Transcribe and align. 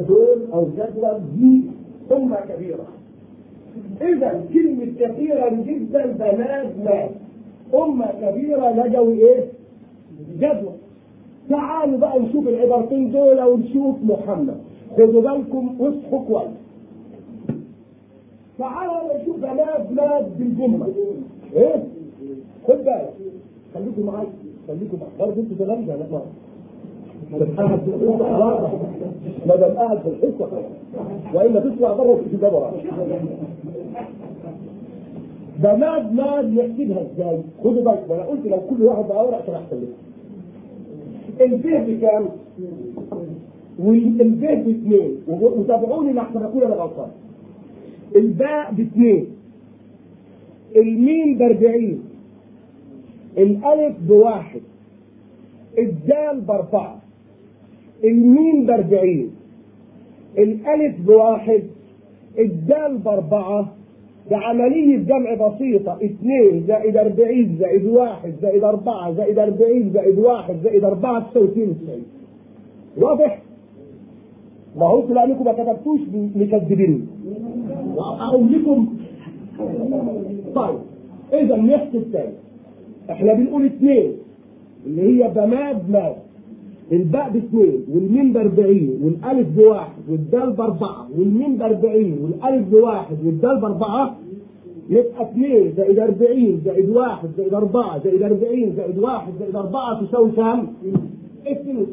دول 0.00 0.38
أو 0.52 0.66
جدول 0.76 1.20
دي 1.38 1.62
أمة 2.12 2.36
كبيرة. 2.36 2.86
إذا 4.00 4.44
كلمة 4.52 4.86
كثيرا 5.00 5.48
جدا 5.50 6.06
بنات 6.06 6.78
مات 6.84 7.10
أمة 7.74 8.06
كبيرة 8.06 8.70
لجوا 8.86 9.12
إيه؟ 9.12 9.44
جدول 10.38 10.74
تعالوا 11.50 11.98
بقى 11.98 12.18
نشوف 12.18 12.48
العبارتين 12.48 13.12
دول 13.12 13.42
ونشوف 13.42 13.96
محمد. 14.04 14.56
خدوا 14.96 15.22
بالكم 15.22 15.80
واصحوا 15.80 16.24
كويس. 16.28 16.50
تعالوا 18.58 19.22
نشوف 19.22 19.36
بنات 19.36 19.92
مات 19.92 20.26
بالجملة. 20.38 20.92
إيه؟ 21.56 21.84
خد 22.68 22.76
بالك. 22.76 23.14
خليكم 23.74 24.06
معايا. 24.06 24.28
خليكم 24.68 24.98
معايا. 25.00 25.12
برضه 25.18 25.40
أنتوا 25.42 25.56
تغنوا 25.66 25.92
يا 25.92 26.06
جماعة 26.06 26.26
ما 29.46 29.56
دام 29.56 29.98
في 29.98 30.08
الحصه 30.08 30.62
والا 31.34 31.60
تطلع 31.60 31.92
بره 31.92 32.14
في 32.16 32.22
الكتاب 32.34 32.72
ده 35.62 35.76
ماد 35.76 36.12
ماد 36.14 36.52
يحسبها 36.54 37.02
إزاي؟ 37.02 37.40
خدوا 37.64 37.84
بالكم 37.84 38.12
أنا 38.12 38.22
قلت 38.22 38.46
لو 38.46 38.60
كل 38.70 38.82
واحد 38.82 39.04
بقى 39.08 39.26
ورقه 39.26 39.42
كان 39.46 39.54
احسن 39.54 39.76
لكم. 39.76 39.92
الفه 41.40 41.84
بكام؟ 41.84 42.28
والبه 43.78 44.54
باثنين 44.54 45.16
وتابعوني 45.28 46.12
لحسن 46.12 46.42
اكون 46.42 46.62
أنا 46.62 46.74
غلطان. 46.74 47.08
الباء 48.16 48.72
باثنين 48.72 49.26
الميم 50.76 51.38
باربعين 51.38 52.02
الالف 53.38 53.96
بواحد 54.08 54.60
الدال 55.78 56.40
باربعه 56.40 56.98
الميم 58.04 58.66
باربعين 58.66 59.30
الألف 60.38 61.00
بواحد 61.06 61.62
الدال 62.38 62.98
باربعة 62.98 63.72
بعملية 64.30 64.96
جمع 64.96 65.34
بسيطة 65.34 65.96
اثنين 66.04 66.64
زائد 66.68 66.96
أربعين 66.96 67.56
زائد 67.60 67.86
واحد 67.86 68.32
زائد 68.42 68.64
أربعة 68.64 69.12
زائد 69.12 69.38
أربعين 69.38 69.90
زائد 69.90 70.18
واحد 70.18 70.56
زائد 70.64 70.84
أربعة 70.84 71.30
تساوي 71.30 71.46
اثنين 71.46 71.68
وتسعين. 71.68 72.04
واضح؟ 72.98 73.42
ما 74.76 74.86
هو 74.86 75.00
طلع 75.00 75.24
لكم 75.24 75.44
ما 75.44 75.52
كتبتوش 75.52 76.00
مكذبين. 76.36 77.06
أقول 77.98 78.52
لكم 78.52 78.96
طيب 80.54 80.78
إذا 81.32 81.56
نحسب 81.56 82.04
تاني 82.12 82.34
إحنا 83.10 83.34
بنقول 83.34 83.66
اثنين 83.66 84.12
اللي 84.86 85.02
هي 85.02 85.28
بماد 85.28 85.90
ماد. 85.90 86.16
الباء 86.92 87.30
باثنين 87.30 87.84
والميم 87.92 88.32
بأربعين 88.32 89.00
والألف 89.02 89.48
بواحد 89.56 90.02
والدال 90.10 90.52
بأربعة 90.52 91.08
والميم 91.18 91.56
بأربعين 91.56 92.18
والألف 92.22 92.68
بواحد 92.68 93.16
والدال 93.26 93.60
بأربعة 93.60 94.16
يبقى 94.90 95.22
اثنين 95.30 95.72
زائد 95.76 95.98
أربعين 95.98 96.60
زائد 96.64 96.88
واحد 96.90 97.28
زائد 97.36 97.54
أربعة 97.54 98.04
زائد 98.04 98.22
أربعين 98.22 98.74
زائد 98.76 98.98
واحد 98.98 99.32
زائد 99.38 99.56
أربعة 99.56 100.06
تساوي 100.06 100.30
كام؟ 100.30 100.66
اثنين. 101.46 101.86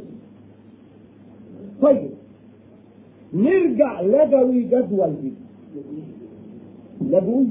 طيب 1.82 2.10
نرجع 3.34 4.02
لجوي 4.02 4.64
جدول 4.64 5.14
دي. 5.22 5.32
لجوي 7.02 7.46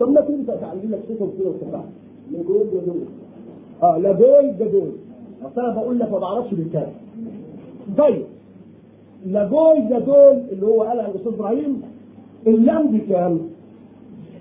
طب 0.00 0.08
ما 0.10 0.20
تنسى 0.20 0.56
تعلم 0.60 0.90
لك 0.90 1.00
صوت 1.08 1.22
وكده 1.22 1.48
وتفاعل 1.50 1.84
لجوي 2.32 2.64
جدول. 2.64 3.00
آه 3.82 3.98
لجوي 3.98 4.52
جدول. 4.60 4.90
أصل 5.44 5.60
أنا 5.60 5.74
بقول 5.74 5.98
لك 5.98 6.12
ما 6.12 6.18
بعرفش 6.18 6.54
بالكلام. 6.54 6.92
طيب 7.98 8.22
لجوي 9.26 9.80
جدول 9.90 10.42
اللي 10.52 10.66
هو 10.66 10.82
قالها 10.82 11.08
الأستاذ 11.10 11.32
إبراهيم 11.32 11.82
اللام 12.46 12.86
بكام؟ 12.98 13.40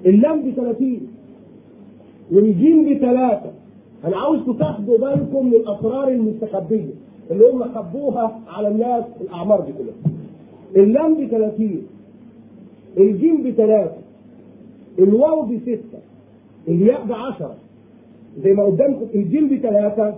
اللام 0.05 0.41
ب 0.41 0.53
30 0.55 0.99
والجيم 2.31 2.93
بثلاثة 2.93 3.51
أنا 4.05 4.17
عاوزكم 4.17 4.53
تاخدوا 4.53 4.97
بالكم 4.97 5.45
من 5.45 5.53
الأسرار 5.53 6.07
المستخبية 6.07 6.93
اللي 7.31 7.51
هم 7.51 7.63
خبوها 7.63 8.39
على 8.47 8.67
الناس 8.67 9.03
الأعمار 9.21 9.61
دي 9.61 9.71
كلها. 9.73 10.13
اللام 10.85 11.13
ب 11.13 11.27
30 11.29 11.81
الجيم 12.97 13.43
بثلاثة 13.43 13.97
الواو 14.99 15.41
بستة 15.41 15.99
الياء 16.67 17.05
بعشرة 17.05 17.55
زي 18.43 18.53
ما 18.53 18.63
قدامكم 18.63 19.05
الجيم 19.15 19.49
بثلاثة 19.57 20.13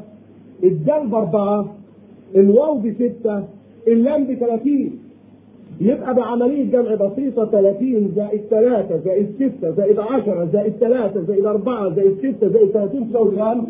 الدال 0.63 1.07
بأربعة 1.07 1.75
الواو 2.35 2.77
بستة 2.77 3.43
اللام 3.87 4.23
بثلاثين 4.23 4.91
يبقى 5.81 6.15
بعملية 6.15 6.71
جمع 6.71 6.95
بسيطة 6.95 7.45
30 7.45 8.11
زائد 8.15 8.41
3 8.49 8.97
زائد 9.05 9.27
6 9.59 9.71
زائد 9.71 9.99
10 9.99 10.45
زائد 10.53 10.73
3 10.73 11.21
زائد 11.21 11.45
4 11.45 11.89
زائد 11.95 12.17
6 12.35 12.47
زائد 12.47 12.69
30 12.69 13.09
تساوي 13.09 13.35
كام؟ 13.35 13.65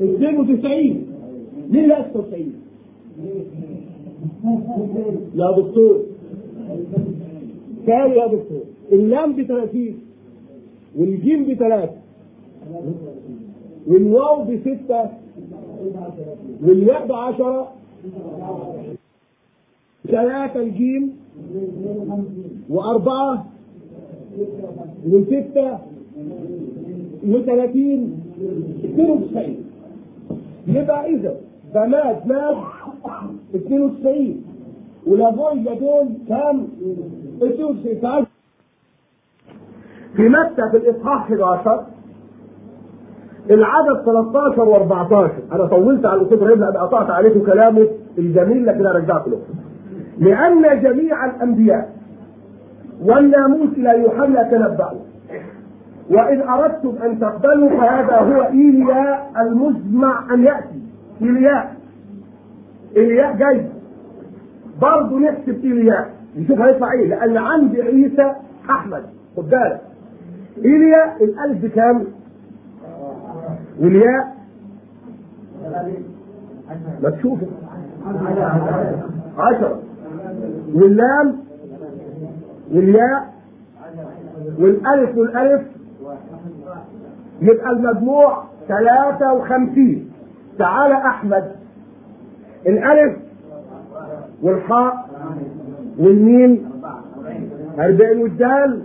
92 0.00 1.06
ليه 1.70 1.86
لا 1.86 2.08
96 2.10 2.52
يا 5.34 5.50
دكتور 5.58 6.00
كام 7.86 8.12
يا 8.12 8.26
دكتور؟ 8.26 8.62
اللام 8.92 9.32
ب 9.32 9.42
30 9.42 9.94
والجيم 10.98 11.44
ب 11.44 11.54
3 11.54 11.90
والواو 13.86 14.44
ب 14.44 14.58
6 14.86 15.10
ب 17.08 17.12
10 17.12 17.72
ثلاثة 20.06 20.60
الجيم. 20.60 21.16
وأربعة. 22.70 23.46
وستة 25.10 25.78
وثلاثين 27.26 28.20
اثنين 28.84 29.10
وتسعين. 29.10 29.64
يبقى 30.66 31.14
إذا 31.14 31.36
بنات 31.74 32.26
مات 32.26 32.56
اثنين 33.54 33.82
وتسعين. 33.82 34.44
ولابوي 35.06 35.64
دول 35.64 36.08
كام؟ 36.28 36.68
اثنين 37.42 37.64
وتسعين. 37.64 38.26
في 40.16 40.28
متى 40.28 40.62
في 40.70 40.76
الإصحاح 40.76 41.22
11 41.32 41.86
العدد 43.50 44.04
13 44.04 44.56
و14 44.56 45.52
أنا 45.54 45.66
طولت 45.66 46.06
على 46.06 46.20
الأستاذ 46.20 46.38
إبراهيم 46.38 46.60
لأن 46.60 46.76
قطعت 46.76 47.10
عليكم 47.10 47.40
كلامه 47.40 47.86
الجميل 48.18 48.66
لكن 48.66 48.86
رجعت 48.86 49.28
له. 49.28 49.38
لأن 50.18 50.82
جميع 50.82 51.24
الأنبياء 51.24 51.90
والناموس 53.04 53.68
إلى 53.76 54.02
يوحنا 54.02 54.42
تنبأوا. 54.42 55.00
وإن 56.10 56.42
أردتم 56.48 56.94
أن 57.04 57.20
تقبلوا 57.20 57.68
فهذا 57.68 58.16
هو 58.16 58.42
إيلياء 58.42 59.32
المزمع 59.40 60.34
أن 60.34 60.44
يأتي. 60.44 60.80
إيلياء 61.22 61.76
إيلياء 62.96 63.36
جاي. 63.36 63.66
برضه 64.82 65.18
نحسب 65.18 65.64
إيلياء 65.64 66.10
نشوف 66.38 66.60
هيطلع 66.60 66.92
إيه 66.92 67.08
لأن 67.08 67.36
عندي 67.36 67.82
عيسى 67.82 68.32
أحمد. 68.70 69.02
خد 69.36 69.50
بالك. 69.50 69.80
إيلياء 70.64 71.24
الألف 71.24 71.64
بكام؟ 71.64 72.04
والياء 73.80 74.36
ما 77.02 77.10
تشوفه. 77.10 77.46
عشرة. 79.38 79.80
واللام 80.74 81.36
والياء 82.72 83.34
والألف 84.58 85.16
والألف 85.16 85.62
يبقى 87.40 87.70
المجموع 87.70 88.44
ثلاثة 88.68 89.32
وخمسين. 89.32 90.10
تعالى 90.58 90.94
أحمد. 90.94 91.52
الألف 92.66 93.16
والحاء 94.42 95.08
والميم 95.98 96.70
أربعين 97.78 98.22
والدال 98.22 98.82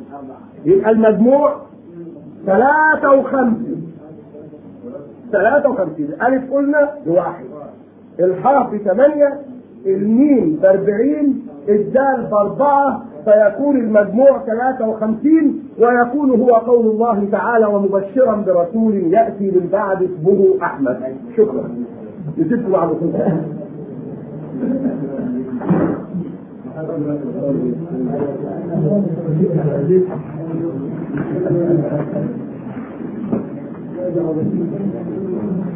يبقى 0.66 0.92
المجموع 0.92 1.56
ثلاثة 2.46 3.12
وخمسين. 3.12 3.71
ثلاثة 5.32 5.70
وخمسين. 5.70 6.06
الألف 6.06 6.54
قلنا 6.54 6.90
بواحد. 7.06 7.46
الحاء 8.20 8.70
بثمانية 8.74 9.40
الميم 9.86 10.60
بأربعين 10.62 11.48
الدال 11.70 12.28
بأربعة 12.32 13.04
فيكون 13.26 13.76
المجموع 13.78 14.40
53 14.46 15.64
ويكون 15.80 16.30
هو 16.42 16.50
قول 16.50 16.86
الله 16.86 17.28
تعالى 17.32 17.66
ومبشرا 17.66 18.36
برسول 18.36 18.96
يأتي 18.96 19.52
من 19.52 19.70
بعد 19.72 20.04
اسمه 20.04 20.58
أحمد. 20.64 20.98
شكرا. 21.38 21.70
نسيبكم 22.38 22.72
بعضكم 22.72 23.12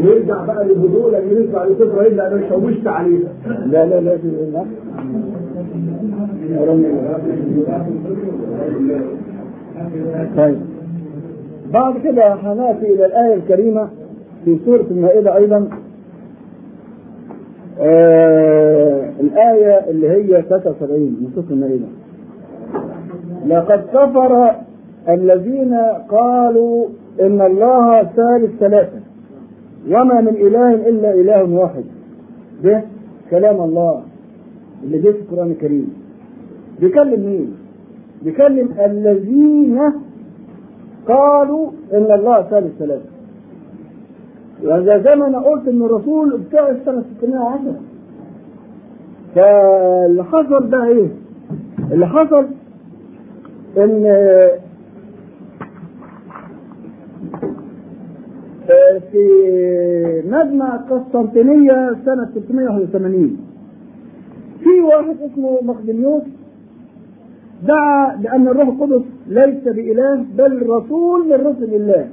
يرجع 0.00 0.44
بقى 0.44 0.64
للهدوء 0.64 1.08
لما 1.08 1.32
يرجع 1.32 1.64
لصفر 1.64 2.06
إلا 2.06 2.28
أنا 2.32 2.48
شوشت 2.48 2.86
عليها 2.86 3.28
لا 3.66 3.86
لا 3.86 4.00
لا 4.00 4.16
لا 4.52 4.64
طيب. 10.36 10.56
بعد 11.72 11.98
كده 12.04 12.34
هنأتي 12.34 12.94
إلى 12.94 13.06
الآية 13.06 13.34
الكريمة 13.34 13.88
في 14.44 14.58
سورة 14.64 14.84
المائدة 14.90 15.36
أيضا. 15.36 15.68
آه 17.80 19.10
الآية 19.20 19.90
اللي 19.90 20.08
هي 20.08 20.42
73 20.42 21.00
من 21.00 21.30
سورة 21.34 21.44
المائدة. 21.50 21.86
لقد 23.46 23.80
كفر 23.92 24.50
الذين 25.08 25.74
قالوا 26.08 26.86
إن 27.20 27.40
الله 27.40 28.02
ثالث 28.02 28.50
ثلاثة. 28.60 29.00
وما 29.88 30.20
من 30.20 30.28
إله 30.36 30.74
إلا 30.74 31.14
إله 31.14 31.44
واحد. 31.54 31.84
ده 32.64 32.82
كلام 33.30 33.60
الله 33.60 34.02
اللي 34.84 34.98
جه 34.98 35.10
في 35.10 35.18
القرآن 35.20 35.50
الكريم. 35.50 35.92
بيكلم 36.80 37.20
مين؟ 37.26 37.54
بيكلم 38.22 38.68
الذين 38.84 39.80
قالوا 41.08 41.70
إن 41.92 42.12
الله 42.12 42.42
ثالث 42.42 42.78
ثلاثة. 42.78 43.08
وإذا 44.64 44.98
زي 44.98 45.20
ما 45.20 45.26
أنا 45.26 45.38
قلت 45.38 45.68
إن 45.68 45.82
الرسول 45.82 46.38
بتاع 46.38 46.68
السنة 46.70 47.04
610 47.20 47.74
فاللي 49.34 50.24
حصل 50.24 50.70
ده 50.70 50.84
إيه؟ 50.84 51.08
اللي 51.92 52.06
حصل 52.06 52.46
إن 53.76 54.04
في 59.12 60.22
مجمع 60.26 60.76
قسطنطينية 60.76 61.96
سنة 62.04 62.24
381 62.34 63.36
في 64.62 64.80
واحد 64.80 65.16
اسمه 65.32 65.58
مقدميوس 65.62 66.22
دعا 67.68 68.16
بأن 68.16 68.48
الروح 68.48 68.68
القدس 68.68 69.02
ليس 69.28 69.64
بإله 69.64 70.24
بل 70.38 70.66
رسول 70.68 71.26
من 71.28 71.32
رسل 71.46 71.74
الله. 71.74 72.08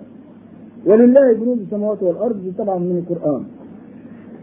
ولله 0.86 1.34
جنود 1.34 1.60
السماوات 1.60 2.04
والأرض 2.04 2.42
دي 2.44 2.52
طبعا 2.58 2.80
من 2.80 3.04
القرآن. 3.10 3.44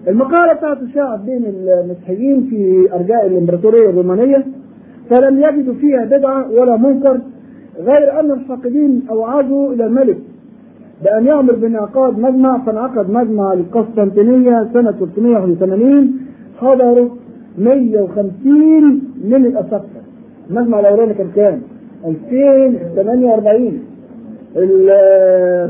المقالة 0.09 0.53
بتاعته 0.53 0.87
شاعت 0.95 1.21
بين 1.21 1.45
المسيحيين 1.47 2.47
في 2.51 2.89
أرجاء 2.95 3.27
الإمبراطورية 3.27 3.91
الرومانية 3.91 4.47
فلم 5.11 5.41
يجدوا 5.43 5.75
فيها 5.75 6.05
بدعة 6.05 6.51
ولا 6.51 6.77
منكر 6.77 7.21
غير 7.79 8.21
أن 8.21 8.31
الحاقدين 8.31 9.03
أوعزوا 9.11 9.73
إلى 9.73 9.87
الملك 9.87 10.19
بأن 11.05 11.27
يأمر 11.27 11.53
بانعقاد 11.55 12.19
مجمع 12.19 12.59
فانعقد 12.59 13.11
مجمع 13.11 13.53
القسطنطينية 13.53 14.69
سنة 14.73 14.91
381 14.93 16.13
حضروا 16.61 17.09
150 17.59 19.01
من 19.25 19.47
الأساقفة 19.47 20.01
المجمع 20.51 20.81
الأولاني 20.81 21.15
كان 21.15 21.29
كام؟ 21.37 21.61
2048 22.07 23.81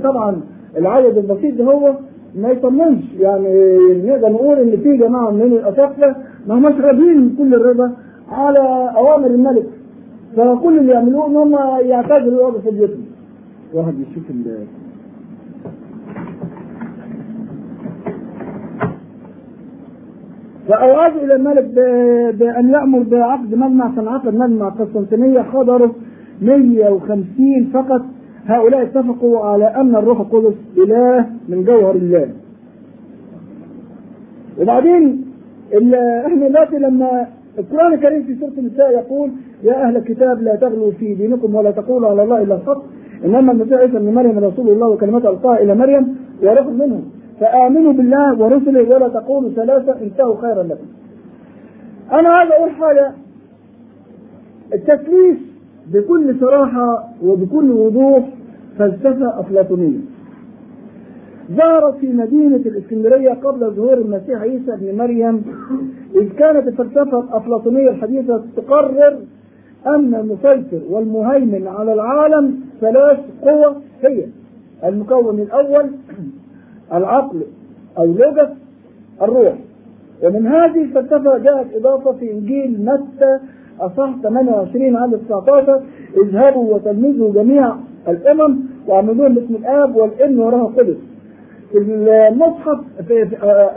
طبعا 0.04 0.40
العدد 0.78 1.18
البسيط 1.18 1.54
ده 1.58 1.64
هو 1.64 1.94
ما 2.34 2.48
يطمنش 2.50 3.04
يعني 3.20 3.78
نقدر 4.06 4.28
نقول 4.32 4.58
إن 4.58 4.76
في 4.76 4.96
جماعة 4.96 5.30
من 5.30 5.42
الاساقفه 5.42 6.14
ما 6.48 6.54
هماش 6.58 6.74
راضيين 6.80 7.34
كل 7.38 7.54
الرضا 7.54 7.92
على 8.30 8.58
أوامر 8.96 9.26
الملك. 9.26 9.66
فكل 10.36 10.78
اللي 10.78 10.92
يعملوه 10.92 11.26
إن 11.26 11.36
هم 11.36 11.52
يعتذروا 11.88 12.40
يقعدوا 12.40 12.60
في 12.60 12.70
بيوتهم 12.70 13.04
واحد 13.74 13.94
يشوف 14.00 14.30
فأوعزوا 20.68 21.20
إلى 21.24 21.34
الملك 21.34 21.64
بأن 22.38 22.70
يأمر 22.70 22.98
بعقد 23.02 23.54
مجمع 23.54 23.90
فانعقد 23.96 24.34
مجمع 24.34 24.68
قسطنطينية 24.68 25.40
حضروا 25.40 25.88
150 26.42 27.70
فقط. 27.72 28.02
هؤلاء 28.46 28.82
اتفقوا 28.82 29.38
على 29.40 29.64
أن 29.64 29.96
الروح 29.96 30.20
القدس 30.20 30.54
إله 30.78 31.26
من 31.48 31.64
جوهر 31.64 31.94
الله. 31.94 32.28
وبعدين 34.60 35.24
إحنا 36.26 36.48
دلوقتي 36.48 36.76
لما 36.78 37.26
القرآن 37.58 37.92
الكريم 37.92 38.22
في 38.22 38.34
سورة 38.34 38.52
النساء 38.58 38.90
يقول 38.92 39.30
يا 39.64 39.88
أهل 39.88 39.96
الكتاب 39.96 40.42
لا 40.42 40.56
تغلوا 40.56 40.90
في 40.92 41.14
دينكم 41.14 41.54
ولا 41.54 41.70
تقولوا 41.70 42.08
على 42.10 42.22
الله 42.22 42.42
إلا 42.42 42.54
الحق. 42.54 42.82
إنما 43.24 43.52
المسيح 43.52 43.78
عيسى 43.78 43.96
ابن 43.96 44.14
مريم 44.14 44.38
رسول 44.38 44.68
الله 44.68 44.88
وكلمته 44.88 45.30
ألقاها 45.30 45.62
إلى 45.62 45.74
مريم 45.74 46.16
وروح 46.42 46.66
منه 46.66 47.02
فآمنوا 47.42 47.92
بالله 47.92 48.38
ورسله 48.38 48.96
ولا 48.96 49.08
تقولوا 49.08 49.50
ثلاثة 49.50 50.00
انتهوا 50.02 50.36
خيرا 50.40 50.62
لكم. 50.62 50.86
أنا 52.12 52.28
عايز 52.28 52.50
أقول 52.52 52.70
حاجة 52.70 53.12
التثليث 54.74 55.38
بكل 55.92 56.40
صراحة 56.40 57.08
وبكل 57.24 57.70
وضوح 57.70 58.28
فلسفة 58.78 59.40
أفلاطونية. 59.40 59.98
ظهرت 61.52 61.96
في 61.96 62.06
مدينة 62.12 62.56
الإسكندرية 62.56 63.30
قبل 63.30 63.70
ظهور 63.70 63.98
المسيح 63.98 64.40
عيسى 64.40 64.72
ابن 64.74 64.96
مريم 64.98 65.44
إذ 66.14 66.28
كانت 66.28 66.68
الفلسفة 66.68 67.20
الأفلاطونية 67.20 67.90
الحديثة 67.90 68.42
تقرر 68.56 69.18
أن 69.86 70.14
المسيطر 70.14 70.80
والمهيمن 70.90 71.66
على 71.66 71.92
العالم 71.92 72.60
ثلاث 72.80 73.18
قوى 73.42 73.76
هي 74.02 74.24
المكون 74.84 75.40
الأول 75.40 75.90
العقل 76.92 77.42
أو 77.98 78.04
لوجس 78.04 78.48
الروح. 79.22 79.54
ومن 80.24 80.46
هذه 80.46 80.82
الفلسفة 80.82 81.38
جاءت 81.38 81.66
إضافة 81.74 82.12
في 82.12 82.32
إنجيل 82.32 82.84
متى 82.84 83.38
أصح 83.80 84.10
28 84.22 84.96
عدد 84.96 85.20
19 85.28 85.82
اذهبوا 86.24 86.74
وتلمذوا 86.74 87.32
جميع 87.32 87.74
الأمم 88.08 88.56
واعملوهم 88.88 89.34
باسم 89.34 89.54
الآب 89.54 89.96
والابن 89.96 90.38
وروح 90.38 90.60
القدس. 90.70 90.96
المصحف 91.74 92.80
في 93.08 93.28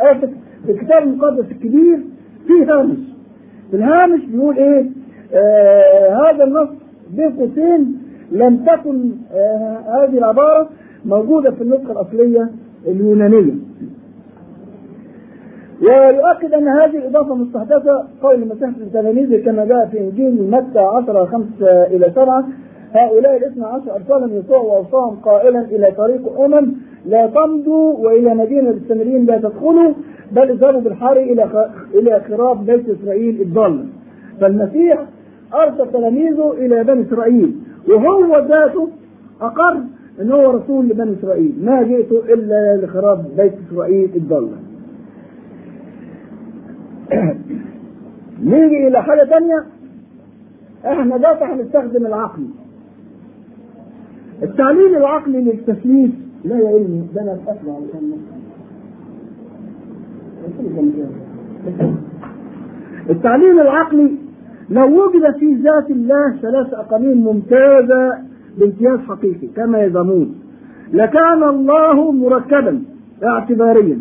آسف 0.01 0.29
في 0.65 0.71
الكتاب 0.71 1.03
المقدس 1.03 1.45
الكبير 1.51 1.99
في 2.47 2.71
هامش. 2.71 2.97
الهامش 3.73 4.25
بيقول 4.25 4.57
إيه؟ 4.57 4.85
آه 5.33 6.15
هذا 6.31 6.43
النص 6.43 6.69
بين 7.15 7.31
قوسين 7.31 7.99
لم 8.31 8.57
تكن 8.65 9.11
آه 9.33 9.77
هذه 9.87 10.17
العبارة 10.17 10.69
موجودة 11.05 11.51
في 11.51 11.61
النسخة 11.61 11.91
الأصلية 11.91 12.49
اليونانية. 12.87 13.53
ويؤكد 15.81 16.53
أن 16.53 16.67
هذه 16.67 16.97
الإضافة 16.97 17.35
مستحدثة 17.35 18.07
قول 18.23 18.35
المسيح 18.35 18.69
للتلاميذ 18.77 19.45
كما 19.45 19.65
جاء 19.65 19.85
في 19.91 19.99
إنجيل 19.99 20.51
متى 20.51 20.79
10 20.79 21.25
5 21.25 21.47
إلى 21.83 22.11
7 22.15 22.43
هؤلاء 22.93 23.37
الاثنى 23.37 23.65
عشر 23.65 23.95
أرسلهم 23.95 24.39
يسوع 24.39 24.57
وأوصاهم 24.57 25.15
قائلا 25.15 25.61
إلى 25.61 25.91
طريق 25.97 26.39
أمم 26.41 26.73
لا 27.05 27.27
تمضوا 27.27 27.93
وإلى 27.97 28.35
مدينة 28.35 28.69
السامريين 28.69 29.25
لا 29.25 29.37
تدخلوا 29.37 29.93
بل 30.31 30.51
اذهبوا 30.51 30.81
بالحر 30.81 31.17
إلى 31.17 31.71
إلى 31.93 32.21
خراب 32.29 32.65
بيت 32.65 32.89
إسرائيل 32.89 33.41
الضالة 33.41 33.85
فالمسيح 34.41 35.05
أرسل 35.53 35.91
تلاميذه 35.91 36.51
إلى 36.51 36.83
بني 36.83 37.01
إسرائيل 37.01 37.55
وهو 37.89 38.37
ذاته 38.37 38.89
أقر 39.41 39.77
ان 40.21 40.31
هو 40.31 40.51
رسول 40.51 40.85
لبني 40.87 41.13
إسرائيل. 41.19 41.53
ما 41.65 41.83
جئت 41.83 42.11
إلا 42.11 42.77
لخراب 42.85 43.25
بيت 43.37 43.53
إسرائيل 43.67 44.09
الضالة. 44.15 44.57
نيجي 48.43 48.87
إلى 48.87 49.03
حاجة 49.03 49.23
ثانية 49.29 49.65
إحنا 50.85 51.17
دلوقتي 51.17 51.43
هنستخدم 51.45 52.05
العقل. 52.05 52.43
التعليل 54.43 54.95
العقلي 54.97 55.41
للتثليث 55.41 56.11
لا 56.45 56.57
يا 56.57 56.67
علمي 56.67 57.07
ده 57.15 57.21
أنا 57.21 57.33
أسمع 57.33 57.73
علشان 57.75 58.11
التعليل 63.09 63.59
العقلي 63.59 64.11
لو 64.69 65.03
وجد 65.05 65.35
في 65.39 65.55
ذات 65.55 65.91
الله 65.91 66.35
ثلاث 66.41 66.73
اقانيم 66.73 67.17
ممتازة 67.17 68.13
بامتياز 68.59 68.99
حقيقي 68.99 69.47
كما 69.55 69.83
يزعمون. 69.83 70.35
لكان 70.93 71.43
الله 71.43 72.11
مركبا 72.11 72.81
اعتباريا. 73.23 73.99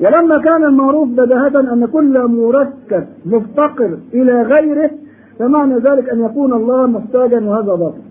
ولما 0.00 0.38
كان 0.38 0.64
المعروف 0.64 1.08
بداهة 1.08 1.72
أن 1.72 1.86
كل 1.86 2.28
مركب 2.28 3.04
مفتقر 3.26 3.98
إلى 4.14 4.42
غيره 4.42 4.90
فمعنى 5.38 5.74
ذلك 5.74 6.10
أن 6.10 6.24
يكون 6.24 6.52
الله 6.52 6.86
محتاجا 6.86 7.40
وهذا 7.40 7.74
باطل. 7.74 8.02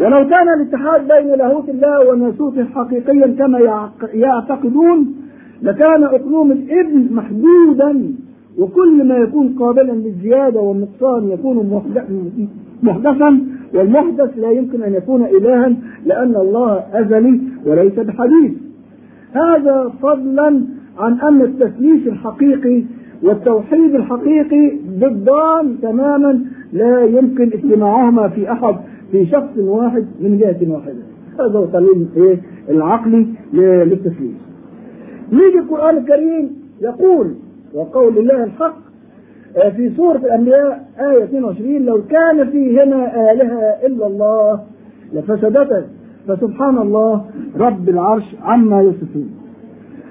ولو 0.00 0.28
كان 0.28 0.48
الاتحاد 0.56 1.08
بين 1.08 1.28
لاهوت 1.38 1.68
الله 1.68 2.10
وناسوته 2.10 2.64
حقيقيا 2.64 3.26
كما 3.38 3.58
يعتقدون 4.14 5.14
لكان 5.62 6.04
أقلوم 6.04 6.52
الإبن 6.52 7.14
محدودا. 7.14 8.14
وكل 8.58 9.08
ما 9.08 9.16
يكون 9.16 9.56
قابلا 9.58 9.92
للزيادة 9.92 10.60
والنقصان 10.60 11.28
يكون 11.28 11.82
محدثا 12.82 13.40
والمحدث 13.74 14.38
لا 14.38 14.50
يمكن 14.50 14.82
أن 14.82 14.94
يكون 14.94 15.24
الها 15.24 15.76
لأن 16.06 16.36
الله 16.36 16.82
أزلي 16.92 17.40
وليس 17.66 17.94
بحديث. 17.94 18.52
هذا 19.32 19.92
فضلا 20.02 20.62
عن 20.98 21.20
ان 21.20 21.40
التثليث 21.42 22.06
الحقيقي 22.06 22.84
والتوحيد 23.22 23.94
الحقيقي 23.94 24.76
ضدان 24.98 25.76
تماما 25.82 26.44
لا 26.72 27.04
يمكن 27.04 27.50
اجتماعهما 27.52 28.28
في 28.28 28.52
أحد 28.52 28.76
في 29.12 29.26
شخص 29.26 29.58
واحد 29.58 30.06
من 30.20 30.38
جهة 30.38 30.72
واحدة. 30.72 31.02
هذا 31.40 31.58
هو 31.58 31.64
التعليم 31.64 32.08
إيه؟ 32.16 32.40
العقلي 32.68 33.26
للتثليث 33.52 34.36
نيجي 35.32 35.58
القرآن 35.58 35.96
الكريم 35.96 36.50
يقول 36.80 37.34
وقول 37.74 38.18
الله 38.18 38.44
الحق 38.44 38.76
في 39.56 39.90
سورة 39.96 40.16
الأنبياء 40.16 40.84
آية 41.00 41.24
22 41.24 41.82
لو 41.86 42.02
كان 42.10 42.50
فيهما 42.50 43.32
آلهة 43.32 43.60
إلا 43.86 44.06
الله 44.06 44.60
لفسدتا 45.12 45.84
فسبحان 46.28 46.78
الله 46.78 47.24
رب 47.56 47.88
العرش 47.88 48.24
عما 48.42 48.82
يصفون. 48.82 49.30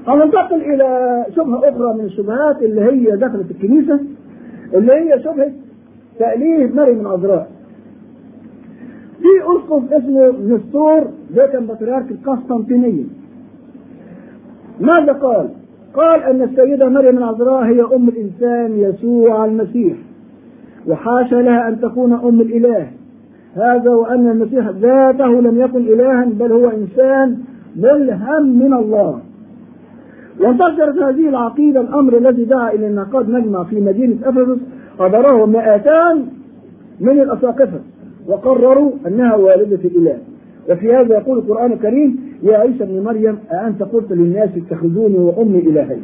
هننتقل 0.08 0.62
إلى 0.62 1.26
شبهة 1.36 1.70
أخرى 1.70 1.94
من 1.94 2.06
الشبهات 2.06 2.62
اللي 2.62 2.82
هي 2.82 3.18
دخلت 3.18 3.52
الكنيسة 3.52 4.00
اللي 4.74 4.92
هي 4.94 5.24
شبهة 5.24 5.52
تأليه 6.20 6.68
مريم 6.74 7.00
العذراء 7.02 7.48
في 9.20 9.28
أسقف 9.58 9.94
اسمه 9.94 10.56
نستور 10.56 11.08
ده 11.36 11.48
كان 11.48 11.66
بطريرك 11.66 12.12
القسطنطينية. 12.12 13.04
ماذا 14.82 15.14
قال؟ 15.14 15.50
قال 15.96 16.24
أن 16.24 16.42
السيدة 16.42 16.90
مريم 16.90 17.18
العذراء 17.18 17.64
هي 17.64 17.82
أم 17.82 18.10
الإنسان 18.10 18.80
يسوع 18.80 19.46
المسيح 19.46 19.98
وحاشا 20.88 21.36
لها 21.36 21.68
أن 21.68 21.82
تكون 21.82 22.14
أم 22.14 22.42
الإله. 22.42 22.88
هذا 23.56 23.90
وأن 23.90 24.32
المسيح 24.32 24.70
ذاته 24.70 25.42
لم 25.42 25.62
يكن 25.62 25.78
إلها 25.78 26.26
بل 26.26 26.52
هو 26.52 26.70
إنسان 26.70 27.38
ملهم 27.76 28.60
من 28.60 28.74
الله. 28.74 29.20
وانتشرت 30.40 30.98
هذه 30.98 31.30
العقيدة 31.30 31.82
الأمر 31.82 32.18
الذي 32.18 32.46
دعا 32.46 32.72
إلى 32.72 32.88
انعقاد 32.88 33.30
مجمع 33.30 33.64
في 33.64 33.82
مدينة 33.82 34.16
إفسس 34.24 34.60
حضره 35.00 35.46
مئتان 35.46 36.26
من 37.00 37.22
الأساقفة 37.22 37.80
وقرروا 38.28 38.92
أنها 39.08 39.36
والدة 39.36 39.80
الإله. 39.86 40.18
وفي 40.70 40.96
هذا 40.96 41.16
يقول 41.16 41.38
القرآن 41.38 41.72
الكريم 41.72 42.25
يا 42.46 42.58
عيسى 42.58 42.84
ابن 42.84 43.04
مريم 43.04 43.40
أأنت 43.54 43.84
قلت 43.84 44.12
للناس 44.12 44.50
اتخذوني 44.58 45.18
وأمي 45.18 45.60
إلهين. 45.60 46.02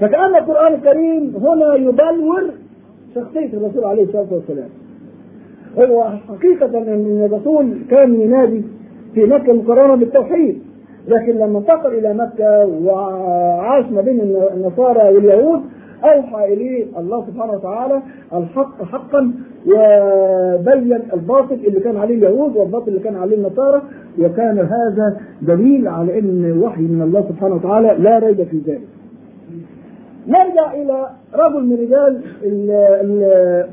فكأن 0.00 0.34
القرآن 0.36 0.74
الكريم 0.74 1.34
هنا 1.36 1.74
يبلور 1.74 2.44
شخصية 3.14 3.52
الرسول 3.52 3.84
عليه 3.84 4.02
الصلاة 4.02 4.26
والسلام. 4.30 4.68
هو 5.78 6.04
حقيقة 6.28 6.78
أن 6.78 7.24
الرسول 7.24 7.74
كان 7.90 8.20
ينادي 8.20 8.62
في 9.14 9.24
مكة 9.24 9.50
المكرمة 9.50 9.94
بالتوحيد. 9.96 10.58
لكن 11.08 11.32
لما 11.32 11.58
انتقل 11.58 11.94
إلى 11.98 12.14
مكة 12.14 12.66
وعاش 12.84 13.84
ما 13.92 14.00
بين 14.00 14.20
النصارى 14.54 15.14
واليهود 15.14 15.60
أوحى 16.04 16.52
إليه 16.52 16.86
الله 16.98 17.26
سبحانه 17.26 17.52
وتعالى 17.52 18.02
الحق 18.32 18.82
حقا 18.84 19.32
وبين 19.66 20.98
الباطل 21.14 21.54
اللي 21.54 21.80
كان 21.80 21.96
عليه 21.96 22.14
اليهود 22.14 22.56
والباطل 22.56 22.88
اللي 22.88 23.00
كان 23.00 23.16
عليه 23.16 23.36
النصارى 23.36 23.82
وكان 24.18 24.58
هذا 24.58 25.20
دليل 25.42 25.88
على 25.88 26.18
أن 26.18 26.58
وحي 26.62 26.82
من 26.82 27.02
الله 27.02 27.24
سبحانه 27.28 27.54
وتعالى 27.54 27.96
لا 27.98 28.18
ريب 28.18 28.42
في 28.42 28.58
ذلك. 28.66 28.80
نرجع 30.28 30.72
إلى 30.74 31.10
رجل 31.34 31.64
من 31.66 31.72
رجال 31.76 32.20
ال 32.42 32.70
ال 32.70 33.66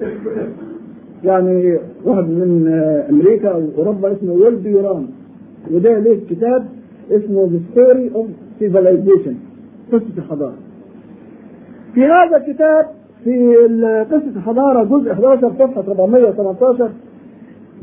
يعني 1.23 1.77
واحد 2.05 2.23
من 2.29 2.67
أمريكا 3.09 3.49
أو 3.49 3.61
أوروبا 3.77 4.11
اسمه 4.11 4.33
ويل 4.33 4.65
يوران 4.67 5.07
وده 5.73 5.99
له 5.99 6.19
كتاب 6.29 6.65
اسمه 7.11 7.49
The 7.49 7.59
Story 7.77 8.15
of 8.17 8.25
Civilization 8.61 9.33
قصة 9.91 10.17
الحضارة. 10.17 10.53
في 11.93 12.05
هذا 12.05 12.37
الكتاب 12.37 12.85
في 13.23 13.55
قصة 14.11 14.37
الحضارة 14.37 14.83
جزء 14.83 15.11
11 15.11 15.51
صفحة 15.59 15.81
418 15.91 16.89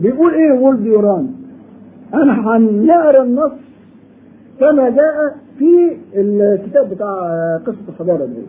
بيقول 0.01 0.35
إيه 0.35 0.53
وولد 0.53 0.87
يوران؟ 0.87 1.29
أنا 2.15 2.57
هنقرا 2.57 3.23
النص 3.23 3.53
كما 4.61 4.89
جاء 4.91 5.37
في 5.59 5.97
الكتاب 6.15 6.91
بتاع 6.91 7.17
قصة 7.67 7.89
الحضارة 7.89 8.25
دي. 8.27 8.43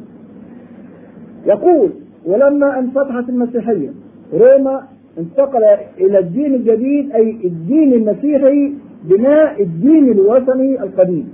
يقول 1.46 1.90
ولما 2.26 2.80
انفتحت 2.80 3.30
المسيحية 3.30 3.90
روما 4.34 4.84
انتقل 5.18 5.64
إلى 6.00 6.20
الدين 6.20 6.56
الجديد 6.56 7.12
أي 7.12 7.30
الدين 7.44 7.94
المسيحي 7.94 8.74
بناء 9.04 9.62
الدين 9.64 10.12
الوثني 10.12 10.84
القديم. 10.84 11.30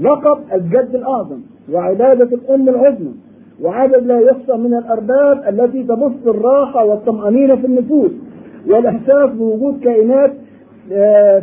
لقب 0.00 0.38
الجد 0.52 0.94
الأعظم. 0.94 1.40
وعبادة 1.72 2.24
الأم 2.36 2.68
العظمى 2.68 3.12
وعدد 3.62 4.06
لا 4.06 4.20
يحصى 4.20 4.52
من 4.56 4.74
الأرباب 4.74 5.44
التي 5.48 5.82
تبث 5.82 6.26
الراحة 6.26 6.84
والطمأنينة 6.84 7.56
في 7.56 7.66
النفوس 7.66 8.10
والإحساس 8.66 9.30
بوجود 9.30 9.80
كائنات 9.80 10.32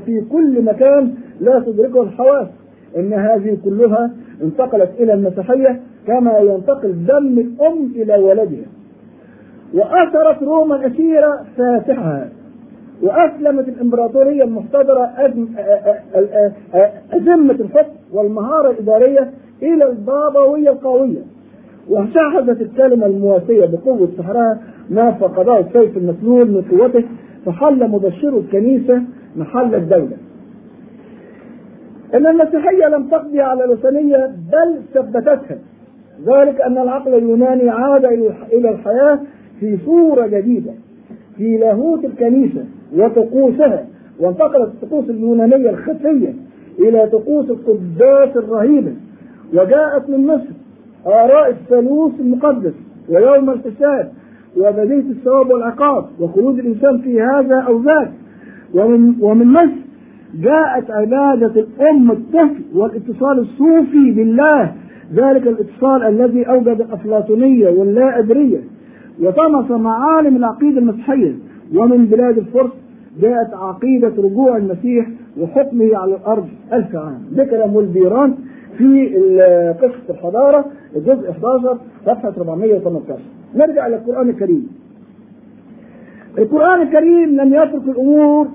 في 0.05 0.23
كل 0.31 0.61
مكان 0.65 1.13
لا 1.41 1.59
تدركه 1.59 2.01
الحواس. 2.01 2.47
إن 2.97 3.13
هذه 3.13 3.57
كلها 3.65 4.11
انتقلت 4.43 4.89
إلى 4.99 5.13
المسيحية 5.13 5.81
كما 6.07 6.37
ينتقل 6.37 7.05
دم 7.05 7.39
الأم 7.39 7.91
إلى 7.95 8.17
ولدها. 8.17 8.65
وأثرت 9.73 10.43
روما 10.43 10.75
الأسيرة 10.75 11.45
فاتحها 11.57 12.29
وأسلمت 13.03 13.67
الإمبراطورية 13.67 14.43
المحتضرة 14.43 15.11
أزمة 17.13 17.53
الحكم 17.53 17.93
والمهارة 18.13 18.71
الإدارية 18.71 19.31
إلى 19.61 19.89
البابوية 19.89 20.69
القوية. 20.69 21.21
وشاهدت 21.89 22.61
الكلمة 22.61 23.05
المواسية 23.05 23.65
بقوة 23.65 24.09
سحرها 24.17 24.59
ما 24.89 25.11
فقده 25.11 25.59
السيف 25.59 25.97
المسلول 25.97 26.51
من 26.51 26.61
قوته 26.61 27.03
فحل 27.45 27.87
مبشر 27.89 28.37
الكنيسة 28.37 29.01
محل 29.35 29.75
الدولة. 29.75 30.17
إن 32.13 32.27
المسيحية 32.27 32.87
لم 32.87 33.07
تقضي 33.07 33.41
على 33.41 33.63
الوثنية 33.63 34.35
بل 34.51 34.81
ثبتتها. 34.93 35.57
ذلك 36.25 36.61
أن 36.61 36.77
العقل 36.77 37.13
اليوناني 37.13 37.69
عاد 37.69 38.05
إلى 38.53 38.69
الحياة 38.69 39.19
في 39.59 39.77
صورة 39.85 40.27
جديدة 40.27 40.71
في 41.37 41.57
لاهوت 41.57 42.05
الكنيسة. 42.05 42.65
وطقوسها 42.97 43.85
وانتقلت 44.19 44.69
الطقوس 44.73 45.09
اليونانية 45.09 45.69
الخفية 45.69 46.33
إلى 46.79 47.07
طقوس 47.11 47.49
القداس 47.49 48.37
الرهيبة 48.37 48.93
وجاءت 49.53 50.09
من 50.09 50.27
مصر 50.27 50.49
آراء 51.07 51.49
الثالوث 51.49 52.19
المقدس 52.19 52.73
ويوم 53.09 53.49
الحساب 53.49 54.11
وبديهة 54.57 55.09
الثواب 55.11 55.49
والعقاب 55.49 56.05
وخروج 56.19 56.59
الإنسان 56.59 57.01
في 57.01 57.21
هذا 57.21 57.55
أو 57.67 57.81
ذاك. 57.81 58.11
ومن 58.73 59.15
ومن 59.21 59.47
مصر 59.47 59.81
جاءت 60.35 60.91
عبادة 60.91 61.61
الأم 61.61 62.11
الطفل 62.11 62.63
والاتصال 62.75 63.39
الصوفي 63.39 64.11
بالله 64.11 64.73
ذلك 65.13 65.47
الاتصال 65.47 66.03
الذي 66.03 66.43
أوجد 66.49 66.81
الأفلاطونية 66.81 67.69
واللا 67.69 68.19
أدرية 68.19 68.59
وطمس 69.21 69.71
معالم 69.71 70.35
العقيدة 70.35 70.79
المسيحية 70.79 71.35
ومن 71.75 72.05
بلاد 72.05 72.37
الفرس 72.37 72.71
جاءت 73.21 73.53
عقيدة 73.53 74.07
رجوع 74.17 74.57
المسيح 74.57 75.07
وحكمه 75.39 75.97
على 75.97 76.15
الأرض 76.15 76.47
ألف 76.73 76.95
عام 76.95 77.21
ده 77.31 77.43
كلام 77.43 77.79
البيران 77.79 78.35
في 78.77 79.07
قصة 79.81 80.09
الحضارة 80.13 80.65
الجزء 80.95 81.29
11 81.31 81.77
صفحة 82.05 82.33
418 82.37 83.19
نرجع 83.55 83.87
إلى 83.87 83.95
القرآن 83.95 84.29
الكريم. 84.29 84.67
القرآن 86.37 86.81
الكريم 86.81 87.29
لم 87.41 87.53
يترك 87.53 87.83
الأمور 87.87 88.47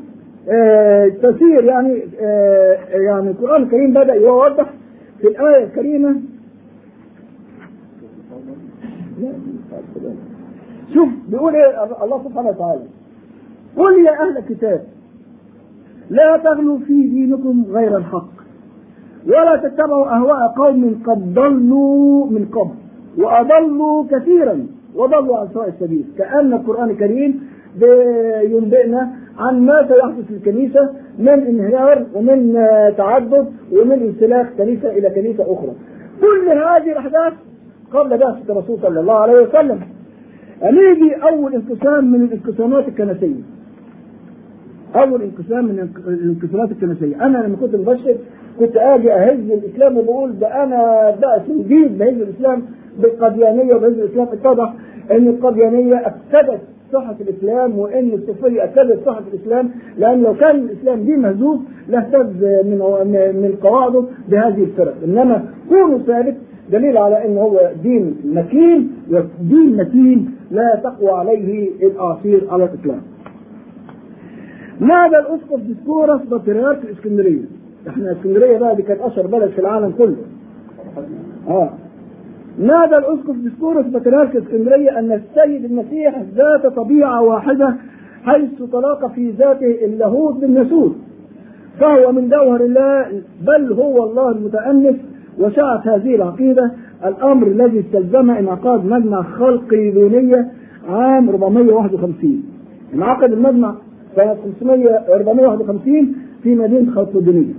آه 0.49 1.09
تسير 1.09 1.65
يعني 1.65 2.03
آه 2.21 2.77
يعني 2.93 3.31
القرآن 3.31 3.63
الكريم 3.63 3.91
بدأ 3.93 4.15
يوضح 4.15 4.71
في 5.21 5.29
الآية 5.29 5.65
الكريمة. 5.65 6.17
شوف 10.95 11.09
بيقول 11.29 11.55
إيه؟ 11.55 11.85
الله 12.05 12.25
سبحانه 12.25 12.49
وتعالى. 12.49 12.81
قل 13.77 14.05
يا 14.05 14.23
أهل 14.23 14.39
الكتاب 14.39 14.81
لا 16.11 16.37
تغلوا 16.45 16.79
في 16.79 17.03
دينكم 17.03 17.65
غير 17.71 17.97
الحق 17.97 18.29
ولا 19.27 19.57
تتبعوا 19.57 20.17
أهواء 20.17 20.55
قوم 20.57 21.03
قد 21.07 21.35
ضلوا 21.35 22.27
من 22.27 22.47
قبل 22.53 22.75
وأضلوا 23.25 24.05
كثيرا 24.11 24.67
وضلوا 24.95 25.39
عن 25.39 25.49
سواء 25.55 25.69
السبيل. 25.69 26.05
كأن 26.19 26.53
القرآن 26.53 26.91
الكريم 26.91 27.49
ينبئنا 28.43 29.11
عن 29.39 29.61
ما 29.61 29.89
سيحدث 29.89 30.27
في 30.27 30.35
الكنيسة 30.35 30.91
من 31.19 31.29
انهيار 31.29 32.07
ومن 32.15 32.53
تعدد 32.97 33.47
ومن 33.73 33.93
انسلاخ 34.03 34.47
كنيسة 34.59 34.91
إلى 34.91 35.11
كنيسة 35.11 35.43
أخرى. 35.43 35.73
كل 36.21 36.49
هذه 36.49 36.93
الأحداث 36.93 37.33
قبل 37.93 38.19
بعثة 38.19 38.53
الرسول 38.53 38.79
صلى 38.83 39.01
الله 39.01 39.15
عليه 39.15 39.43
وسلم. 39.43 39.81
نيجي 40.63 41.15
أول 41.15 41.55
انقسام 41.55 42.13
من 42.13 42.23
الانقسامات 42.23 42.89
الكنسية. 42.89 43.56
أول 44.97 45.23
انقسام 45.23 45.65
من 45.65 45.89
الانقسامات 46.07 46.71
الكنسية 46.71 47.27
أنا 47.27 47.39
لما 47.39 47.57
كنت 47.57 47.75
مبشر 47.77 48.15
كنت 48.59 48.77
أجي 48.77 49.13
أهز 49.13 49.51
الإسلام 49.51 49.99
وبقول 49.99 50.39
ده 50.39 50.65
أنا 50.65 50.77
بقى 51.21 51.43
جديد 51.49 51.99
بهز 51.99 52.21
الإسلام 52.21 52.63
بالقديانية 53.03 53.75
وبهز 53.75 53.93
الإسلام 53.99 54.27
اتضح 54.33 54.75
أن 55.11 55.29
القديانية 55.29 55.95
أفسدت 56.07 56.61
صحة 56.93 57.17
الإسلام 57.21 57.79
وأن 57.79 58.11
الصوفية 58.13 58.65
أفسدت 58.65 59.07
صحة 59.07 59.23
الإسلام 59.35 59.71
لأن 59.99 60.23
لو 60.23 60.35
كان 60.35 60.57
الإسلام 60.57 61.01
دين 61.03 61.21
مهزوز 61.21 61.59
لاهتز 61.89 62.45
من 62.65 62.79
من 63.43 63.55
قواعده 63.63 64.05
بهذه 64.29 64.63
الفرق 64.65 64.95
إنما 65.05 65.45
كونه 65.69 65.99
ثابت 65.99 66.35
دليل 66.73 66.99
على 66.99 67.25
أنه 67.25 67.41
هو 67.41 67.71
دين 67.83 68.15
متين 68.25 68.91
ودين 69.11 69.77
متين 69.77 70.31
لا 70.51 70.81
تقوى 70.85 71.11
عليه 71.11 71.71
الأعاصير 71.83 72.41
على 72.51 72.65
الإطلاق. 72.65 72.99
نادى 74.81 75.19
الأسقف 75.19 75.61
ديسقورس 75.61 76.21
بطريرك 76.31 76.85
الإسكندرية. 76.85 77.43
إحنا 77.89 78.13
إسكندرية 78.13 78.59
بقى 78.59 78.77
دي 78.77 78.83
كانت 78.83 79.01
أشهر 79.01 79.27
بلد 79.27 79.51
في 79.51 79.59
العالم 79.61 79.91
كله. 79.99 80.17
آه 81.49 81.71
نادى 82.59 82.97
الأسقف 82.97 83.37
ديسكورس 83.37 83.87
بطريرك 83.87 84.37
اسكندريه 84.37 84.99
أن 84.99 85.13
السيد 85.13 85.65
المسيح 85.65 86.23
ذات 86.37 86.67
طبيعة 86.67 87.23
واحدة 87.23 87.75
حيث 88.25 88.63
تلاقى 88.73 89.11
في 89.15 89.31
ذاته 89.31 89.85
اللاهوت 89.85 90.35
بالناسوت 90.37 90.97
فهو 91.81 92.13
من 92.13 92.29
جوهر 92.29 92.61
الله 92.61 93.23
بل 93.47 93.73
هو 93.73 94.05
الله 94.05 94.31
المتأنس 94.31 94.97
وشاعت 95.39 95.87
هذه 95.89 96.15
العقيدة 96.15 96.73
الأمر 97.07 97.47
الذي 97.47 97.81
استلزم 97.81 98.31
انعقاد 98.31 98.85
مجمع 98.85 99.23
خلقي 99.23 99.91
دونية 99.91 100.49
عام 100.89 101.29
451 101.29 102.43
انعقد 102.95 103.33
المجمع 103.33 103.75
سنة 104.17 104.37
451 105.09 106.15
في 106.43 106.55
مدينة 106.55 106.91
خلقدونية 106.95 107.53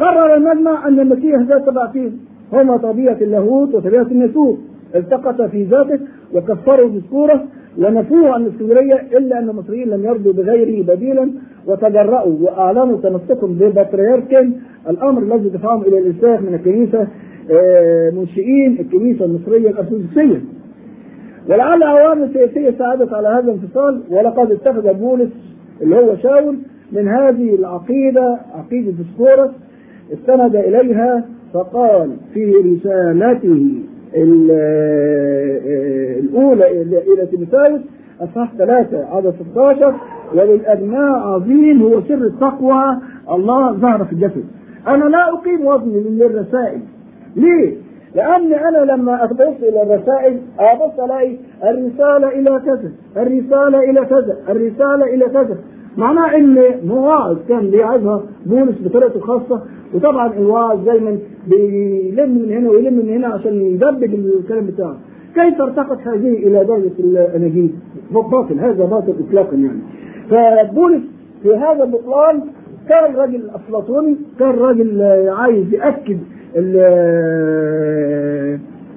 قرر 0.00 0.34
المجمع 0.36 0.88
أن 0.88 1.00
المسيح 1.00 1.40
ذات 1.40 1.66
طبيعتين 1.66 2.18
هما 2.52 2.76
طبيعة 2.76 3.16
اللاهوت 3.20 3.74
وطبيعة 3.74 4.02
الناسوت 4.02 4.58
التقط 4.94 5.42
في 5.42 5.62
ذاته 5.64 5.98
وكفروا 6.34 6.88
ديسكوره 6.90 7.44
ونفوه 7.78 8.30
عن 8.30 8.42
الاسكندرية 8.42 8.94
إلا 9.18 9.38
أن 9.38 9.50
المصريين 9.50 9.88
لم 9.88 10.04
يرضوا 10.04 10.32
بغيره 10.32 10.84
بديلا 10.94 11.30
وتجرأوا 11.66 12.36
وأعلنوا 12.40 12.96
تمسكهم 13.02 13.54
ببطريرك 13.54 14.46
الأمر 14.90 15.22
الذي 15.22 15.48
دفعهم 15.48 15.82
إلى 15.82 15.98
الإنساخ 15.98 16.40
من 16.40 16.54
الكنيسة 16.54 17.06
منشئين 18.20 18.76
الكنيسة 18.80 19.24
المصرية 19.24 19.70
الأرثوذكسية. 19.70 20.40
ولعل 21.48 21.82
عوامل 21.82 22.30
سياسية 22.32 22.78
ساعدت 22.78 23.12
على 23.12 23.28
هذا 23.28 23.40
الانفصال 23.40 24.02
ولقد 24.10 24.50
اتخذ 24.52 24.94
بولس 24.94 25.30
اللي 25.82 25.96
هو 25.96 26.16
شاول 26.16 26.58
من 26.92 27.08
هذه 27.08 27.54
العقيدة 27.54 28.38
عقيدة 28.54 28.90
ديسكورس 28.92 29.50
استند 30.12 30.56
إليها 30.56 31.24
فقال 31.54 32.10
في 32.34 32.44
رسالته 32.54 33.82
الأولى 36.20 36.82
إلى 36.82 37.26
تيموثاوس 37.30 37.80
أصحاح 38.20 38.52
ثلاثة 38.58 39.04
عدد 39.16 39.34
16 39.52 39.94
وللأبناء 40.34 41.12
عظيم 41.18 41.82
هو 41.82 42.00
سر 42.00 42.14
التقوى 42.14 42.98
الله 43.30 43.72
ظهر 43.72 44.04
في 44.04 44.12
الجسد 44.12 44.44
أنا 44.88 45.04
لا 45.04 45.28
أقيم 45.32 45.66
وزني 45.66 46.00
للرسائل 46.00 46.80
ليه؟ 47.36 47.76
لأن 48.14 48.52
أنا 48.52 48.92
لما 48.92 49.24
أبص 49.24 49.56
إلى 49.62 49.82
الرسائل 49.82 50.40
أبص 50.58 51.00
ألاقي 51.00 51.36
الرسالة 51.64 52.28
إلى 52.28 52.60
كذا 52.66 52.92
الرسالة 53.16 53.90
إلى 53.90 54.04
كذا 54.04 54.36
الرسالة 54.48 55.04
إلى 55.14 55.24
كذا. 55.24 55.56
معناه 55.96 56.36
إن 56.36 56.58
مواعظ 56.86 57.36
كان 57.48 57.70
بيعظها 57.70 58.22
بولس 58.46 58.76
بطريقته 58.84 59.16
الخاصه 59.16 59.62
وطبعا 59.94 60.32
الواعظ 60.32 60.84
دايما 60.84 61.18
بيلم 61.46 62.30
من 62.30 62.52
هنا 62.52 62.70
ويلم 62.70 62.94
من 62.94 63.08
هنا 63.08 63.28
عشان 63.28 63.60
يدبج 63.60 64.14
الكلام 64.14 64.66
بتاعه. 64.66 64.96
كيف 65.34 65.60
ارتقت 65.60 65.98
هذه 66.08 66.32
إلى 66.46 66.64
درجة 66.64 66.92
الاناجيل؟ 66.98 67.74
باطل 68.10 68.58
هذا 68.60 68.84
باطل 68.84 69.14
اطلاقا 69.28 69.56
يعني. 69.56 69.80
فبولس 70.30 71.02
في 71.42 71.48
هذا 71.56 71.84
البطلان 71.84 72.40
كان 72.88 73.14
راجل 73.14 73.50
أفلاطوني 73.54 74.16
كان 74.38 74.50
راجل 74.50 75.02
عايز 75.28 75.74
يأكد 75.74 76.18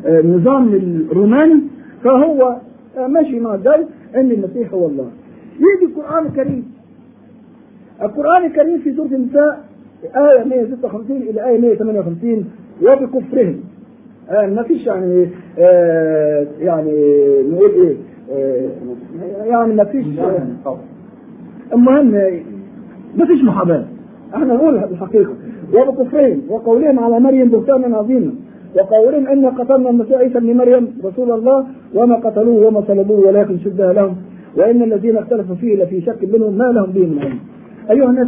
النظام 0.05 0.73
الروماني 1.11 1.61
فهو 2.03 2.55
ماشي 3.07 3.39
مع 3.39 3.55
ذلك 3.55 3.87
ان 4.15 4.31
المسيح 4.31 4.73
هو 4.73 4.87
الله. 4.87 5.09
يجي 5.55 5.91
القرآن 5.93 6.25
الكريم. 6.25 6.63
القرآن 8.01 8.45
الكريم 8.45 8.79
في 8.79 8.95
سورة 8.95 9.07
النساء 9.07 9.65
آية 10.15 10.43
156 10.43 11.17
إلى 11.17 11.47
آية 11.49 11.59
158 11.59 12.45
وبكفرهم. 12.81 13.59
آه 14.29 14.45
ما 14.47 14.63
فيش 14.63 14.85
يعني 14.87 15.29
آه 15.59 16.47
يعني 16.59 16.91
نقول 17.51 17.71
إيه 17.71 17.95
آه 18.31 18.69
يعني 19.45 19.73
ما 19.73 19.83
فيش 19.83 20.05
المهم 21.73 22.11
ما 23.17 23.25
فيش 23.25 23.43
محاباة. 23.43 23.85
إحنا 24.35 24.53
نقول 24.53 24.77
الحقيقة. 24.77 25.33
وبكفرهم 25.73 26.41
وقولهم 26.49 26.99
على 26.99 27.19
مريم 27.19 27.49
بهتانا 27.49 27.97
عظيما. 27.97 28.31
وقولهم 28.75 29.27
إن 29.27 29.45
قتلنا 29.45 29.89
المسيح 29.89 30.17
عيسى 30.17 30.37
ابن 30.37 30.57
مريم 30.57 30.97
رسول 31.05 31.31
الله 31.31 31.65
وما 31.95 32.15
قتلوه 32.15 32.67
وما 32.67 32.81
صلبوه 32.87 33.19
ولكن 33.27 33.59
شبه 33.59 33.91
لهم. 33.91 34.15
وإن 34.57 34.83
الذين 34.83 35.17
اختلفوا 35.17 35.55
فيه 35.55 35.83
لفي 35.83 36.01
شك 36.01 36.23
منهم 36.33 36.53
ما 36.57 36.63
لهم 36.63 36.91
به 36.91 37.05
من 37.05 37.19
علم. 37.19 37.39
أيها 37.91 38.09
الناس 38.09 38.27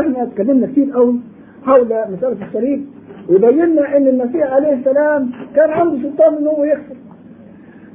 إحنا 0.00 0.22
اتكلمنا 0.22 0.66
كتير 0.66 0.90
قوي 0.92 1.14
حول 1.62 1.86
مسألة 1.86 2.36
الصليب 2.48 2.84
وبينا 3.30 3.96
إن 3.96 4.08
المسيح 4.08 4.52
عليه 4.52 4.72
السلام 4.74 5.30
كان 5.56 5.70
عنده 5.70 5.96
سلطان 6.02 6.34
ان 6.34 6.46
هو 6.46 6.64
يخسر. 6.64 6.96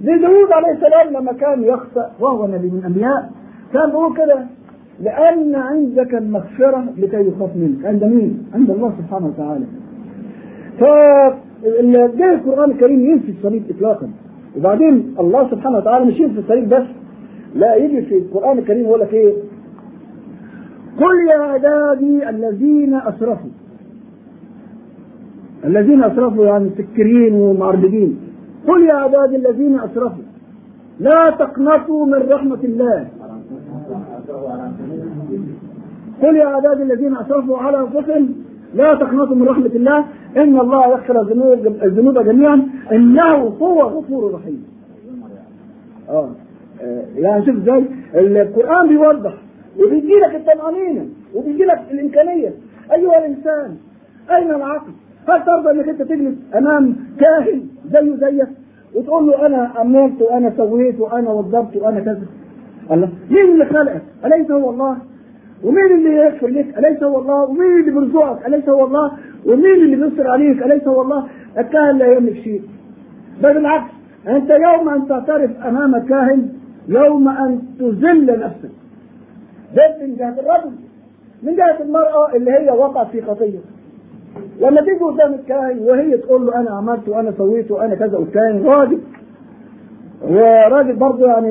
زي 0.03 0.17
داوود 0.21 0.51
عليه 0.51 0.71
السلام 0.71 1.13
لما 1.13 1.33
كان 1.33 1.63
يخطأ 1.63 2.11
وهو 2.19 2.47
نبي 2.47 2.69
من 2.69 2.79
الأنبياء 2.79 3.29
كان 3.73 3.89
بيقول 3.89 4.17
كده. 4.17 4.39
لأن 5.01 5.55
عندك 5.55 6.15
المغفرة 6.15 6.85
لكي 6.97 7.27
يخاف 7.27 7.55
منك. 7.55 7.85
عند 7.85 8.03
مين؟ 8.03 8.45
عند 8.53 8.69
الله 8.71 8.93
سبحانه 8.97 9.27
وتعالى. 9.27 9.65
فجاء 10.79 12.33
القرآن 12.33 12.71
الكريم 12.71 13.05
ينفي 13.05 13.31
الصليب 13.31 13.63
إطلاقا. 13.69 14.09
وبعدين 14.57 15.15
الله 15.19 15.49
سبحانه 15.51 15.77
وتعالى 15.77 16.05
مش 16.05 16.19
ينفي 16.19 16.39
الصليب 16.39 16.69
بس 16.69 16.87
لا 17.55 17.75
يجي 17.75 18.01
في 18.01 18.17
القرآن 18.17 18.57
الكريم 18.57 18.83
يقول 18.85 18.99
لك 18.99 19.13
إيه 19.13 19.33
قل 20.97 21.27
يا 21.31 21.39
عبادي 21.39 22.29
الذين 22.29 22.93
أسرفوا. 22.95 23.49
الذين 25.65 26.03
أسرفوا 26.03 26.45
يعني 26.45 26.65
مسكرين 26.69 27.33
ومعربدين 27.33 28.19
قل 28.67 28.83
يا 28.85 28.93
عبادي 28.93 29.35
الذين 29.35 29.79
أسرفوا. 29.79 30.23
لا 30.99 31.29
تقنطوا 31.39 32.05
من 32.05 32.29
رحمة 32.29 32.59
الله. 32.63 33.07
قل 36.23 36.35
يا 36.35 36.45
عبادي 36.45 36.83
الذين 36.83 37.17
اسرفوا 37.17 37.57
على 37.57 37.77
انفسهم 37.79 38.35
لا 38.75 38.87
تقنطوا 38.87 39.35
من 39.35 39.47
رحمة 39.47 39.65
الله 39.75 40.05
ان 40.37 40.59
الله 40.59 40.87
يغفر 40.87 41.21
الذنوب 41.21 41.67
الذنوب 41.83 42.19
جميعا 42.19 42.67
انه 42.91 43.31
هو 43.61 43.81
غفور 43.81 44.33
رحيم. 44.33 44.63
آه 46.09 46.29
يعني 47.15 47.45
شوف 47.45 47.55
إزاي 47.55 47.85
القرآن 48.15 48.87
بيوضح 48.87 49.33
وبيدي 49.79 50.13
لك 50.13 50.35
الطمأنينة 50.35 51.05
وبيدي 51.35 51.63
لك 51.63 51.81
الإمكانية 51.91 52.53
أيها 52.93 53.17
الإنسان 53.17 53.75
أين 54.31 54.51
العقل؟ 54.51 54.91
هل 55.29 55.45
ترضى 55.45 55.71
إنك 55.71 55.89
أنت 55.89 56.01
تجلس 56.01 56.35
أمام 56.57 56.95
كاهن 57.19 57.61
زيه 57.91 58.15
زيك 58.15 58.47
وتقول 58.95 59.27
له 59.27 59.45
أنا 59.45 59.71
عملت 59.75 60.21
وأنا 60.21 60.53
سويت 60.57 60.99
وأنا 60.99 61.29
وضبت 61.29 61.75
وأنا 61.75 61.99
كذا 61.99 62.21
الله 62.91 63.09
مين 63.31 63.51
اللي 63.51 63.65
خلقك؟ 63.65 64.01
أليس 64.25 64.51
هو 64.51 64.69
الله؟ 64.69 64.97
ومين 65.63 65.85
اللي 65.91 66.15
يغفر 66.15 66.47
لك؟ 66.47 66.77
أليس 66.77 67.03
هو 67.03 67.19
الله؟ 67.21 67.43
ومين 67.43 67.79
اللي 67.79 67.91
بيرزقك؟ 67.91 68.45
أليس 68.47 68.69
هو 68.69 68.85
الله؟ 68.85 69.11
ومين 69.45 69.65
اللي 69.83 69.95
بيستر 69.95 70.27
عليك؟ 70.27 70.63
أليس 70.63 70.87
هو 70.87 71.01
الله؟ 71.01 71.27
الكاهن 71.57 71.97
لا 71.97 72.13
يملك 72.13 72.33
شيء 72.35 72.61
بل 73.43 73.53
بالعكس 73.53 73.91
أنت 74.27 74.49
يوم 74.49 74.89
أن 74.89 75.07
تعترف 75.07 75.51
أمام 75.65 75.97
كاهن 76.05 76.49
يوم 76.87 77.27
أن 77.29 77.61
تذل 77.79 78.39
نفسك 78.39 78.69
ده 79.75 80.05
من 80.07 80.15
جهة 80.15 80.29
الرجل 80.39 80.71
من 81.43 81.55
جهة 81.55 81.77
المرأة 81.81 82.35
اللي 82.35 82.51
هي 82.51 82.69
وقعت 82.71 83.07
في 83.07 83.21
خطية 83.21 83.59
لما 84.61 84.81
تيجي 84.81 84.99
قدام 85.03 85.33
الكاهن 85.33 85.79
وهي 85.79 86.17
تقول 86.17 86.45
له 86.45 86.55
أنا 86.59 86.71
عملت 86.71 87.09
وأنا 87.09 87.31
سويت 87.37 87.71
وأنا 87.71 87.95
كذا 87.95 88.17
والكاهن 88.17 88.63
راجل 88.65 88.99
وراجل 90.21 90.95
برضه 90.95 91.27
يعني 91.27 91.47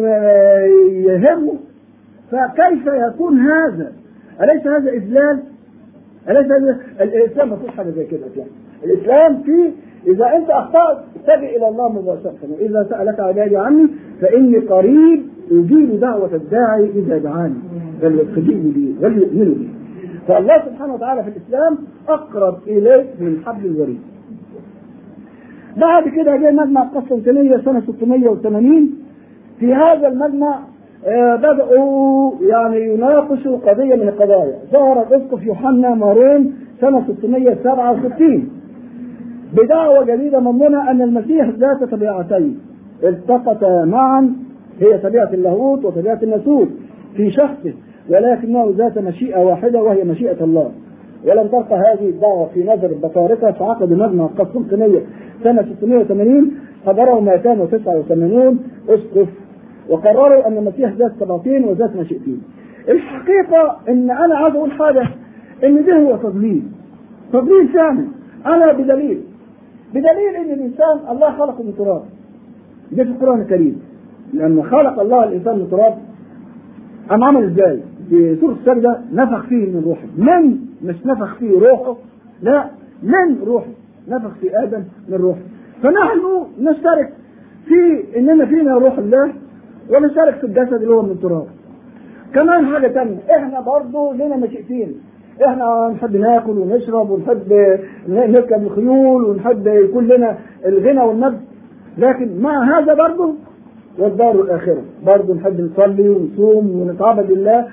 يهمه 1.07 1.55
فكيف 2.31 2.87
يكون 2.87 3.38
هذا؟ 3.40 3.92
أليس 4.40 4.66
هذا 4.66 4.90
إذلال؟ 4.90 5.42
أليس 6.29 6.47
هذا 6.47 6.79
الإسلام 7.01 7.51
ما 7.51 7.57
فيش 7.57 7.71
حاجة 7.71 7.90
زي 7.90 8.05
كده 8.07 8.21
الإسلام 8.27 8.47
الإسلام 8.85 9.42
فيه 9.42 9.71
إذا 10.12 10.37
أنت 10.37 10.51
أخطأت 10.51 10.99
اتجه 11.16 11.57
إلى 11.57 11.68
الله 11.68 11.92
مباشرة. 11.92 12.35
وإذا 12.51 12.87
سألك 12.90 13.21
عبادي 13.21 13.57
عني 13.57 13.88
فإني 14.21 14.59
قريب 14.59 15.23
أجيب 15.51 16.01
دعوة 16.01 16.35
الداعي 16.35 16.85
إذا 16.85 17.18
دعاني. 17.18 17.55
فليستجيبوا 18.03 18.73
لي 18.73 18.95
وليؤمنوا 19.03 19.55
بي 19.55 19.68
فالله 20.29 20.55
سبحانه 20.55 20.95
وتعالى 20.95 21.23
في 21.23 21.29
الإسلام 21.29 21.79
أقرب 22.09 22.59
إليك 22.66 23.07
من 23.21 23.40
حبل 23.47 23.66
الوريد. 23.66 24.01
بعد 25.77 26.09
كده 26.09 26.37
جاء 26.37 26.53
مجمع 26.53 26.83
القسطنطينية 26.83 27.57
سنة 27.57 27.81
680 27.81 28.90
في 29.61 29.75
هذا 29.75 30.09
المجمع 30.09 30.59
آه 31.07 31.37
بدأوا 31.37 32.31
يعني 32.41 32.95
يناقشوا 32.95 33.59
قضية 33.59 33.95
من 33.95 34.09
القضايا. 34.09 34.55
ظهر 34.73 35.03
الأسقف 35.03 35.47
يوحنا 35.47 35.95
مارون 35.95 36.53
سنة 36.81 37.05
667 37.09 38.49
بدعوة 39.53 40.05
جديدة 40.05 40.41
مضمونة 40.41 40.91
أن 40.91 41.03
المسيح 41.03 41.49
ذات 41.49 41.85
طبيعتين. 41.91 42.59
التقتا 43.05 43.85
معا 43.85 44.33
هي 44.81 44.99
طبيعة 44.99 45.31
اللاهوت 45.35 45.85
وطبيعة 45.85 46.19
الناسوت 46.23 46.69
في 47.17 47.31
شخصه 47.31 47.73
ولكنه 48.11 48.75
ذات 48.77 48.99
مشيئة 48.99 49.38
واحدة 49.45 49.83
وهي 49.83 50.05
مشيئة 50.05 50.45
الله. 50.45 50.71
ولم 51.27 51.47
تبقى 51.47 51.77
هذه 51.79 52.09
الدعوة 52.09 52.47
في 52.55 52.65
نظر 52.65 52.87
البطارقة 52.91 53.53
فعقد 53.53 53.93
مجمع 53.93 54.25
القسطنطينية 54.25 55.01
سنة 55.45 55.62
680 55.81 56.51
حضره 56.87 57.21
289 57.21 58.59
أسقف 58.88 59.29
وقرروا 59.88 60.47
أن 60.49 60.57
المسيح 60.59 60.92
ذات 60.92 61.12
طبيعتين 61.21 61.64
وذات 61.64 61.97
مشيئتين. 61.97 62.42
الحقيقة 62.88 63.79
إن 63.88 64.11
أنا 64.11 64.35
عايز 64.37 64.55
أقول 64.55 64.73
حاجة 64.73 65.09
إن 65.64 65.85
ده 65.85 65.97
هو 65.97 66.16
تضليل. 66.16 66.62
تضليل 67.33 67.68
فعلا 67.68 68.07
أنا 68.47 68.73
بدليل 68.73 69.21
بدليل 69.90 70.35
إن 70.37 70.51
الإنسان 70.53 70.99
الله 71.11 71.31
خلقه 71.38 71.62
من 71.62 71.75
تراب. 71.79 72.03
ده 72.92 73.05
في 73.05 73.11
القرآن 73.11 73.40
الكريم. 73.40 73.83
لما 74.35 74.62
خلق 74.62 75.01
الله 75.01 75.25
الإنسان 75.25 75.59
من 75.59 75.71
تراب 75.71 75.99
قام 77.11 77.25
عمل 77.25 77.45
إزاي؟ 77.45 77.81
في 78.11 78.37
سورة 78.40 78.53
السجدة 78.53 79.01
نفخ 79.12 79.47
فيه 79.47 79.66
من 79.66 79.83
روحه. 79.87 80.07
من 80.16 80.59
مش 80.85 81.07
نفخ 81.07 81.35
فيه 81.35 81.59
روحه 81.59 81.97
لا 82.42 82.64
من 83.03 83.38
روحه 83.47 83.66
نفخ 84.09 84.31
في 84.40 84.62
آدم 84.62 84.83
من 85.09 85.14
روحه 85.16 85.40
فنحن 85.83 86.21
نشترك 86.61 87.12
في 87.66 88.05
إننا 88.18 88.47
فينا 88.47 88.75
روح 88.75 88.99
الله 88.99 89.33
ونشترك 89.90 90.35
في 90.35 90.45
الجسد 90.45 90.73
اللي 90.75 90.95
هو 90.95 91.03
من 91.03 91.11
التراب. 91.11 91.47
كمان 92.35 92.66
حاجة 92.66 92.88
ثانية 92.88 93.16
إحنا 93.37 93.61
برضه 93.61 94.12
لنا 94.14 94.37
مشيئتين 94.37 94.95
إحنا 95.47 95.92
نحب 95.95 96.16
ناكل 96.16 96.51
ونشرب 96.59 97.11
ونحب 97.11 97.53
نركب 98.09 98.62
الخيول 98.62 99.25
ونحب 99.25 99.66
يكون 99.66 100.07
لنا 100.09 100.38
الغنى 100.66 101.01
والنبذ 101.03 101.38
لكن 101.99 102.38
مع 102.40 102.79
هذا 102.79 102.95
برضه 102.95 103.35
والدار 103.99 104.40
الآخرة. 104.40 104.83
برضه 105.07 105.35
نحب 105.35 105.61
نصلي 105.61 106.09
ونصوم 106.09 106.81
ونتعبد 106.81 107.31
لله 107.33 107.66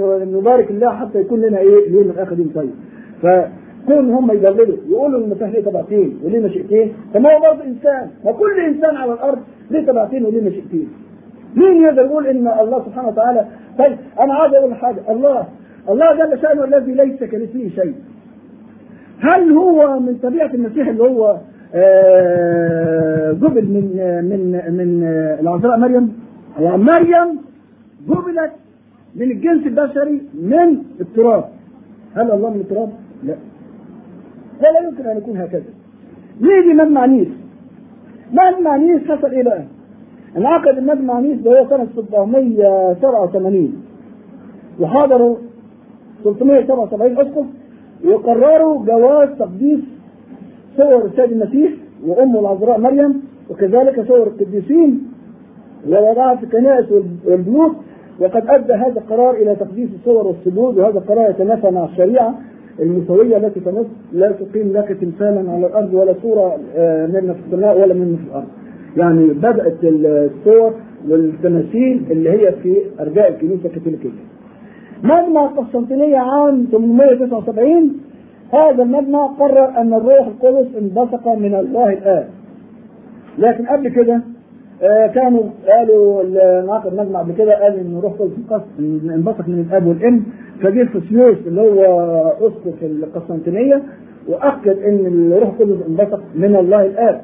ونبارك 0.00 0.70
الله 0.70 0.90
حتى 0.90 1.18
يكون 1.20 1.40
لنا 1.40 1.58
إيه؟ 1.58 1.86
اليوم 1.88 2.10
الآخر 2.10 2.34
دين 2.34 2.50
طيب. 2.54 2.70
فكون 3.22 4.10
هم 4.10 4.30
يدللوا 4.30 4.76
يقولوا 4.88 5.20
ان 5.20 5.36
ليه 5.52 5.64
طبقتين 5.64 6.18
وليه 6.24 6.40
مشيئتين 6.40 6.92
طب 7.14 7.20
ما 7.20 7.28
هو 7.34 7.40
برضه 7.40 7.64
إنسان 7.64 8.10
ما 8.24 8.32
كل 8.32 8.60
إنسان 8.60 8.96
على 8.96 9.12
الأرض 9.12 9.38
ليه 9.70 9.86
طبقتين 9.86 10.24
وليه 10.24 10.40
مشيئتين 10.40 10.88
مين 11.56 11.82
يقدر 11.82 12.02
يقول 12.04 12.26
إن 12.26 12.48
الله 12.48 12.84
سبحانه 12.86 13.08
وتعالى 13.08 13.46
طيب 13.78 13.98
أنا 14.20 14.34
عايز 14.34 14.54
أقول 14.54 14.74
حاجة. 14.74 15.00
الله 15.10 15.46
الله 15.88 16.14
جل 16.14 16.42
شأنه 16.42 16.64
الذي 16.64 16.94
ليس 16.94 17.18
كمثله 17.24 17.68
شيء. 17.74 17.94
هل 19.20 19.52
هو 19.52 20.00
من 20.00 20.18
طبيعة 20.22 20.50
المسيح 20.54 20.88
اللي 20.88 21.02
هو 21.02 21.36
جبل 23.42 23.64
من 23.64 23.84
من 24.30 24.42
من 24.78 25.04
العذراء 25.40 25.78
مريم؟ 25.78 26.12
مريم 26.60 27.38
جبلت 28.08 28.52
من 29.16 29.30
الجنس 29.30 29.66
البشري 29.66 30.22
من 30.34 30.82
التراب. 31.00 31.44
هل 32.16 32.30
الله 32.30 32.50
من 32.50 32.60
التراب؟ 32.60 32.90
لا. 33.24 33.34
ولا 34.60 34.88
يمكن 34.88 35.06
أن 35.06 35.16
يكون 35.16 35.36
هكذا. 35.36 35.62
نيجي 36.40 36.74
مجمع 36.74 37.06
نيس 37.06 37.28
مجمع 38.32 38.76
نيس 38.76 39.02
حصل 39.08 39.42
بقى؟ 39.44 39.62
انعقد 40.36 40.78
المجمع 40.78 41.20
نيس 41.20 41.38
ده 41.40 41.66
سنة 41.68 41.86
687 41.96 43.82
وحضروا 44.80 45.36
377 46.24 47.18
اسقف 47.18 47.46
وقرروا 48.04 48.84
جواز 48.86 49.28
تقديس 49.38 49.80
صور 50.76 51.04
السيد 51.04 51.32
المسيح 51.32 51.72
وامه 52.06 52.40
العذراء 52.40 52.80
مريم 52.80 53.22
وكذلك 53.50 54.06
صور 54.08 54.26
القديسين 54.26 55.06
ووضعها 55.88 56.34
في 56.36 56.44
الكنائس 56.44 56.86
والبيوت. 57.26 57.72
وقد 58.20 58.48
أدى 58.48 58.72
هذا 58.72 59.00
القرار 59.00 59.34
إلى 59.34 59.56
تقديس 59.56 59.88
الصور 60.00 60.26
والسجود 60.26 60.78
وهذا 60.78 60.98
القرار 60.98 61.30
يتنافى 61.30 61.70
مع 61.70 61.84
الشريعة. 61.84 62.34
المسويه 62.80 63.36
التي 63.36 63.60
تنص 63.60 63.86
لا 64.12 64.32
تقيم 64.32 64.72
لك 64.72 64.96
تمثالا 65.00 65.50
على 65.52 65.66
الأرض 65.66 65.94
ولا 65.94 66.14
صورة 66.22 66.56
من 67.12 67.34
في 67.34 67.40
السماء 67.46 67.80
ولا 67.80 67.94
من 67.94 68.16
في 68.16 68.30
الأرض. 68.30 68.46
يعني 68.96 69.26
بدأت 69.26 69.76
الصور 69.82 70.72
والتماثيل 71.08 72.02
اللي 72.10 72.30
هي 72.30 72.52
في 72.62 72.76
أرجاء 73.00 73.28
الكنيسة 73.30 73.66
الكاثوليكية. 73.66 74.08
مجمع 75.04 75.44
القسطنطينيه 75.44 76.16
عام 76.18 76.66
879 76.72 77.92
هذا 78.52 78.82
المجمع 78.82 79.26
قرر 79.26 79.68
أن 79.78 79.94
الروح 79.94 80.26
القدس 80.26 80.66
انبثق 80.78 81.28
من 81.28 81.54
الله 81.54 81.92
الاب. 81.92 82.28
لكن 83.38 83.66
قبل 83.66 83.88
كده 83.88 84.20
آه 84.82 85.06
كانوا 85.06 85.42
قالوا 85.72 86.22
ناقد 86.66 86.94
مجمع 86.94 87.20
قبل 87.20 87.32
كده 87.32 87.62
قال 87.62 87.78
إن 87.78 88.00
روح 88.02 88.12
قدس 88.12 88.62
انبثق 89.14 89.48
من 89.48 89.66
الآب 89.68 89.86
والإم 89.86 90.22
فجه 90.62 90.84
فسيوس 90.84 91.38
اللي 91.46 91.60
هو 91.60 91.82
أسقف 92.40 92.82
القسطنطينية 92.82 93.82
وأكد 94.28 94.78
إن 94.78 95.06
الروح 95.06 95.48
القدس 95.48 95.86
انبثق 95.88 96.20
من 96.34 96.56
الله 96.56 96.86
الآب. 96.86 97.20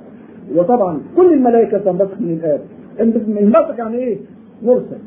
وطبعا 0.56 1.00
كل 1.16 1.32
الملائكة 1.32 1.78
تنبثق 1.78 2.20
من 2.20 2.30
الآب. 2.30 2.60
انبثق 3.40 3.78
يعني 3.78 3.96
إيه؟ 3.96 4.18
مرسل. 4.62 4.98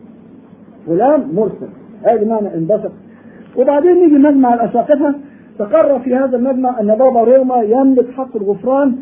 فلان 0.87 1.23
مرسل. 1.33 1.67
هذا 2.03 2.25
معنى 2.25 2.53
انبثق. 2.55 2.91
وبعدين 3.57 3.97
يجي 3.97 4.17
مجمع 4.17 4.53
الاساقفه 4.53 5.15
تقرر 5.59 5.99
في 5.99 6.15
هذا 6.15 6.37
المجمع 6.37 6.79
أن 6.79 6.87
بابا 6.87 7.23
روما 7.23 7.61
يملك 7.61 8.11
حق 8.11 8.35
الغفران 8.35 8.95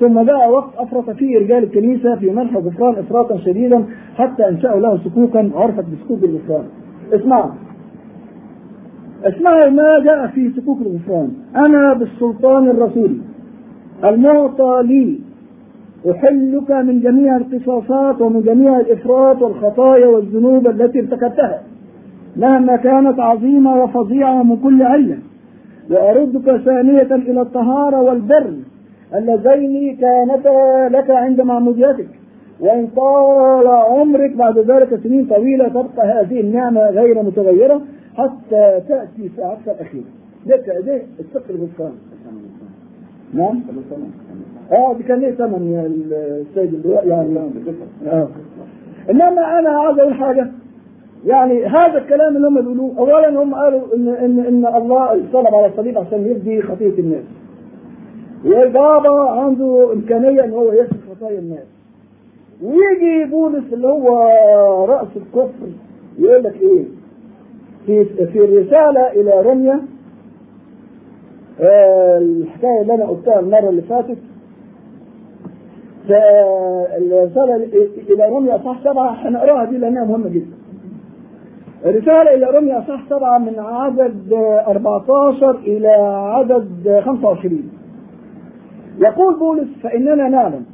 ثم 0.00 0.22
جاء 0.22 0.50
وقت 0.50 0.70
أفرط 0.76 1.10
فيه 1.10 1.38
رجال 1.38 1.64
الكنيسة 1.64 2.16
في 2.16 2.30
منح 2.30 2.56
الغفران 2.56 2.94
افراطا 2.94 3.38
شديدا 3.38 3.84
حتى 4.16 4.48
أنشأوا 4.48 4.80
له 4.80 4.98
صكوكا 5.04 5.50
عرفت 5.54 5.84
بصكوك 5.84 6.24
الغفران. 6.24 6.64
اسمعوا. 7.12 7.50
اسمعوا 9.24 9.70
ما 9.70 10.00
جاء 10.04 10.26
في 10.26 10.50
صكوك 10.56 10.78
الغفران. 10.80 11.30
أنا 11.56 11.94
بالسلطان 11.94 12.68
الرسولي 12.70 13.20
المعطى 14.04 14.82
لي. 14.84 15.18
أحلك 16.10 16.70
من 16.70 17.00
جميع 17.00 17.36
القصاصات 17.36 18.20
ومن 18.20 18.42
جميع 18.42 18.80
الإفراط 18.80 19.42
والخطايا 19.42 20.06
والذنوب 20.06 20.66
التي 20.66 21.00
ارتكبتها. 21.00 21.62
مهما 22.36 22.76
كانت 22.76 23.20
عظيمة 23.20 23.82
وفظيعة 23.82 24.42
من 24.42 24.56
كل 24.56 24.82
علة. 24.82 25.18
وأردك 25.90 26.56
ثانية 26.56 27.14
إلى 27.14 27.40
الطهارة 27.40 28.00
والبر. 28.00 28.54
اللذين 29.14 29.96
كانتا 29.96 30.88
لك 30.88 31.10
عند 31.10 31.40
معموديتك. 31.40 32.08
وإن 32.60 32.86
طال 32.96 33.66
عمرك 33.66 34.36
بعد 34.36 34.58
ذلك 34.58 35.00
سنين 35.02 35.26
طويلة 35.26 35.68
تبقى 35.68 36.06
هذه 36.06 36.40
النعمة 36.40 36.80
غير 36.90 37.22
متغيرة. 37.22 37.80
حتى 38.16 38.80
تأتي 38.88 39.30
ساعتك 39.36 39.68
الأخيرة. 39.68 40.04
ده 40.46 40.56
ده 40.56 41.02
السق 41.20 41.42
الغفران. 41.50 41.92
نعم؟ 43.34 43.60
آه 44.72 44.94
دي 44.94 45.02
كان 45.02 45.20
ليه 45.20 45.30
ثمن 45.30 45.72
يا 45.72 45.86
السيد 46.40 46.74
اللواء 46.74 47.08
يعني 47.08 47.38
آه 48.06 48.28
إنما 49.10 49.58
أنا 49.58 49.68
عايز 49.70 49.98
أقول 49.98 50.14
حاجة 50.14 50.50
يعني 51.26 51.66
هذا 51.66 51.98
الكلام 51.98 52.36
اللي 52.36 52.48
هم 52.48 52.60
بيقولوه 52.60 52.98
اولا 52.98 53.42
هم 53.42 53.54
قالوا 53.54 53.94
إن 53.96 54.08
إن 54.08 54.40
إن 54.40 54.66
الله 54.76 55.20
صلب 55.32 55.54
على 55.54 55.66
الصليب 55.66 55.98
عشان 55.98 56.26
يفدي 56.26 56.62
خطية 56.62 56.98
الناس 56.98 57.24
والبابا 58.44 59.30
عنده 59.30 59.92
إمكانية 59.92 60.44
إن 60.44 60.50
هو 60.50 60.72
يغفر 60.72 60.96
خطايا 61.10 61.38
الناس 61.38 61.66
ويجي 62.62 63.24
بولس 63.30 63.72
اللي 63.72 63.86
هو 63.86 64.18
رأس 64.88 65.08
الكفر 65.16 65.68
يقول 66.18 66.42
لك 66.44 66.54
إيه 66.62 66.84
في 67.86 68.04
في 68.04 68.38
الرسالة 68.38 69.12
إلى 69.12 69.40
روميا 69.42 69.80
آه، 71.60 72.18
الحكاية 72.18 72.82
اللي 72.82 72.94
أنا 72.94 73.04
قلتها 73.06 73.40
المرة 73.40 73.68
اللي 73.68 73.82
فاتت. 73.82 74.18
فالرسالة 76.08 77.54
إلى 78.10 78.28
روميا 78.28 78.56
اصحاح 78.56 78.84
سبعة 78.84 79.10
هنقراها 79.10 79.64
دي 79.64 79.78
لأنها 79.78 80.04
مهمة 80.04 80.28
جدا. 80.28 80.56
الرسالة 81.86 82.34
إلى 82.34 82.46
روميا 82.46 82.78
اصحاح 82.78 83.04
سبعة 83.10 83.38
من 83.38 83.58
عدد 83.58 84.32
14 84.32 85.50
إلى 85.50 85.88
عدد 86.34 87.00
25 87.04 87.70
يقول 88.98 89.38
بولس 89.38 89.68
فإننا 89.82 90.28
نعلم 90.28 90.64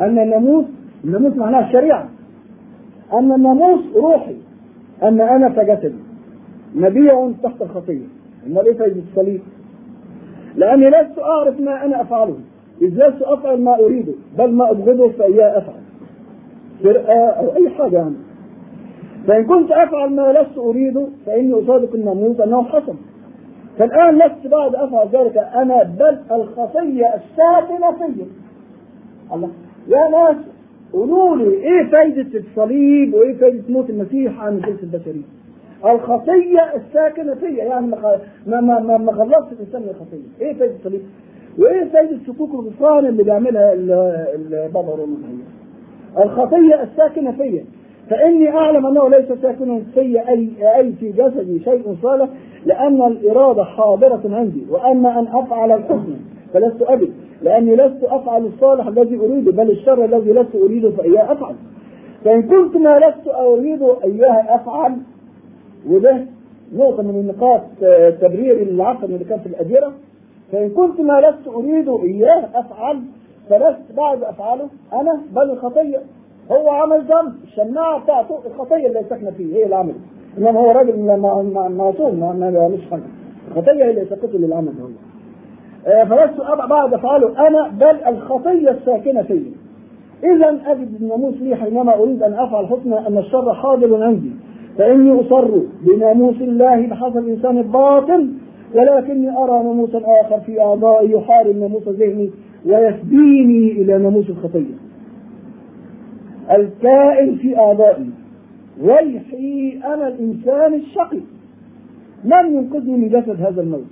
أن 0.00 0.18
الناموس 0.18 0.64
الناموس 1.04 1.36
معناها 1.36 1.66
الشريعة 1.66 2.08
أن 3.12 3.32
الناموس 3.32 3.80
روحي 3.96 4.36
اما 5.02 5.36
أنا 5.36 5.48
فجسدي 5.48 6.01
نبيع 6.76 7.30
تحت 7.42 7.62
الخطية. 7.62 8.06
امال 8.46 8.66
إيه 8.66 8.74
فايده 8.74 9.00
الصليب؟ 9.10 9.40
لأني 10.56 10.86
لست 10.86 11.18
أعرف 11.18 11.60
ما 11.60 11.84
أنا 11.84 12.02
أفعله. 12.02 12.36
إذ 12.82 12.88
لست 12.88 13.22
أفعل 13.22 13.60
ما 13.60 13.78
اريده 13.78 14.12
بل 14.38 14.50
ما 14.52 14.70
أبغضه 14.70 15.08
فاياه 15.08 15.58
أفعل. 15.58 15.82
سرقه 16.82 17.12
أو 17.28 17.56
أي 17.56 17.70
حاجة 17.70 17.96
يعني. 17.96 18.14
فإن 19.26 19.44
كنت 19.44 19.70
أفعل 19.70 20.10
ما 20.10 20.32
لست 20.32 20.58
اريده 20.58 21.06
فإني 21.26 21.52
أصادق 21.54 21.94
الناموس 21.94 22.40
أنه 22.40 22.62
حسن. 22.62 22.94
فالآن 23.78 24.18
لست 24.18 24.46
بعد 24.46 24.74
أفعل 24.74 25.08
ذلك 25.12 25.36
أنا 25.36 25.82
بل 25.82 26.18
الخطية 26.30 27.06
الساكنه 27.14 27.92
فيا 27.92 28.26
الله. 29.34 29.50
يا 29.88 30.08
ناس 30.08 30.36
قولوا 30.92 31.36
لي 31.36 31.44
إيه 31.44 31.90
فايدة 31.90 32.38
الصليب 32.38 33.14
وإيه 33.14 33.34
فايدة 33.34 33.62
موت 33.68 33.90
المسيح 33.90 34.40
عن 34.40 34.56
الجنس 34.56 34.82
البشري؟ 34.82 35.22
الخطيه 35.84 36.74
الساكنه 36.76 37.34
فيا 37.34 37.64
يعني 37.64 37.86
ما 37.86 38.20
ما 38.46 38.60
ما, 38.60 38.98
ما, 38.98 39.12
خلصت 39.12 39.52
الإنسان 39.52 39.82
من 39.82 39.88
الخطيه، 39.88 40.46
إيه 40.46 40.54
فايدة 40.54 40.74
الصليب؟ 40.74 41.02
وإيه 41.58 41.84
فايدة 41.84 42.18
صكوك 42.26 42.50
الغفران 42.54 43.06
اللي 43.06 43.22
بيعملها 43.22 43.72
البابا 43.72 44.90
رومان 44.90 45.38
الخطيه 46.24 46.82
الساكنه 46.82 47.32
فيا 47.32 47.64
فإني 48.10 48.48
أعلم 48.48 48.86
أنه 48.86 49.08
ليس 49.08 49.32
ساكنا 49.42 49.80
في 49.94 50.00
اي 50.28 50.50
أي 50.76 50.92
في 50.92 51.12
جسدي 51.12 51.60
شيء 51.64 51.96
صالح 52.02 52.28
لأن 52.66 53.02
الإرادة 53.02 53.64
حاضرة 53.64 54.20
عندي 54.24 54.66
وأما 54.70 55.18
أن 55.18 55.26
أفعل 55.26 55.72
الحسن 55.72 56.16
فلست 56.54 56.82
ابد 56.82 57.10
لأني 57.42 57.76
لست 57.76 58.04
أفعل 58.04 58.46
الصالح 58.46 58.86
الذي 58.86 59.16
أريده 59.18 59.52
بل 59.52 59.70
الشر 59.70 60.04
الذي 60.04 60.32
لست 60.32 60.54
أريده 60.54 60.90
فإياه 60.90 61.32
أفعل. 61.32 61.54
فإن 62.24 62.42
كنت 62.42 62.76
ما 62.76 62.98
لست 62.98 63.28
اريد 63.28 63.82
اياه 63.82 64.54
أفعل 64.54 64.96
وده 65.90 66.24
نقطة 66.74 67.02
من 67.02 67.10
النقاط 67.10 67.60
تبرير 68.20 68.62
العفن 68.62 69.04
اللي 69.04 69.24
كان 69.24 69.38
في 69.38 69.46
الأديرة 69.46 69.92
فإن 70.52 70.70
كنت 70.70 71.00
ما 71.00 71.20
لست 71.20 71.48
أريد 71.48 71.88
إياه 71.88 72.48
أفعل 72.54 73.00
فلست 73.50 73.96
بعد 73.96 74.22
أفعله 74.22 74.68
أنا 74.92 75.20
بل 75.32 75.50
الخطية. 75.50 75.98
هو 76.52 76.70
عمل 76.70 76.98
ذنب 77.00 77.32
الشماعة 77.44 78.02
بتاعته 78.02 78.38
الخطية 78.46 78.86
اللي 78.86 79.02
ساكنة 79.10 79.30
فيه 79.30 79.54
هي 79.54 79.64
اللي 79.64 79.94
إنما 80.38 80.60
هو 80.60 80.70
راجل 80.70 81.18
معصوم 81.76 82.20
ما 82.20 82.68
مش 82.68 82.90
حاجة 82.90 83.02
الخطية 83.48 83.84
هي 83.84 83.90
اللي 83.90 84.04
سكته 84.04 84.38
للعمل. 84.38 84.72
هو 84.82 84.88
فلست 86.04 86.40
بعد 86.68 86.94
أفعله 86.94 87.48
أنا 87.48 87.68
بل 87.68 88.04
الخطية 88.08 88.70
الساكنة 88.70 89.22
فيه 89.22 89.50
إذا 90.24 90.58
أجد 90.66 90.96
الناموس 91.00 91.34
لي 91.34 91.56
حينما 91.56 91.94
أريد 91.94 92.22
أن 92.22 92.32
أفعل 92.32 92.66
حسنا 92.66 93.08
أن 93.08 93.18
الشر 93.18 93.54
حاضر 93.54 94.04
عندي. 94.04 94.30
فإني 94.78 95.20
أصر 95.20 95.50
بناموس 95.82 96.40
الله 96.40 96.86
بحسب 96.86 97.16
الإنسان 97.16 97.58
الباطن 97.58 98.28
ولكني 98.74 99.36
أرى 99.38 99.62
ناموسا 99.64 99.98
آخر 99.98 100.40
في 100.40 100.60
أعضائي 100.60 101.12
يحارب 101.12 101.56
ناموس 101.56 101.88
ذهني 101.88 102.30
ويهديني 102.66 103.72
إلى 103.72 103.98
ناموس 103.98 104.30
الخطية 104.30 104.74
الكائن 106.50 107.34
في 107.36 107.58
أعضائي 107.58 108.10
ويحيي 108.82 109.80
أنا 109.84 110.08
الإنسان 110.08 110.74
الشقي. 110.74 111.20
من 112.24 112.54
ينقذني 112.56 112.96
من 112.96 113.08
جسد 113.08 113.40
هذا 113.40 113.60
الموت؟ 113.62 113.84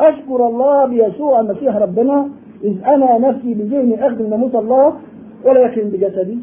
أشكر 0.00 0.46
الله 0.48 0.86
بيسوع 0.86 1.40
المسيح 1.40 1.76
ربنا 1.76 2.28
إذ 2.64 2.84
أنا 2.84 3.18
نفسي 3.18 3.54
بذهني 3.54 4.06
أخدم 4.06 4.30
ناموس 4.30 4.54
الله 4.54 4.94
ولكن 5.44 5.82
بجسدي. 5.88 6.38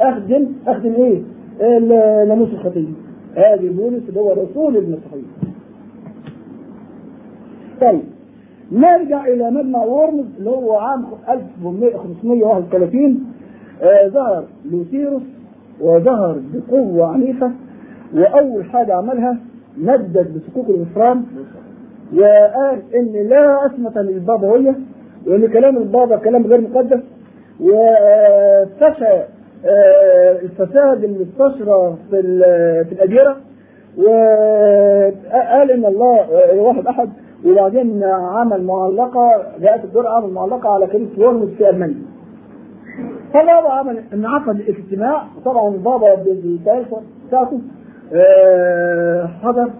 أخدم 0.00 0.46
أخدم 0.66 0.92
إيه؟ 0.94 1.20
ناموس 2.28 2.48
الخطية 2.52 2.88
هذه 3.36 3.68
بولس 3.68 4.02
اللي 4.08 4.20
هو 4.20 4.32
رسول 4.32 4.98
صحيح 5.10 5.24
طيب 7.80 8.00
نرجع 8.72 9.24
إلى 9.26 9.50
مجمع 9.50 9.84
وورمز 9.84 10.24
اللي 10.38 10.50
هو 10.50 10.76
عام 10.76 11.04
1531 11.28 13.20
آه 13.82 14.08
ظهر 14.08 14.44
لوسيروس 14.70 15.22
وظهر 15.80 16.40
بقوة 16.54 17.06
عنيفة 17.12 17.50
وأول 18.14 18.64
حاجة 18.64 18.94
عملها 18.94 19.36
ندد 19.78 20.34
بصكوك 20.38 20.68
الغفران. 20.70 21.22
وقال 22.16 22.78
إن 22.94 23.28
لا 23.28 23.66
أسمة 23.66 24.02
للبابوية 24.02 24.74
وإن 25.26 25.48
كلام 25.48 25.76
البابا 25.76 26.16
كلام 26.16 26.46
غير 26.46 26.60
مقدس 26.60 27.00
وفشى 27.60 29.22
الفساد 29.64 31.04
اللي 31.04 31.22
استشرى 31.24 31.96
في 32.10 32.22
في 32.88 32.92
الأديرة. 32.92 33.36
وقال 33.98 35.70
إن 35.70 35.84
الله 35.84 36.26
واحد 36.54 36.86
أحد. 36.86 37.10
وبعدين 37.46 38.04
عمل 38.04 38.64
معلقة 38.64 39.42
جاءت 39.60 39.84
الدور 39.84 40.06
عمل 40.06 40.30
معلقة 40.32 40.68
على 40.68 40.86
كنيسة 40.86 41.18
وورمز 41.22 41.48
في 41.48 41.70
ألمانيا. 41.70 42.02
فالبابا 43.34 43.68
عمل 43.68 44.02
إن 44.14 44.24
عقد 44.26 44.56
الاجتماع. 44.60 45.22
طبعا 45.44 45.74
البابا 45.74 46.14
بالثالثه 46.14 47.00
بتاعته 47.28 47.60
حضر 49.42 49.70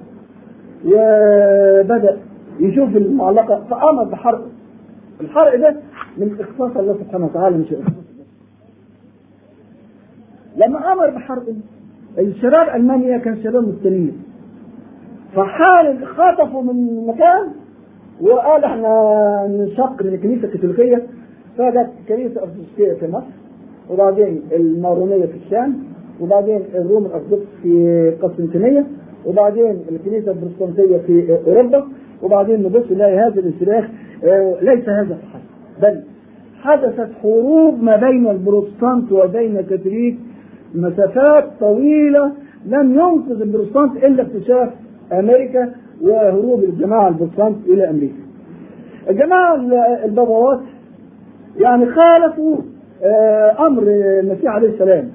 وبدأ 0.86 2.16
يشوف 2.60 2.96
المعلقة 2.96 3.62
فامر 3.70 4.04
بحرق. 4.04 4.40
الحرق 5.20 5.56
ده 5.56 5.76
من 6.16 6.36
اختصاص 6.40 6.76
الله 6.76 6.94
سبحانه 6.94 7.24
وتعالى 7.26 7.56
مش 7.56 7.74
لما 10.56 10.92
أمر 10.92 11.10
بحرق 11.10 11.42
الشباب 12.18 12.68
ألمانيا 12.76 13.18
كان 13.18 13.42
شباب 13.42 13.68
مستنير 13.68 14.12
فحال 15.34 16.06
خطفوا 16.06 16.62
من 16.62 17.06
مكان 17.06 17.46
وقال 18.20 18.64
إحنا 18.64 19.46
نشق 19.50 20.02
من 20.02 20.14
الكنيسة 20.14 20.44
الكاثوليكية. 20.44 21.02
فجت 21.58 21.90
كنيسة 22.08 22.40
أرثوذكسية 22.42 22.92
في 23.00 23.12
مصر 23.12 23.26
وبعدين 23.90 24.42
المارونية 24.52 25.26
في 25.26 25.36
الشام 25.46 25.78
وبعدين 26.20 26.60
الروم 26.74 27.06
الأرثوذكس 27.06 27.46
في 27.62 28.10
قسطنطينية 28.22 28.86
وبعدين 29.26 29.80
الكنيسة 29.90 30.32
البروتستانتية 30.32 30.98
في 30.98 31.38
أوروبا 31.46 31.84
وبعدين 32.22 32.62
نبص 32.62 32.90
نلاقي 32.92 33.16
هذا 33.18 33.40
الانسلاخ 33.40 33.84
ليس 34.62 34.88
هذا 34.88 35.14
فحسب 35.22 35.44
بل 35.82 36.02
حدثت 36.60 37.08
حروب 37.22 37.82
ما 37.82 37.96
بين 37.96 38.30
البروتستانت 38.30 39.12
وبين 39.12 39.56
الكاثوليك 39.56 40.18
مسافات 40.74 41.44
طويلة 41.60 42.32
لم 42.66 42.92
ينقذ 42.94 43.42
البروتستانت 43.42 43.96
إلا 44.04 44.22
اكتشاف 44.22 44.70
أمريكا 45.12 45.72
وهروب 46.02 46.64
الجماعة 46.64 47.08
البروتستانت 47.08 47.56
إلى 47.66 47.90
أمريكا. 47.90 48.22
الجماعة 49.10 49.54
البابوات 50.04 50.60
يعني 51.56 51.86
خالفوا 51.86 52.56
أمر 53.66 53.82
المسيح 54.20 54.52
عليه 54.52 54.68
السلام. 54.68 55.08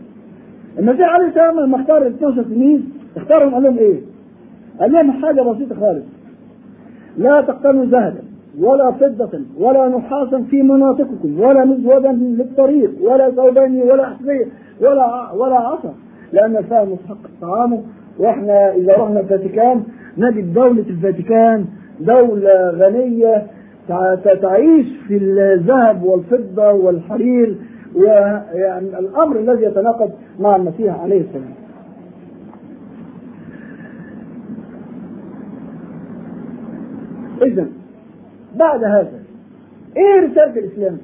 المسيح 0.80 1.10
عليه 1.14 1.28
السلام 1.28 1.60
لما 1.60 1.82
اختار 1.82 1.98
ال 2.08 2.14
12 2.14 2.44
تلميذ 2.44 2.80
اختارهم 3.18 3.54
قال 3.54 3.64
لهم 3.64 3.78
إيه؟ 3.78 4.00
قال 4.80 4.92
لهم 4.92 5.12
حاجة 5.12 5.42
بسيطة 5.42 5.76
خالص. 5.80 6.04
لا 7.18 7.42
تقتنوا 7.42 7.86
ذهبا 7.86 8.22
ولا 8.60 8.92
فضة 8.92 9.40
ولا 9.60 9.88
نحاسا 9.88 10.42
في 10.50 10.62
مناطقكم 10.64 11.40
ولا 11.40 11.66
مزودا 11.66 12.12
للطريق 12.12 12.92
ولا 13.02 13.32
ثوبان 13.32 13.82
ولا 13.82 14.04
أحذية 14.04 14.46
ولا 14.82 15.32
ولا 15.32 15.56
عصا. 15.56 15.94
لأن 16.34 16.58
الفهم 16.58 16.92
مستحق 16.94 17.18
طعامه. 17.42 17.82
وإحنا 18.20 18.76
إذا 18.76 18.94
رحنا 18.94 19.20
الفاتيكان 19.20 19.84
نجد 20.18 20.54
دولة 20.54 20.86
الفاتيكان 20.90 21.66
دولة 22.00 22.70
غنية 22.70 23.48
تعيش 24.42 24.88
في 25.08 25.18
الذهب 25.18 26.04
والفضة 26.04 26.72
والحرير 26.72 27.56
ويعني 27.96 29.00
الأمر 29.00 29.40
الذي 29.40 29.64
يتناقض 29.64 30.12
مع 30.40 30.56
المسيح 30.56 31.02
عليه 31.02 31.22
السلام. 31.22 31.54
إذا 37.42 37.68
بعد 38.56 38.84
هذا 38.84 39.20
إيه 39.98 40.28
رسالة 40.28 40.60
الإسلام؟ 40.60 40.98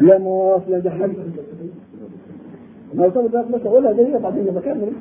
لا 0.00 0.18
مواصلة 0.18 0.78
ده 0.78 0.90
حاجة 0.90 1.12
ما 2.94 3.06
وصلت 3.06 3.32
بقى 3.32 3.44
بس 3.52 3.60
أقولها 3.66 3.92
دي 3.92 4.18
بعدين 4.18 4.44
بكمل 4.44 4.92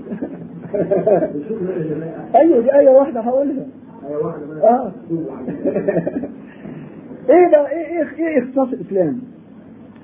أيوه 2.35 2.61
دي 2.61 2.75
آية 2.79 2.89
واحدة 2.89 3.19
هقولها. 3.19 3.65
أيوه 4.09 4.25
واحدة 4.25 4.69
آه. 4.69 4.91
إيه 7.29 7.47
بقى 7.51 7.71
إيه 7.71 7.85
إيه 7.85 8.07
إيه 8.27 8.43
اختصاص 8.43 8.67
الإسلام؟ 8.73 9.19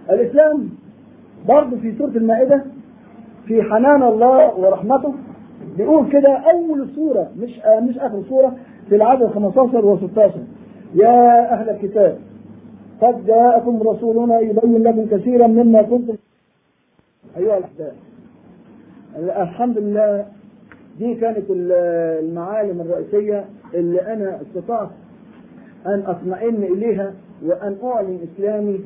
الإسلام 0.09 0.69
برضه 1.47 1.77
في 1.77 1.93
سورة 1.97 2.09
المائدة 2.09 2.63
في 3.45 3.63
حنان 3.63 4.03
الله 4.03 4.55
ورحمته 4.59 5.13
بيقول 5.77 6.09
كده 6.11 6.33
أول 6.37 6.87
سورة 6.95 7.27
مش 7.39 7.59
آه 7.65 7.79
مش 7.79 7.97
آخر 7.97 8.23
سورة 8.29 8.55
في 8.89 8.95
العدد 8.95 9.27
15 9.27 9.97
و16 9.97 10.19
يا 10.95 11.53
أهل 11.53 11.69
الكتاب 11.69 12.17
قد 13.01 13.25
جاءكم 13.25 13.81
رسولنا 13.87 14.39
يبين 14.39 14.83
لكم 14.83 15.05
كثيرا 15.05 15.47
مما 15.47 15.81
كنتم 15.81 16.15
أيها 17.37 17.57
الأحباب. 17.57 17.93
الحمد 19.41 19.77
لله 19.77 20.25
دي 20.99 21.15
كانت 21.15 21.45
المعالم 21.49 22.81
الرئيسية 22.81 23.45
اللي 23.73 24.01
أنا 24.13 24.39
استطعت 24.41 24.89
أن 25.85 26.03
أطمئن 26.07 26.63
إليها 26.63 27.13
وأن 27.45 27.77
أعلن 27.83 28.19
إسلامي 28.33 28.79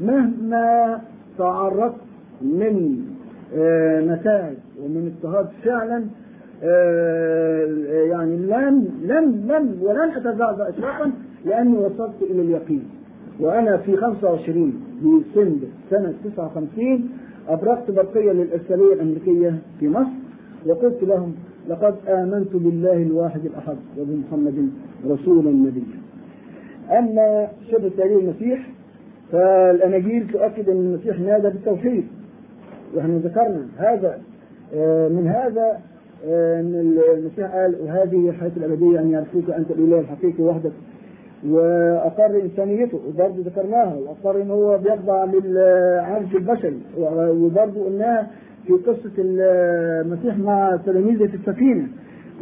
مهما 0.00 1.00
تعرضت 1.38 1.94
من 2.42 3.04
آه، 3.56 4.00
متاعب 4.00 4.54
ومن 4.82 5.12
اضطهاد. 5.16 5.48
فعلا 5.64 6.04
آه، 6.62 7.64
يعني 8.10 8.36
لن 8.36 8.88
لن 9.02 9.46
لن 9.48 9.78
ولن 9.82 10.10
أتزعزع 10.10 10.68
إطلاقا 10.68 11.12
لأني 11.44 11.78
وصلت 11.78 12.22
إلى 12.22 12.42
اليقين. 12.42 12.84
وأنا 13.40 13.76
في 13.76 13.96
25 13.96 14.72
ديسمبر 15.02 15.66
سنة 15.90 16.14
59 16.24 17.08
أبرقت 17.48 17.90
برقية 17.90 18.32
للإرسالية 18.32 18.92
الأمريكية 18.92 19.58
في 19.80 19.88
مصر 19.88 20.10
وقلت 20.66 21.02
لهم 21.02 21.34
لقد 21.68 21.94
آمنت 22.08 22.56
بالله 22.56 23.02
الواحد 23.02 23.44
الأحد 23.44 23.76
وبمحمد 23.98 24.70
رسولا 25.06 25.50
نبيا 25.50 25.98
أما 26.98 27.48
شبه 27.70 27.90
تاريخ 27.96 28.18
المسيح 28.18 28.66
فالأناجيل 29.32 30.28
تؤكد 30.32 30.68
أن 30.68 30.76
المسيح 30.76 31.20
نادى 31.20 31.48
بالتوحيد. 31.48 32.04
ونحن 32.94 33.16
ذكرنا 33.16 33.66
هذا 33.76 34.18
آه، 34.74 35.08
من 35.08 35.26
هذا 35.26 35.80
آه، 36.26 36.60
أن 36.60 36.98
المسيح 37.18 37.54
قال 37.54 37.76
وهذه 37.80 38.28
الحياة 38.28 38.52
الأبدية 38.56 39.00
أن 39.00 39.10
يعرفوك 39.10 39.50
أنت 39.50 39.70
الإله 39.70 40.00
الحقيقي 40.00 40.42
وحدك. 40.42 40.72
وأقر 41.46 42.42
إنسانيته 42.42 43.00
وبرضه 43.08 43.42
ذكرناها 43.44 43.94
وأقر 43.94 44.42
ان 44.42 44.50
هو 44.50 44.78
بيخضع 44.78 45.24
للعرش 45.24 46.34
البشري 46.34 46.78
وبرضه 46.98 47.84
قلناها 47.84 48.26
في 48.66 48.72
قصة 48.72 49.12
المسيح 49.18 50.38
مع 50.38 50.78
تلاميذه 50.86 51.26
في 51.26 51.34
السفينة 51.34 51.88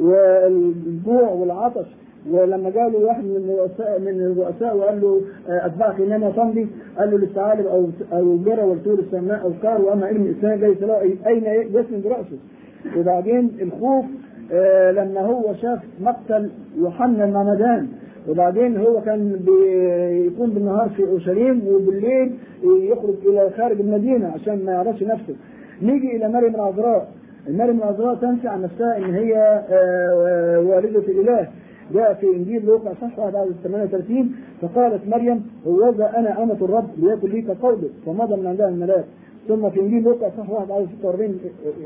والجوع 0.00 1.28
والعطش. 1.30 1.86
ولما 2.30 2.70
جاء 2.70 2.88
له 2.90 2.98
واحد 2.98 3.24
من 3.24 3.36
الرؤساء 3.36 4.00
من 4.00 4.20
الرؤساء 4.20 4.76
وقال 4.76 5.00
له 5.00 5.20
آه، 5.48 5.66
اتبعك 5.66 6.00
انما 6.00 6.30
تمضي 6.30 6.66
قال 6.98 7.10
له 7.10 7.18
للثعالب 7.18 7.66
أو 7.66 7.88
أو 8.12 8.36
جرى 8.38 8.62
والطول 8.62 8.98
السماء 8.98 9.42
أو 9.42 9.52
كار 9.62 9.80
وأما 9.82 10.06
علم 10.06 10.22
الانسان 10.22 10.60
ليس 10.68 10.82
له 10.82 11.02
أين 11.26 11.44
يسند 11.74 12.06
رأسه؟ 12.06 12.38
وبعدين 12.98 13.50
الخوف 13.62 14.04
آه، 14.52 14.90
لما 14.90 15.20
هو 15.20 15.54
شاف 15.54 15.78
مقتل 16.00 16.50
يوحنا 16.78 17.24
المعمدان. 17.24 17.88
وبعدين 18.28 18.76
هو 18.76 19.00
كان 19.00 19.32
بيكون 19.32 20.50
بالنهار 20.50 20.88
في 20.96 21.04
أورشليم 21.04 21.62
وبالليل 21.68 22.32
يخرج 22.64 23.14
إلى 23.26 23.50
خارج 23.56 23.80
المدينة 23.80 24.26
عشان 24.34 24.64
ما 24.64 24.72
يعرفش 24.72 25.02
نفسه. 25.02 25.34
نيجي 25.82 26.16
إلى 26.16 26.28
مريم 26.28 26.54
العذراء. 26.54 27.08
مريم 27.50 27.78
العذراء 27.78 28.14
تنسى 28.14 28.48
عن 28.48 28.62
نفسها 28.62 28.96
إن 28.98 29.14
هي 29.14 29.64
آه، 29.70 30.60
والدة 30.60 30.98
الإله. 31.08 31.48
جاء 31.94 32.14
في 32.14 32.26
إنجيل 32.26 32.66
لوقا 32.66 32.94
صح 33.00 33.18
واحد 33.18 33.34
عدد 33.36 33.54
38 33.64 34.34
فقالت 34.62 35.08
مريم 35.08 35.46
هوذا 35.66 36.12
أنا 36.16 36.42
أمة 36.42 36.56
الرب 36.62 36.88
ليكن 36.98 37.28
لي 37.28 37.42
كقولك 37.42 37.90
فمضى 38.06 38.36
من 38.36 38.46
عندها 38.46 38.68
الملاك. 38.68 39.04
ثم 39.48 39.70
في 39.70 39.80
انجيل 39.80 40.02
لوقا 40.02 40.30
صح 40.38 40.50
واحد 40.50 40.70
عدد 40.70 40.88
46 41.00 41.38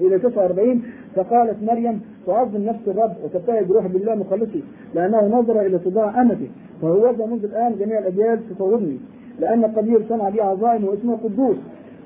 إلى 0.02 0.18
49 0.18 0.82
فقالت 1.14 1.62
مريم 1.62 2.00
تعظم 2.26 2.60
نفس 2.64 2.80
الرب 2.88 3.12
وتبتهج 3.24 3.64
بروح 3.64 3.86
بالله 3.86 4.14
مخلصي 4.14 4.62
لأنه 4.94 5.26
نظر 5.26 5.60
إلى 5.60 5.78
تضاع 5.78 6.20
امته 6.22 6.48
فهوذا 6.82 7.26
منذ 7.26 7.44
الآن 7.44 7.74
جميع 7.78 7.98
الأجيال 7.98 8.40
تطورني 8.50 8.98
لأن 9.40 9.64
القدير 9.64 10.02
صنع 10.08 10.28
لي 10.28 10.40
عظائم 10.42 10.84
واسمه 10.84 11.16
قدوس 11.16 11.56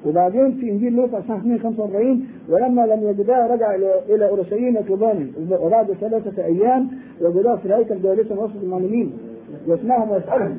وبعدين 0.07 0.53
في 0.53 0.71
انجيل 0.71 0.93
لوقا 0.93 1.19
اصحاح 1.19 1.40
45 1.62 2.27
ولما 2.49 2.87
لم 2.87 3.09
يجداه 3.09 3.47
رجع 3.47 3.75
إلى 3.75 3.95
إلى 4.09 4.29
أورشليم 4.29 4.77
يطلباني 4.77 5.33
وبعد 5.61 5.93
ثلاثة 5.93 6.45
أيام 6.45 6.88
وجداه 7.21 7.57
في 7.57 7.67
الهيكل 7.67 8.03
جالسا 8.03 8.35
وسط 8.35 8.62
المعلمين 8.62 9.12
يسمعهم 9.67 10.11
ويسالهم 10.11 10.59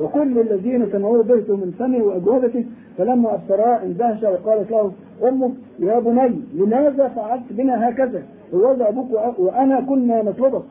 وكل 0.00 0.38
الذين 0.38 0.92
سمعوه 0.92 1.22
بهتوا 1.22 1.56
من 1.56 1.74
فمه 1.78 2.02
وأجوبته 2.04 2.64
فلما 2.98 3.34
ابصراه 3.34 3.82
اندهش 3.82 4.22
وقالت 4.22 4.70
له 4.70 4.92
امه 5.28 5.52
يا 5.78 5.98
بني 5.98 6.40
لماذا 6.54 7.08
فعلت 7.08 7.42
بنا 7.50 7.88
هكذا؟ 7.88 8.22
هوذا 8.54 8.88
أبوك 8.88 9.10
وأنا 9.38 9.80
كنا 9.80 10.22
نطلبك. 10.22 10.62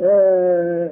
آه 0.00 0.90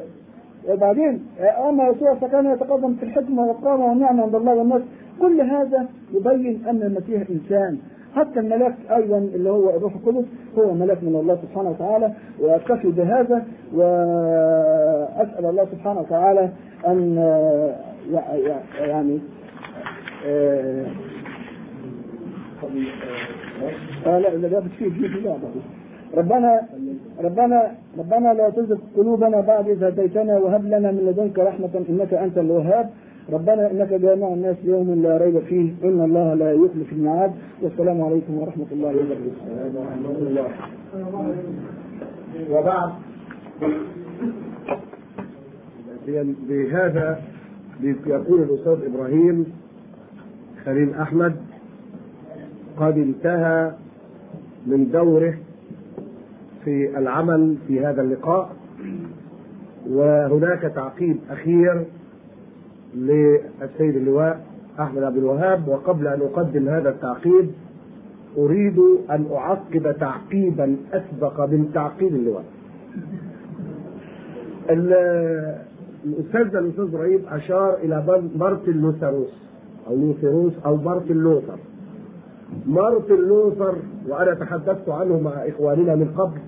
وبعدين 0.68 1.26
أما 1.68 1.88
يسوع 1.88 2.14
فكان 2.14 2.46
يتقدم 2.46 2.94
في 2.94 3.02
الحكمة 3.02 3.46
والقامه 3.46 3.86
والنعمه 3.86 4.22
عند 4.22 4.34
الله 4.34 4.54
والناس. 4.54 4.82
كل 5.20 5.40
هذا 5.40 5.88
يبين 6.14 6.62
أن 6.68 6.82
المسيح 6.82 7.22
إنسان. 7.30 7.78
حتى 8.16 8.40
الملاك 8.40 8.74
أيضا 8.90 9.18
اللي 9.18 9.50
هو 9.50 9.70
الروح 9.76 9.94
القدس 9.94 10.24
هو 10.58 10.74
ملاك 10.74 11.02
من 11.02 11.16
الله 11.16 11.38
سبحانه 11.42 11.70
وتعالى. 11.70 12.12
وأكتفي 12.40 12.88
بهذا 12.88 13.44
وأسأل 13.74 15.46
الله 15.46 15.64
سبحانه 15.72 16.00
وتعالى 16.00 16.48
أن 16.86 17.16
يعني 18.80 19.18
آه 20.26 20.86
آه 24.06 24.18
لا 24.18 24.28
لا 24.28 24.60
فيه 24.78 24.88
لا 24.88 25.36
ربنا 26.16 26.60
ربنا 27.24 27.72
ربنا 27.98 28.34
لا 28.34 28.50
تزغ 28.50 28.78
قلوبنا 28.96 29.40
بعد 29.40 29.68
إذ 29.68 29.84
هديتنا 29.84 30.38
وهب 30.38 30.64
لنا 30.64 30.90
من 30.92 31.06
لدنك 31.06 31.38
رحمة 31.38 31.84
إنك 31.88 32.14
أنت 32.14 32.38
الوهاب. 32.38 32.90
ربنا 33.32 33.70
إنك 33.70 33.92
جامع 33.92 34.28
الناس 34.28 34.56
يوم 34.64 35.02
لا 35.02 35.16
ريب 35.16 35.38
فيه. 35.38 35.72
إن 35.84 36.04
الله 36.04 36.34
لا 36.34 36.52
يخلف 36.52 36.92
الميعاد. 36.92 37.32
والسلام 37.62 38.02
عليكم 38.02 38.38
ورحمة 38.38 38.66
الله 38.72 38.88
وبركاته. 38.88 39.32
وبعد. 42.50 42.90
بهذا 46.48 47.20
يقول 48.06 48.42
الأستاذ 48.42 48.94
إبراهيم 48.94 49.46
خليل 50.64 50.94
أحمد 50.94 51.36
قد 52.76 52.98
انتهى 52.98 53.72
من 54.66 54.90
دوره 54.90 55.34
في 56.64 56.98
العمل 56.98 57.56
في 57.68 57.80
هذا 57.80 58.02
اللقاء 58.02 58.50
وهناك 59.90 60.62
تعقيب 60.62 61.18
أخير 61.30 61.84
للسيد 62.96 63.96
اللواء 63.96 64.46
أحمد 64.80 65.02
عبد 65.02 65.16
الوهاب 65.16 65.68
وقبل 65.68 66.06
أن 66.06 66.20
أقدم 66.20 66.68
هذا 66.68 66.88
التعقيب 66.88 67.50
أريد 68.38 68.78
أن 69.10 69.26
أعقب 69.32 69.96
تعقيبا 70.00 70.76
أسبق 70.92 71.40
من 71.40 71.70
تعقيب 71.74 72.14
اللواء. 72.14 72.44
الأستاذ 76.04 76.56
الأستاذ 76.56 76.84
إبراهيم 76.94 77.22
أشار 77.30 77.74
إلى 77.74 78.22
مارتن 78.36 78.72
لوثروس 78.72 79.42
أو 79.88 79.96
لوثروس 79.96 80.52
أو 80.66 80.76
مارتن 80.76 81.14
لوثر. 81.16 81.58
مارتن 82.66 83.16
لوثر 83.16 83.76
وأنا 84.08 84.34
تحدثت 84.34 84.88
عنه 84.88 85.20
مع 85.20 85.30
إخواننا 85.30 85.94
من 85.94 86.14
قبل 86.16 86.38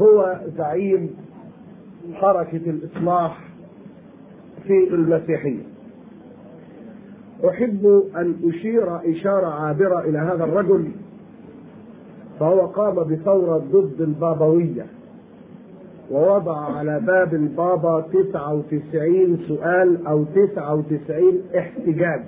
هو 0.00 0.40
زعيم 0.58 1.10
حركة 2.14 2.70
الإصلاح 2.70 3.51
في 4.66 4.94
المسيحية. 4.94 5.62
أحب 7.48 8.04
أن 8.16 8.34
أشير 8.44 8.96
إشارة 9.12 9.46
عابرة 9.46 10.00
إلى 10.00 10.18
هذا 10.18 10.44
الرجل 10.44 10.90
فهو 12.40 12.66
قام 12.66 12.94
بثورة 12.94 13.58
ضد 13.58 14.00
البابوية 14.00 14.86
ووضع 16.10 16.56
على 16.76 17.00
باب 17.00 17.34
البابا 17.34 18.04
99 18.12 19.38
سؤال 19.48 20.06
أو 20.06 20.24
99 20.24 21.42
احتجاج 21.58 22.22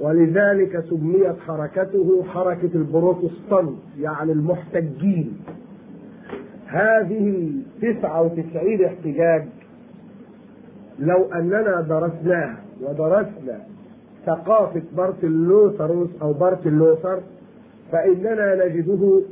ولذلك 0.00 0.84
سميت 0.90 1.38
حركته 1.46 2.22
حركة 2.28 2.70
البروتستانت 2.74 3.78
يعني 4.00 4.32
المحتجين. 4.32 5.32
هذه 6.66 7.50
التسعة 7.82 8.22
وتسعين 8.22 8.84
احتجاج 8.84 9.44
لو 10.98 11.24
أننا 11.34 11.80
درسناها 11.80 12.56
ودرسنا 12.82 13.60
ثقافة 14.26 14.82
مارتن 14.96 15.28
لوثروس 15.28 16.08
أو 16.22 16.32
مارتن 16.32 16.78
لوثر 16.78 17.20
فإننا 17.92 18.66
نجده 18.66 19.22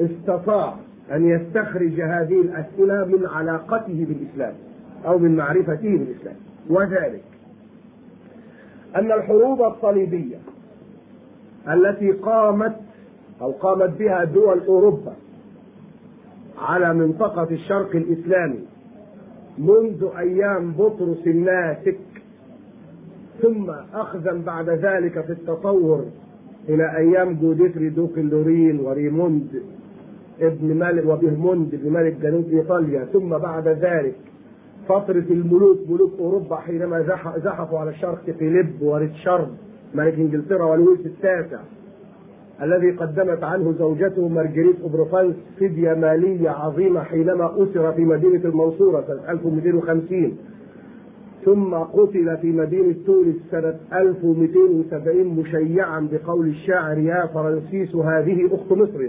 استطاع 0.00 0.74
أن 1.12 1.28
يستخرج 1.28 2.00
هذه 2.00 2.40
الأسئلة 2.40 3.04
من 3.04 3.26
علاقته 3.26 4.06
بالإسلام 4.08 4.54
أو 5.06 5.18
من 5.18 5.36
معرفته 5.36 5.96
بالإسلام. 5.98 6.34
وذلك 6.70 7.22
أن 8.96 9.12
الحروب 9.12 9.62
الصليبية 9.62 10.36
التي 11.68 12.12
قامت 12.12 12.76
أو 13.40 13.50
قامت 13.50 13.98
بها 13.98 14.24
دول 14.24 14.60
أوروبا 14.68 15.12
على 16.58 16.94
منطقة 16.94 17.48
الشرق 17.50 17.96
الإسلامي 17.96 18.64
منذ 19.60 20.04
أيام 20.18 20.72
بطرس 20.72 21.26
الناسك 21.26 21.98
ثم 23.42 23.70
أخذا 23.94 24.42
بعد 24.46 24.68
ذلك 24.68 25.24
في 25.24 25.32
التطور 25.32 26.04
إلى 26.68 26.96
أيام 26.96 27.34
جوديفري 27.34 27.88
دوق 27.88 28.18
اللورين 28.18 28.80
وريموند 28.80 29.62
ابن 30.40 30.66
ملك 30.66 31.06
وبوهيموند 31.06 31.74
ابن 31.74 31.92
ملك 31.92 32.16
جنوب 32.22 32.48
إيطاليا 32.52 33.04
ثم 33.04 33.28
بعد 33.28 33.68
ذلك 33.68 34.14
فترة 34.88 35.24
الملوك 35.30 35.78
ملوك 35.88 36.12
أوروبا 36.18 36.56
حينما 36.56 37.02
زحفوا 37.44 37.78
على 37.78 37.90
الشرق 37.90 38.30
فيليب 38.38 38.82
وريتشارد 38.82 39.48
ملك 39.94 40.14
إنجلترا 40.14 40.64
ولويس 40.64 41.06
التاسع. 41.06 41.60
الذي 42.62 42.90
قدمت 42.90 43.44
عنه 43.44 43.74
زوجته 43.78 44.28
مارجريت 44.28 44.80
أوف 44.82 44.99
بروفانس 44.99 45.34
فدية 45.60 45.94
مالية 45.94 46.50
عظيمة 46.50 47.02
حينما 47.02 47.54
أسر 47.62 47.92
في 47.92 48.04
مدينة 48.04 48.44
المنصورة 48.44 49.04
سنة 49.06 49.30
1250 49.30 50.36
ثم 51.44 51.74
قتل 51.74 52.36
في 52.36 52.52
مدينة 52.52 52.94
تونس 53.06 53.34
سنة 53.50 53.74
1270 53.92 55.26
مشيعا 55.26 56.08
بقول 56.12 56.48
الشاعر 56.48 56.98
يا 56.98 57.26
فرنسيس 57.26 57.96
هذه 57.96 58.48
أخت 58.54 58.72
مصر. 58.72 59.08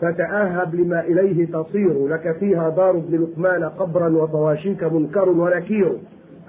فتأهب 0.00 0.74
لما 0.74 1.00
إليه 1.00 1.46
تصير. 1.46 2.08
لك 2.08 2.36
فيها 2.40 2.68
دار 2.68 2.90
ابن 2.90 3.22
لقمان 3.22 3.64
قبرا 3.64 4.08
وطواشيك 4.08 4.84
منكر 4.84 5.28
ونكير. 5.28 5.98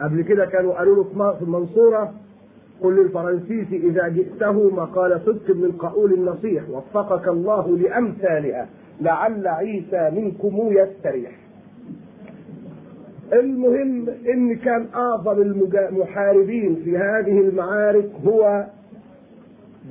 قبل 0.02 0.22
كده 0.22 0.46
كانوا 0.46 0.74
قالوا 0.74 0.96
له 0.96 1.34
في 1.34 1.42
المنصورة. 1.42 2.12
قل 2.82 2.96
للفرنسيس 2.96 3.68
إذا 3.72 4.08
جئته 4.08 4.70
مقال 4.70 5.22
صدق 5.26 5.56
من 5.56 5.72
قول 5.72 6.14
النصيح 6.14 6.70
وفقك 6.70 7.28
الله 7.28 7.78
لأمثالها 7.78 8.70
لعل 9.02 9.48
عيسى 9.48 10.10
منكم 10.16 10.70
يستريح. 10.72 11.32
المهم 13.34 14.10
إن 14.10 14.56
كان 14.56 14.88
أعظم 14.96 15.42
المحاربين 15.42 16.76
في 16.84 16.98
هذه 16.98 17.40
المعارك 17.40 18.10
هو 18.26 18.66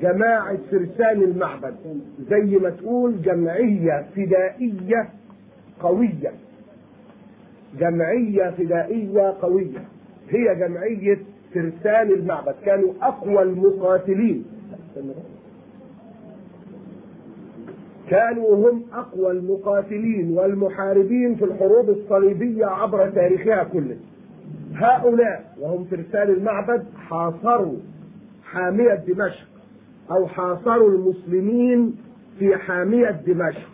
جماعة 0.02 0.58
فرسان 0.70 1.22
المعبد 1.22 1.74
زي 2.30 2.58
ما 2.58 2.70
تقول 2.70 3.22
جمعية 3.22 4.06
فدائية 4.16 5.08
قوية. 5.80 6.32
جمعية 7.78 8.50
فدائية 8.50 9.34
قوية 9.42 9.84
هي 10.30 10.54
جمعية 10.54 11.18
فرسان 11.54 12.10
المعبد. 12.10 12.54
كانوا 12.64 12.92
أقوى 13.02 13.42
المقاتلين. 13.42 14.44
كانوا 18.10 18.56
هم 18.56 18.82
أقوى 18.92 19.30
المقاتلين 19.30 20.38
والمحاربين 20.38 21.34
في 21.34 21.44
الحروب 21.44 21.90
الصليبية 21.90 22.66
عبر 22.66 23.10
تاريخها 23.10 23.64
كله. 23.64 23.96
هؤلاء 24.74 25.56
وهم 25.60 25.84
فرسان 25.84 26.28
المعبد 26.28 26.84
حاصروا 26.96 27.76
حامية 28.44 28.94
دمشق 28.94 29.48
أو 30.10 30.26
حاصروا 30.26 30.90
المسلمين 30.90 31.96
في 32.38 32.56
حامية 32.56 33.10
دمشق. 33.10 33.70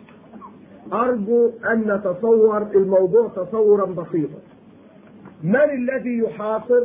أرجو 0.93 1.51
أن 1.71 1.93
نتصور 1.93 2.61
الموضوع 2.75 3.27
تصورا 3.27 3.85
بسيطا. 3.85 4.39
من 5.43 5.55
الذي 5.55 6.17
يحاصر؟ 6.17 6.83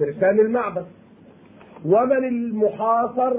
فرسان 0.00 0.40
المعبد. 0.40 0.86
ومن 1.84 2.24
المحاصر 2.24 3.36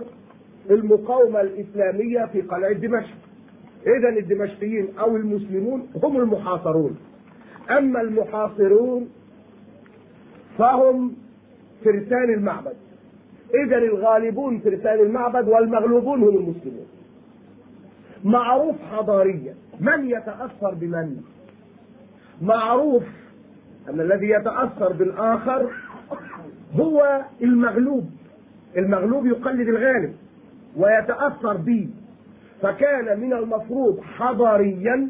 المقاومة 0.70 1.42
الإسلامية 1.42 2.26
في 2.26 2.42
قلعة 2.42 2.74
دمشق. 2.74 3.16
إذا 3.88 4.10
الدمشقيين 4.10 4.88
أو 5.00 5.16
المسلمون 5.16 5.88
هم 6.04 6.18
المحاصرون. 6.18 6.98
أما 7.70 8.02
المحاصرون 8.02 9.10
فهم 10.58 11.14
فرسان 11.86 12.34
المعبد. 12.34 12.76
إذا 13.66 13.78
الغالبون 13.78 14.60
فرسان 14.60 15.00
المعبد 15.00 15.48
والمغلوبون 15.48 16.24
هم 16.24 16.36
المسلمون. 16.36 16.88
معروف 18.24 18.76
حضاريا. 18.92 19.56
من 19.80 20.10
يتأثر 20.10 20.74
بمن؟ 20.74 21.22
معروف. 22.42 23.04
أن 23.90 24.02
الذي 24.02 24.30
يتأثر 24.30 24.94
بالآخر 24.94 25.72
هو 26.76 27.22
المغلوب. 27.42 28.10
المغلوب 28.78 29.26
يقلد 29.26 29.68
الغالب 29.68 30.14
ويتأثر 30.78 31.58
به. 31.58 31.90
فكان 32.62 33.20
من 33.20 33.34
المفروض 33.34 34.02
حضاريا 34.02 35.08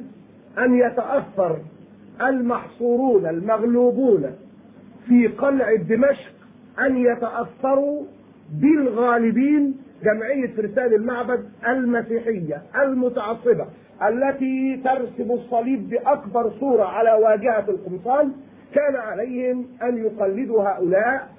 أن 0.57 0.74
يتأثر 0.74 1.57
المحصورون 2.22 3.26
المغلوبون 3.26 4.26
في 5.07 5.28
قلع 5.28 5.76
دمشق 5.76 6.32
أن 6.80 6.97
يتأثروا 6.97 8.03
بالغالبين 8.62 9.76
جمعية 10.03 10.47
فرسان 10.47 10.93
المعبد 10.93 11.49
المسيحية 11.68 12.62
المتعصبة 12.82 13.66
التي 14.07 14.82
ترسم 14.84 15.32
الصليب 15.32 15.89
بأكبر 15.89 16.51
صورة 16.59 16.84
على 16.84 17.12
واجهة 17.12 17.66
القمصان. 17.70 18.32
كان 18.74 18.95
عليهم 18.95 19.66
أن 19.84 19.97
يقلدوا 19.97 20.64
هؤلاء 20.64 21.30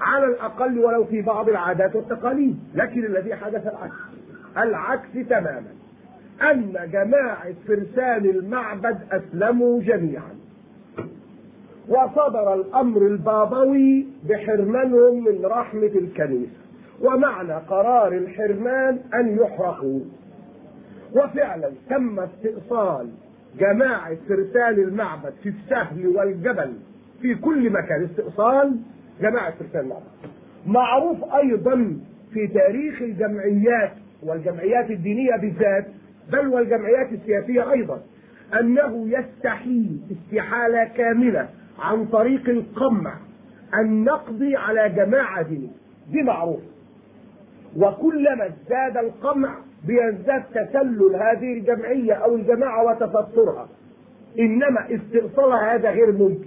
على 0.00 0.26
الأقل 0.26 0.78
ولو 0.78 1.04
في 1.04 1.22
بعض 1.22 1.48
العادات 1.48 1.96
والتقاليد 1.96 2.58
لكن 2.74 3.04
الذي 3.04 3.34
حدث 3.34 3.66
العكس. 3.66 3.94
العكس 4.58 5.28
تماما. 5.28 5.72
أن 6.42 6.90
جماعة 6.92 7.52
فرسان 7.68 8.24
المعبد 8.24 8.98
أسلموا 9.12 9.82
جميعا. 9.82 10.36
وصدر 11.88 12.54
الأمر 12.54 13.02
البابوي 13.02 14.06
بحرمانهم 14.28 15.24
من 15.24 15.44
رحمة 15.44 15.86
الكنيسة 15.86 16.56
ومعنى 17.00 17.52
قرار 17.54 18.12
الحرمان 18.12 18.98
أن 19.14 19.38
يحرقوا. 19.38 20.00
وفعلا 21.12 21.70
تم 21.90 22.20
استئصال 22.20 23.08
جماعة 23.58 24.16
فرسان 24.28 24.74
المعبد 24.74 25.32
في 25.42 25.48
السهل 25.48 26.06
والجبل 26.06 26.72
في 27.22 27.34
كل 27.34 27.70
مكان. 27.70 28.04
استئصال 28.04 28.76
جماعة 29.20 29.50
فرسان 29.58 29.80
المعبد 29.84 30.04
معروف 30.66 31.34
أيضا 31.34 31.96
في 32.32 32.46
تاريخ 32.46 33.02
الجمعيات 33.02 33.92
والجمعيات 34.22 34.90
الدينية 34.90 35.36
بالذات 35.36 35.86
بل 36.32 36.46
والجمعيات 36.48 37.12
السياسية 37.12 37.72
أيضا 37.72 38.00
أنه 38.60 39.08
يستحيل 39.18 40.00
استحالة 40.12 40.84
كاملة 40.84 41.48
عن 41.78 42.06
طريق 42.06 42.48
القمع 42.48 43.14
أن 43.74 44.04
نقضي 44.04 44.56
على 44.56 44.88
جماعة 44.88 45.42
دينية 45.42 45.68
دي 46.10 46.22
معروف 46.22 46.60
وكلما 47.76 48.46
ازداد 48.46 48.96
القمع 49.04 49.58
بيزداد 49.86 50.42
تسلل 50.54 51.16
هذه 51.16 51.52
الجمعية 51.58 52.12
أو 52.12 52.34
الجماعة 52.36 52.84
وتفترها 52.84 53.68
إنما 54.38 54.86
استئصالها 54.94 55.74
هذا 55.74 55.90
غير 55.90 56.12
ممكن. 56.12 56.45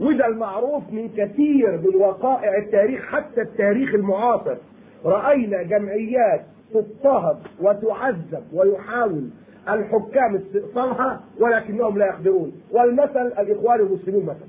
وده 0.00 0.26
المعروف 0.26 0.82
من 0.92 1.08
كثير 1.08 1.80
من 1.80 1.96
وقائع 1.96 2.58
التاريخ 2.58 3.06
حتى 3.06 3.40
التاريخ 3.40 3.94
المعاصر. 3.94 4.56
رأينا 5.04 5.62
جمعيات 5.62 6.44
تضطهد 6.74 7.36
وتعذب 7.60 8.42
ويحاول 8.52 9.28
الحكام 9.68 10.36
استئصالها 10.36 11.20
ولكنهم 11.40 11.98
لا 11.98 12.06
يقدرون. 12.06 12.52
والمثل 12.70 13.26
الإخوان 13.26 13.80
المسلمون 13.80 14.22
مثلا. 14.22 14.48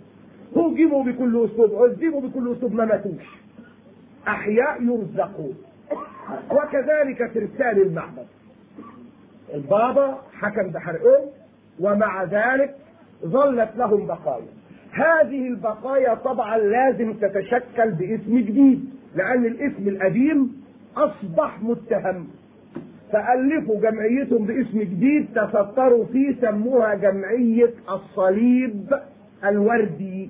هجموا 0.55 1.03
بكل 1.03 1.45
أسلوب 1.45 1.75
عذبوا 1.75 2.21
بكل 2.21 2.51
أسلوب 2.51 2.73
ما 2.73 2.85
ماتوش. 2.85 3.39
أحياء 4.27 4.81
يرزقون. 4.81 5.55
وكذلك 6.51 7.31
فرسان 7.31 7.77
المعبد. 7.77 8.27
البابا 9.53 10.17
حكم 10.33 10.69
بحرقهم 10.69 11.25
ومع 11.79 12.23
ذلك 12.23 12.75
ظلت 13.25 13.69
لهم 13.77 14.07
بقايا. 14.07 14.56
هذه 14.97 15.47
البقايا 15.47 16.13
طبعا 16.13 16.57
لازم 16.57 17.13
تتشكل 17.13 17.91
باسم 17.91 18.37
جديد 18.39 18.89
لأن 19.15 19.45
الاسم 19.45 19.87
القديم 19.87 20.61
أصبح 20.97 21.61
متهم. 21.61 22.27
فألفوا 23.13 23.81
جمعيتهم 23.81 24.45
باسم 24.45 24.79
جديد 24.79 25.27
تستروا 25.35 26.05
فيه 26.05 26.35
سموها 26.41 26.95
جمعية 26.95 27.73
الصليب 27.91 28.93
الوردي. 29.45 30.29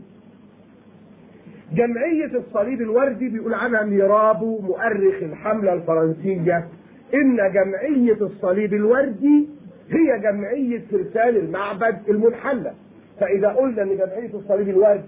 جمعية 1.73 2.31
الصليب 2.37 2.81
الوردي 2.81 3.29
بيقول 3.29 3.53
عنها 3.53 3.83
ميرابو 3.83 4.59
مؤرخ 4.61 5.15
الحملة 5.21 5.73
الفرنسية. 5.73 6.67
إن 7.13 7.35
جمعية 7.53 8.21
الصليب 8.21 8.73
الوردي 8.73 9.47
هي 9.91 10.19
جمعية 10.19 10.81
فرسان 10.91 11.35
المعبد 11.35 11.97
المنحلة 12.09 12.73
فإذا 13.19 13.47
قلنا 13.47 13.81
إن 13.83 13.97
جمعية 13.97 14.33
الصليب 14.33 14.69
الوردي 14.69 15.03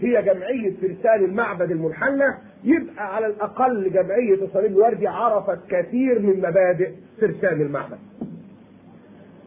هي 0.00 0.22
جمعية 0.22 0.72
فرسان 0.82 1.24
المعبد 1.24 1.70
المنحلة 1.70 2.38
يبقى 2.64 3.14
على 3.14 3.26
الأقل 3.26 3.90
جمعية 3.92 4.34
الصليب 4.44 4.72
الوردي 4.72 5.08
عرفت 5.08 5.58
كثير 5.70 6.18
من 6.18 6.36
مبادئ 6.38 6.90
فرسان 7.20 7.60
المعبد. 7.60 7.98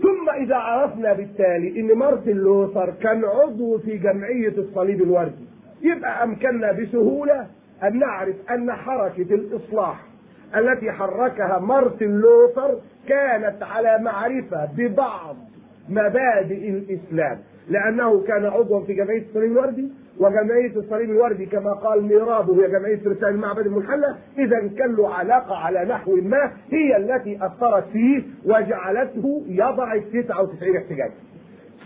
ثم 0.01 0.29
إذا 0.43 0.55
عرفنا 0.55 1.13
بالتالي 1.13 1.79
إن 1.79 1.97
مارتن 1.97 2.31
لوثر 2.37 2.93
كان 3.01 3.25
عضو 3.25 3.77
في 3.77 3.97
جمعية 3.97 4.53
الصليب 4.57 5.01
الوردي 5.01 5.45
يبقى 5.81 6.23
أمكننا 6.23 6.71
بسهولة 6.71 7.47
أن 7.83 7.99
نعرف 7.99 8.35
أن 8.51 8.71
حركة 8.71 9.35
الإصلاح 9.35 10.03
التي 10.55 10.91
حركها 10.91 11.59
مارتن 11.59 12.11
لوثر 12.11 12.79
كانت 13.07 13.63
على 13.63 13.97
معرفة 14.01 14.69
ببعض 14.77 15.35
مبادئ 15.89 16.69
الإسلام. 16.69 17.39
لأنه 17.69 18.23
كان 18.23 18.45
عضوا 18.45 18.81
في 18.85 18.93
جمعية 18.93 19.21
الصليب 19.21 19.51
الوردي 19.51 19.91
وجمعية 20.19 20.75
الصليب 20.75 21.09
الوردي 21.09 21.45
كما 21.45 21.73
قال 21.73 22.03
ميرابه 22.03 22.63
هي 22.63 22.71
جمعية 22.71 22.97
فرسان 22.97 23.29
المعبد 23.29 23.65
المنحلة 23.65 24.17
إذا 24.39 24.59
كان 24.77 24.95
له 24.95 25.13
علاقة 25.13 25.55
على 25.55 25.85
نحو 25.85 26.15
ما 26.15 26.51
هي 26.71 26.97
التي 26.97 27.39
أثرت 27.45 27.87
فيه 27.93 28.23
وجعلته 28.45 29.43
يضع 29.47 29.93
ال 29.93 30.11
99 30.11 30.77
احتجاج. 30.77 31.11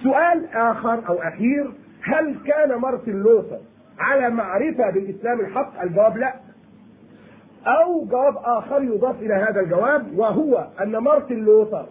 سؤال 0.03 0.45
آخر 0.53 1.07
أو 1.09 1.15
أخير 1.15 1.71
هل 2.03 2.35
كان 2.47 2.75
مارتن 2.75 3.11
لوثر 3.11 3.59
على 3.99 4.29
معرفة 4.29 4.89
بالإسلام 4.89 5.39
الحق؟ 5.39 5.81
الجواب 5.81 6.17
لا. 6.17 6.33
أو 7.65 8.05
جواب 8.05 8.35
آخر 8.37 8.83
يضاف 8.83 9.21
إلى 9.21 9.33
هذا 9.33 9.59
الجواب 9.61 10.17
وهو 10.17 10.67
أن 10.81 10.97
مارتن 10.97 11.35
لوثر 11.35 11.85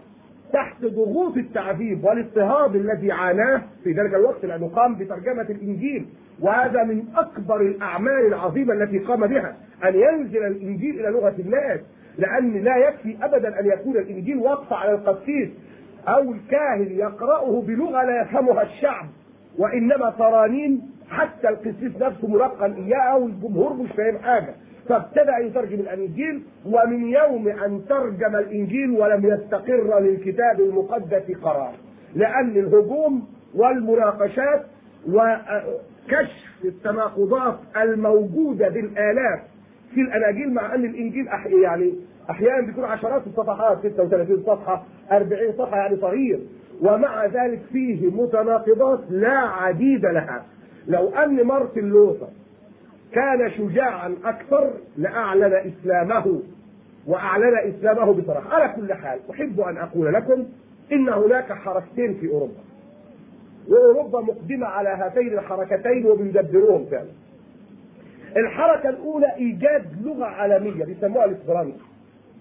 تحت 0.52 0.84
ضغوط 0.84 1.36
التعذيب 1.36 2.04
والاضطهاد 2.04 2.76
الذي 2.76 3.12
عاناه 3.12 3.62
في 3.84 3.92
ذلك 3.92 4.14
الوقت 4.14 4.44
لأنه 4.44 4.68
قام 4.68 4.94
بترجمة 4.94 5.42
الإنجيل 5.42 6.06
وهذا 6.40 6.82
من 6.84 7.02
أكبر 7.16 7.60
الأعمال 7.60 8.26
العظيمة 8.26 8.74
التي 8.74 8.98
قام 8.98 9.26
بها 9.26 9.56
أن 9.84 9.94
ينزل 9.94 10.46
الإنجيل 10.46 11.00
إلى 11.00 11.08
لغة 11.08 11.34
الناس 11.38 11.80
لأن 12.18 12.52
لا 12.52 12.76
يكفي 12.76 13.16
أبدا 13.22 13.60
أن 13.60 13.66
يكون 13.66 13.96
الإنجيل 13.96 14.38
وقف 14.38 14.72
على 14.72 14.92
القسيس 14.92 15.48
أو 16.08 16.32
الكاهن 16.32 16.86
يقرأه 16.90 17.62
بلغة 17.62 18.02
لا 18.04 18.22
يفهمها 18.22 18.62
الشعب. 18.62 19.06
وإنما 19.58 20.10
ترانيم 20.18 20.82
حتى 21.10 21.48
القسيس 21.48 21.96
نفسه 22.00 22.28
ملقن 22.28 22.72
إياها 22.72 23.14
والجمهور 23.14 23.72
مش 23.72 23.88
فاهم 23.96 24.18
حاجة. 24.18 24.54
فابتدأ 24.90 25.38
يترجم 25.38 25.80
الإنجيل 25.80 26.42
ومن 26.66 27.06
يوم 27.08 27.48
أن 27.48 27.84
ترجم 27.88 28.36
الإنجيل 28.36 28.90
ولم 28.90 29.26
يستقر 29.26 30.00
للكتاب 30.00 30.60
المقدس 30.60 31.36
قرار. 31.42 31.72
لأن 32.14 32.50
الهجوم 32.50 33.28
والمناقشات 33.54 34.62
وكشف 35.08 36.64
التناقضات 36.64 37.58
الموجودة 37.76 38.68
بالآلاف 38.68 39.40
في 39.94 40.00
الأناجيل 40.00 40.54
مع 40.54 40.74
أن 40.74 40.84
الإنجيل 40.84 41.28
أحي 41.28 41.60
يعني 41.62 41.94
أحيانا 42.30 42.66
بيكون 42.66 42.84
عشرات 42.84 43.26
الصفحات 43.26 43.78
36 43.86 44.42
صفحة 44.46 44.84
40 45.12 45.52
صفحة 45.52 45.76
يعني 45.76 45.96
صغير. 45.96 46.40
ومع 46.82 47.26
ذلك 47.26 47.60
فيه 47.72 48.10
متناقضات 48.10 49.00
لا 49.10 49.38
عديد 49.38 50.06
لها. 50.06 50.44
لو 50.88 51.08
أن 51.08 51.44
مارتن 51.44 51.80
لوثر 51.84 52.28
كان 53.12 53.50
شجاعا 53.50 54.16
أكثر 54.24 54.70
لأعلن 54.96 55.52
إسلامه 55.54 56.42
وأعلن 57.06 57.58
إسلامه 57.58 58.12
بصراحة. 58.12 58.54
على 58.54 58.72
كل 58.76 58.94
حال 58.94 59.18
أحب 59.30 59.60
أن 59.60 59.76
أقول 59.76 60.14
لكم 60.14 60.46
إن 60.92 61.08
هناك 61.08 61.52
حركتين 61.52 62.14
في 62.14 62.28
أوروبا. 62.28 62.60
وأوروبا 63.68 64.20
مقدمة 64.20 64.66
على 64.66 64.88
هاتين 64.88 65.32
الحركتين 65.38 66.06
وبيدبروهم 66.06 66.86
فعلا. 66.90 67.10
الحركة 68.36 68.88
الأولى 68.88 69.34
إيجاد 69.36 69.86
لغة 70.04 70.24
عالمية 70.24 70.84
بيسموها 70.84 71.24
الاسبرانتو 71.24 71.78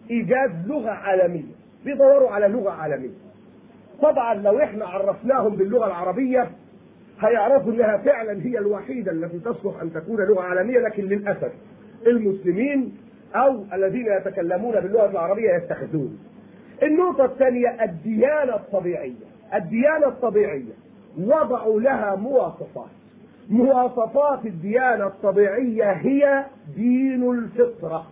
إيجاد 0.10 0.68
لغة 0.68 0.90
عالمية 0.90 1.54
بيدوروا 1.86 2.30
على 2.30 2.48
لغة 2.48 2.72
عالمية. 2.72 3.10
طبعا 4.02 4.34
لو 4.34 4.60
إحنا 4.60 4.86
عرفناهم 4.86 5.56
باللغة 5.56 5.86
العربية 5.88 6.52
هيعرفوا 7.20 7.74
إنها 7.74 7.98
فعلا 7.98 8.46
هي 8.46 8.60
الوحيدة 8.60 9.12
التي 9.12 9.40
تصلح 9.40 9.82
أن 9.82 9.94
تكون 9.94 10.18
لغة 10.18 10.42
عالمية 10.42 10.80
لكن 10.80 11.04
للأسف 11.04 11.52
المسلمين 12.08 12.98
أو 13.36 13.64
الذين 13.74 14.06
يتكلمون 14.06 14.80
باللغة 14.80 15.12
العربية 15.12 15.50
يتخذون. 15.56 16.20
النقطة 16.84 17.26
الثانية 17.26 17.84
الديانة 17.84 18.56
الطبيعية، 18.56 19.30
الديانة 19.54 20.08
الطبيعية 20.08 20.74
وضعوا 21.18 21.82
لها 21.82 22.16
مواصفات. 22.16 22.90
مواصفات 23.50 24.46
الديانة 24.46 25.08
الطبيعية 25.08 25.92
هي 25.92 26.46
دين 26.76 27.32
الفطرة. 27.32 28.08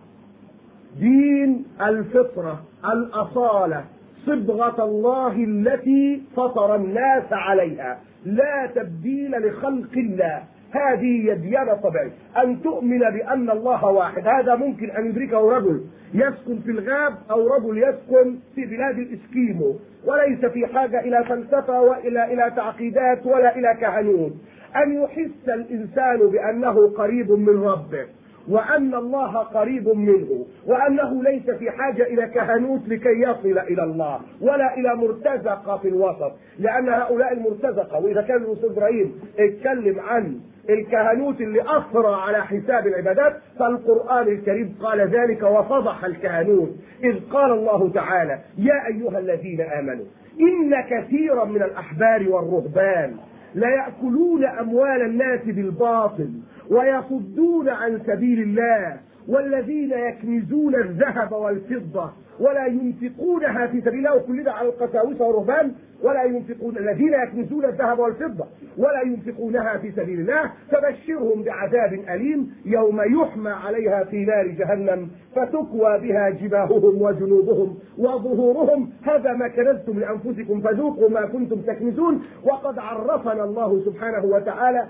دين 1.00 1.64
الفطرة، 1.82 2.62
الأصالة، 2.84 3.84
صبغة 4.28 4.84
الله 4.84 5.44
التي 5.44 6.22
فطر 6.36 6.74
الناس 6.74 7.32
عليها. 7.32 7.98
لا 8.24 8.70
تبديل 8.74 9.30
لخلق 9.30 9.92
الله. 9.96 10.42
هذه 10.70 11.24
هي 11.24 11.32
الديانة 11.32 11.72
الطبيعية 11.72 12.10
أن 12.44 12.62
تؤمن 12.62 12.98
بأن 12.98 13.50
الله 13.50 13.84
واحد. 13.84 14.26
هذا 14.26 14.54
ممكن 14.54 14.90
أن 14.90 15.06
يدركه 15.06 15.56
رجل 15.56 15.84
يسكن 16.14 16.58
في 16.58 16.70
الغاب 16.70 17.14
أو 17.30 17.48
رجل 17.48 17.78
يسكن 17.78 18.36
في 18.54 18.66
بلاد 18.66 18.98
الإسكيمو. 18.98 19.76
وليس 20.06 20.44
في 20.44 20.66
حاجة 20.66 21.00
إلى 21.00 21.24
فلسفة 21.24 21.80
وإلى 21.80 22.32
إلى 22.32 22.52
تعقيدات 22.56 23.26
ولا 23.26 23.56
إلى 23.56 23.76
كهنوت. 23.80 24.32
أن 24.76 25.02
يحس 25.02 25.48
الإنسان 25.48 26.18
بأنه 26.18 26.88
قريب 26.88 27.30
من 27.30 27.62
ربه. 27.62 28.06
وأن 28.50 28.94
الله 28.94 29.38
قريب 29.38 29.88
منه 29.88 30.46
وأنه 30.66 31.22
ليس 31.22 31.50
في 31.50 31.70
حاجة 31.70 32.02
إلى 32.02 32.26
كهنوت 32.26 32.88
لكي 32.88 33.20
يصل 33.20 33.58
إلى 33.58 33.82
الله 33.82 34.20
ولا 34.40 34.74
إلى 34.76 34.94
مرتزقة 34.96 35.76
في 35.76 35.88
الوسط. 35.88 36.32
لأن 36.58 36.88
هؤلاء 36.88 37.32
المرتزقة 37.32 37.98
وإذا 38.04 38.22
كان 38.22 38.36
الأستاذ 38.36 38.70
إبراهيم 38.70 39.20
اتكلم 39.38 40.00
عن 40.00 40.40
الكهنوت 40.70 41.40
اللي 41.40 41.60
أثرى 41.62 42.14
على 42.14 42.44
حساب 42.46 42.86
العبادات 42.86 43.36
فالقرآن 43.58 44.28
الكريم 44.28 44.76
قال 44.82 45.00
ذلك 45.00 45.42
وفضح 45.42 46.04
الكهنوت. 46.04 46.70
إذ 47.04 47.20
قال 47.30 47.52
الله 47.52 47.90
تعالى 47.92 48.38
يا 48.58 48.86
أيها 48.86 49.18
الذين 49.18 49.60
آمنوا 49.60 50.04
إن 50.40 50.74
كثيرا 50.90 51.44
من 51.44 51.62
الأحبار 51.62 52.28
والرهبان 52.28 53.16
ليأكلون 53.54 54.44
أموال 54.44 55.02
الناس 55.02 55.40
بالباطل 55.44 56.30
ويصدون 56.70 57.68
عن 57.68 58.00
سبيل 58.06 58.42
الله. 58.42 59.00
والذين 59.28 59.90
يكنزون 59.92 60.74
الذهب 60.74 61.32
والفضة 61.32 62.10
ولا 62.40 62.66
ينفقونها 62.66 63.66
في 63.66 63.80
سبيل 63.80 63.94
الله 63.98 64.16
وكل 64.16 64.44
ده 64.44 64.52
على 64.52 64.68
القساوسة 64.68 65.24
والرهبان 65.24 65.72
ولا 66.02 66.22
ينفقون 66.24 66.76
الذين 66.78 67.12
يكنزون 67.14 67.64
الذهب 67.64 67.98
والفضة 67.98 68.44
ولا 68.78 69.02
ينفقونها 69.02 69.78
في 69.78 69.90
سبيل 69.90 70.20
الله 70.20 70.50
فبشرهم 70.70 71.42
بعذاب 71.42 71.92
أليم 71.92 72.54
يوم 72.64 73.00
يحمى 73.22 73.50
عليها 73.50 74.04
في 74.04 74.24
نار 74.24 74.46
جهنم 74.46 75.08
فتكوى 75.34 75.98
بها 75.98 76.30
جباههم 76.30 77.02
وجنوبهم 77.02 77.78
وظهورهم. 77.98 78.90
هذا 79.02 79.32
ما 79.32 79.48
كنزتم 79.48 79.98
لأنفسكم 79.98 80.60
فذوقوا 80.60 81.08
ما 81.08 81.26
كنتم 81.26 81.60
تكنزون. 81.60 82.22
وقد 82.44 82.78
عرفنا 82.78 83.44
الله 83.44 83.84
سبحانه 83.84 84.24
وتعالى 84.24 84.86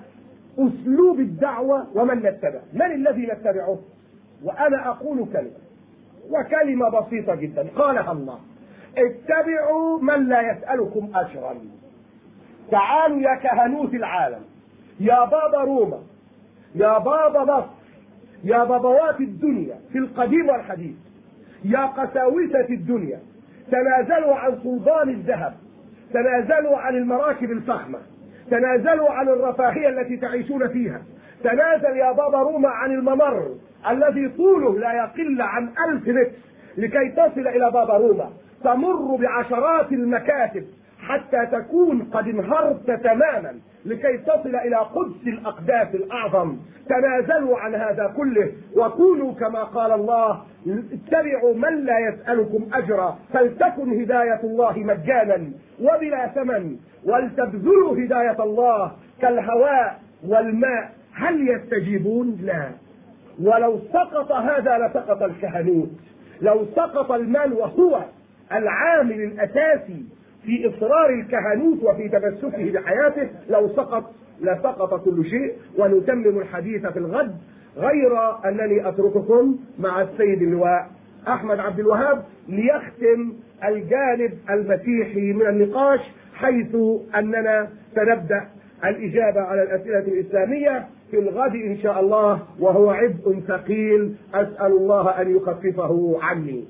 أسلوب 0.58 1.20
الدعوة 1.20 1.86
ومن 1.94 2.16
نتبع. 2.18 2.60
من 2.74 2.92
الذي 2.92 3.26
نتبعه؟ 3.26 3.78
وأنا 4.44 4.88
أقول 4.88 5.26
كلمة 5.32 5.58
وكلمة 6.30 6.88
بسيطة 6.88 7.34
جدا. 7.34 7.68
قالها 7.76 8.12
الله 8.12 8.38
اتبعوا 8.98 10.00
من 10.00 10.28
لا 10.28 10.52
يسألكم 10.52 11.10
أجرا. 11.14 11.54
تعالوا 12.70 13.20
يا 13.20 13.34
كهنوت 13.34 13.94
العالم 13.94 14.40
يا 15.00 15.24
بابا 15.24 15.58
روما 15.58 15.98
يا 16.74 16.98
بابا 16.98 17.44
مصر 17.44 17.68
يا 18.44 18.64
بابوات 18.64 19.20
الدنيا 19.20 19.74
في 19.92 19.98
القديم 19.98 20.48
والحديث 20.48 20.96
يا 21.64 21.86
قساوسة 21.86 22.66
الدنيا 22.70 23.20
تنازلوا 23.70 24.34
عن 24.34 24.58
سلطان 24.62 25.08
الذهب 25.08 25.54
تنازلوا 26.14 26.76
عن 26.78 26.96
المراكب 26.96 27.50
الفخمة 27.50 27.98
تنازلوا 28.50 29.10
عن 29.10 29.28
الرفاهية 29.28 29.88
التي 29.88 30.16
تعيشون 30.16 30.68
فيها 30.68 31.02
تنازل 31.44 31.96
يا 31.96 32.12
بابا 32.12 32.38
روما 32.38 32.68
عن 32.68 32.90
الممر. 32.92 33.54
الذي 33.90 34.28
طوله 34.28 34.78
لا 34.78 34.92
يقل 34.92 35.42
عن 35.42 35.68
ألف 35.88 36.08
متر 36.08 36.30
لكي 36.76 37.08
تصل 37.08 37.48
إلى 37.48 37.70
بابا 37.70 37.96
روما. 37.96 38.30
تمر 38.64 39.16
بعشرات 39.16 39.92
المكاتب 39.92 40.64
حتى 41.00 41.46
تكون 41.46 42.02
قد 42.02 42.28
انهرت 42.28 42.90
تماما 42.90 43.54
لكي 43.84 44.18
تصل 44.18 44.56
إلى 44.56 44.76
قدس 44.76 45.26
الأقداس 45.26 45.94
الأعظم. 45.94 46.56
تنازلوا 46.88 47.58
عن 47.58 47.74
هذا 47.74 48.14
كله 48.16 48.52
وكونوا 48.76 49.34
كما 49.34 49.64
قال 49.64 49.92
الله 49.92 50.42
اتبعوا 50.66 51.54
من 51.54 51.84
لا 51.84 51.98
يسألكم 51.98 52.68
أجرا 52.72 53.18
فلتكن 53.32 54.00
هداية 54.00 54.40
الله 54.44 54.78
مجانا 54.78 55.50
وبلا 55.80 56.28
ثمن 56.28 56.76
ولتبذلوا 57.04 57.96
هداية 57.96 58.42
الله 58.42 58.92
كالهواء 59.20 60.00
والماء. 60.28 60.90
هل 61.14 61.48
يستجيبون؟ 61.48 62.38
لا. 62.42 62.70
ولو 63.42 63.78
سقط 63.92 64.32
هذا 64.32 64.78
لسقط 64.78 65.22
الكهنوت. 65.22 65.90
لو 66.40 66.66
سقط 66.76 67.12
المال 67.12 67.52
وهو 67.52 68.00
العامل 68.52 69.22
الأساسي 69.22 70.04
في 70.44 70.68
إصرار 70.68 71.10
الكهنوت 71.10 71.82
وفي 71.82 72.08
تمسكه 72.08 72.72
بحياته 72.72 73.28
لو 73.50 73.68
سقط 73.68 74.14
لسقط 74.40 75.04
كل 75.04 75.24
شيء. 75.24 75.52
ونتمم 75.78 76.38
الحديث 76.38 76.86
في 76.86 76.98
الغد. 76.98 77.36
غير 77.76 78.18
أنني 78.44 78.88
أترككم 78.88 79.58
مع 79.78 80.02
السيد 80.02 80.42
اللواء 80.42 80.86
أحمد 81.28 81.58
عبد 81.58 81.80
الوهاب 81.80 82.24
ليختم 82.48 83.32
الجانب 83.64 84.32
المسيحي 84.50 85.32
من 85.32 85.46
النقاش 85.46 86.00
حيث 86.34 86.76
أننا 87.18 87.68
سنبدأ 87.94 88.48
الإجابة 88.84 89.40
على 89.40 89.62
الأسئلة 89.62 89.98
الإسلامية. 89.98 90.86
في 91.10 91.18
الغد 91.18 91.54
إن 91.54 91.78
شاء 91.82 92.00
الله 92.00 92.42
وهو 92.58 92.90
عبء 92.90 93.40
ثقيل 93.48 94.14
أسأل 94.34 94.72
الله 94.72 95.08
أن 95.10 95.36
يخففه 95.36 96.18
عني. 96.22 96.64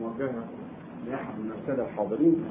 موجهة 0.00 0.44
لأحد 1.10 1.38
من 1.38 1.50
السادة 1.60 1.82
الحاضرين 1.84 2.44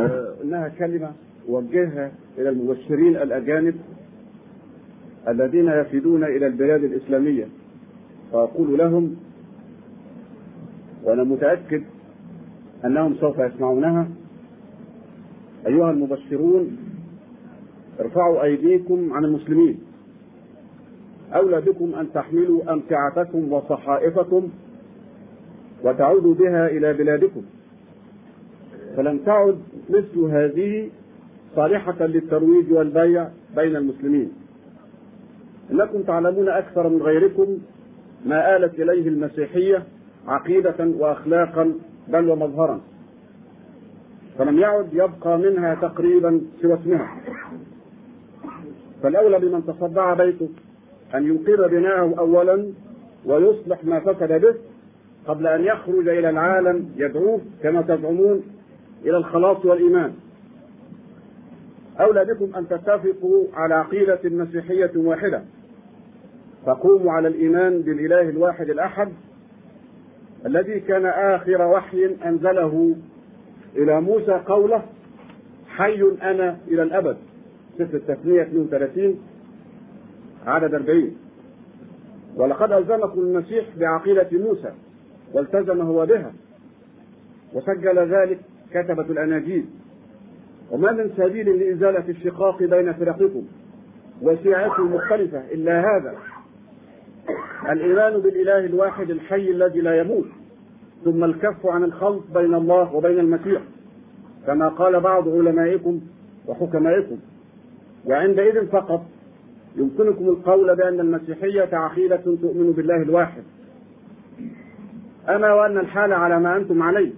آه، 0.00 0.34
إنها 0.44 0.68
كلمة 0.68 1.12
وجهها 1.48 2.12
إلى 2.38 2.48
المبشرين 2.48 3.16
الأجانب 3.16 3.74
الذين 5.28 5.68
يفيدون 5.68 6.24
إلى 6.24 6.46
البلاد 6.46 6.84
الإسلامية 6.84 7.48
فأقول 8.32 8.78
لهم 8.78 9.16
وأنا 11.04 11.24
متأكد 11.24 11.82
أنهم 12.84 13.14
سوف 13.20 13.38
يسمعونها. 13.38 14.08
أيها 15.66 15.90
المبشرون 15.90 16.78
ارفعوا 18.00 18.42
أيديكم 18.42 19.12
عن 19.12 19.24
المسلمين. 19.24 19.78
أولى 21.34 21.60
بكم 21.60 21.94
أن 21.94 22.12
تحملوا 22.12 22.72
أمتعتكم 22.72 23.52
وصحائفكم 23.52 24.48
وتعودوا 25.84 26.34
بها 26.34 26.66
إلى 26.66 26.92
بلادكم. 26.92 27.42
فلم 28.96 29.18
تعد 29.18 29.58
مثل 29.90 30.18
هذه 30.18 30.88
صالحة 31.56 32.06
للترويج 32.06 32.72
والبيع 32.72 33.28
بين 33.56 33.76
المسلمين. 33.76 34.32
إنكم 35.70 36.02
تعلمون 36.02 36.48
أكثر 36.48 36.88
من 36.88 37.02
غيركم 37.02 37.58
ما 38.26 38.56
آلت 38.56 38.80
إليه 38.80 39.08
المسيحية 39.08 39.82
عقيدة 40.26 40.74
وأخلاقا 40.98 41.74
بل 42.08 42.30
ومظهرا. 42.30 42.80
فلم 44.38 44.58
يعد 44.58 44.88
يبقى 44.92 45.38
منها 45.38 45.74
تقريبا 45.74 46.40
سوى 46.62 46.74
اسمها. 46.74 47.16
فالأولى 49.02 49.38
بمن 49.38 49.66
تصدع 49.66 50.14
بيته 50.14 50.48
أن 51.14 51.26
ينقذ 51.26 51.68
بناءه 51.68 52.14
أولا 52.18 52.72
ويصلح 53.26 53.84
ما 53.84 54.00
فسد 54.00 54.40
به 54.40 54.54
قبل 55.26 55.46
أن 55.46 55.64
يخرج 55.64 56.08
إلى 56.08 56.30
العالم 56.30 56.90
يدعوه 56.96 57.40
كما 57.62 57.82
تزعمون 57.82 58.42
إلى 59.04 59.16
الخلاص 59.16 59.66
والإيمان. 59.66 60.12
أولى 62.00 62.24
بكم 62.24 62.54
أن 62.54 62.68
تتفقوا 62.68 63.44
على 63.54 63.74
عقيدة 63.74 64.20
مسيحية 64.24 64.90
واحدة. 64.96 65.42
تقوم 66.66 67.08
على 67.08 67.28
الإيمان 67.28 67.82
بالإله 67.82 68.28
الواحد 68.28 68.70
الأحد 68.70 69.08
الذي 70.48 70.80
كان 70.80 71.06
آخر 71.06 71.62
وحي 71.62 72.16
أنزله 72.24 72.96
إلى 73.76 74.00
موسى 74.00 74.32
قوله 74.32 74.82
حي 75.68 76.02
أنا 76.22 76.56
إلى 76.68 76.82
الأبد. 76.82 77.16
سفر 77.78 77.96
التثنية 77.96 78.42
32 78.42 79.20
عدد 80.46 80.74
40 80.74 81.16
ولقد 82.36 82.72
ألزمكم 82.72 83.20
المسيح 83.20 83.64
بعقيدة 83.76 84.28
موسى 84.32 84.72
والتزم 85.32 85.80
هو 85.80 86.06
بها. 86.06 86.32
وسجل 87.54 87.98
ذلك 87.98 88.38
كتبة 88.70 89.02
الأناجيل. 89.02 89.64
وما 90.70 90.92
من 90.92 91.10
سبيل 91.16 91.58
لإزالة 91.58 92.08
الشقاق 92.08 92.62
بين 92.62 92.92
فرقكم. 92.92 93.42
وشيعكم 94.22 94.82
المختلفة 94.82 95.38
إلا 95.52 95.80
هذا. 95.80 96.14
الإيمان 97.70 98.20
بالإله 98.20 98.58
الواحد 98.58 99.10
الحي 99.10 99.50
الذي 99.50 99.80
لا 99.80 100.00
يموت 100.00 100.26
ثم 101.04 101.24
الكف 101.24 101.66
عن 101.66 101.84
الخلط 101.84 102.22
بين 102.34 102.54
الله 102.54 102.94
وبين 102.94 103.18
المسيح 103.18 103.62
كما 104.46 104.68
قال 104.68 105.00
بعض 105.00 105.28
علمائكم 105.28 106.00
وحكمائكم. 106.46 107.16
وعندئذ 108.06 108.66
فقط 108.66 109.02
يمكنكم 109.76 110.28
القول 110.28 110.76
بأن 110.76 111.00
المسيحية 111.00 111.68
عقيدة 111.72 112.16
تؤمن 112.16 112.72
بالله 112.72 113.02
الواحد. 113.02 113.42
أما 115.28 115.54
وأن 115.54 115.78
الحال 115.78 116.12
على 116.12 116.40
ما 116.40 116.56
أنتم 116.56 116.82
عليه 116.82 117.10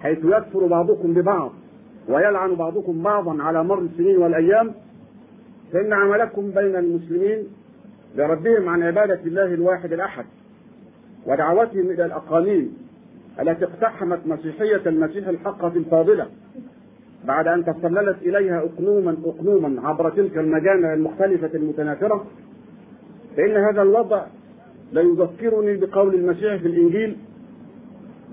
حيث 0.00 0.18
يكفر 0.24 0.66
بعضكم 0.66 1.14
ببعض 1.14 1.52
ويلعن 2.08 2.54
بعضكم 2.54 3.02
بعضا 3.02 3.42
على 3.42 3.64
مر 3.64 3.78
السنين 3.78 4.16
والأيام 4.16 4.74
فإن 5.72 5.92
عملكم 5.92 6.50
بين 6.50 6.76
المسلمين 6.76 7.46
لردهم 8.16 8.68
عن 8.68 8.82
عبادة 8.82 9.20
الله 9.26 9.44
الواحد 9.54 9.92
الأحد 9.92 10.24
ودعوتهم 11.26 11.90
إلى 11.90 12.04
الأقاليم 12.04 12.76
التي 13.40 13.64
اقتحمت 13.64 14.26
مسيحية 14.26 14.82
المسيح 14.86 15.28
الحقة 15.28 15.72
الفاضلة 15.76 16.26
بعد 17.24 17.46
أن 17.46 17.64
تسللت 17.64 18.16
إليها 18.22 18.58
أقنوما 18.58 19.16
أقنوما 19.24 19.88
عبر 19.88 20.10
تلك 20.10 20.38
المجامع 20.38 20.94
المختلفة 20.94 21.50
المتناثرة 21.54 22.26
فإن 23.36 23.56
هذا 23.56 23.82
الوضع 23.82 24.26
لا 24.92 25.00
يذكرني 25.02 25.76
بقول 25.76 26.14
المسيح 26.14 26.56
في 26.56 26.68
الإنجيل 26.68 27.16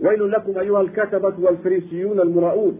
ويل 0.01 0.31
لكم 0.31 0.59
أيها 0.59 0.81
الكتبة 0.81 1.33
والفريسيون 1.39 2.19
المراؤون 2.19 2.79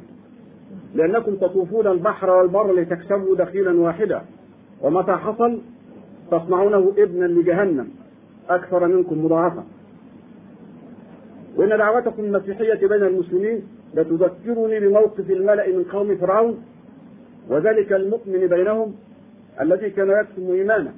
لأنكم 0.95 1.35
تطوفون 1.35 1.87
البحر 1.87 2.29
والبر 2.29 2.73
لتكسبوا 2.73 3.35
دخيلا 3.35 3.79
واحدا 3.79 4.21
ومتى 4.81 5.11
حصل؟ 5.11 5.61
تصنعونه 6.31 6.93
ابنا 6.97 7.25
لجهنم. 7.25 7.89
أكثر 8.49 8.87
منكم 8.87 9.25
مضاعفة. 9.25 9.63
وإن 11.55 11.69
دعوتكم 11.69 12.23
المسيحية 12.23 12.87
بين 12.87 13.03
المسلمين 13.03 13.61
لتذكرني 13.93 14.79
بموقف 14.79 15.31
الملأ 15.31 15.67
من 15.67 15.83
قوم 15.83 16.17
فرعون 16.17 16.63
وذلك 17.49 17.93
المؤمن 17.93 18.47
بينهم 18.47 18.95
الذي 19.61 19.89
كان 19.89 20.09
يكتم 20.09 20.51
إيمانه. 20.51 20.93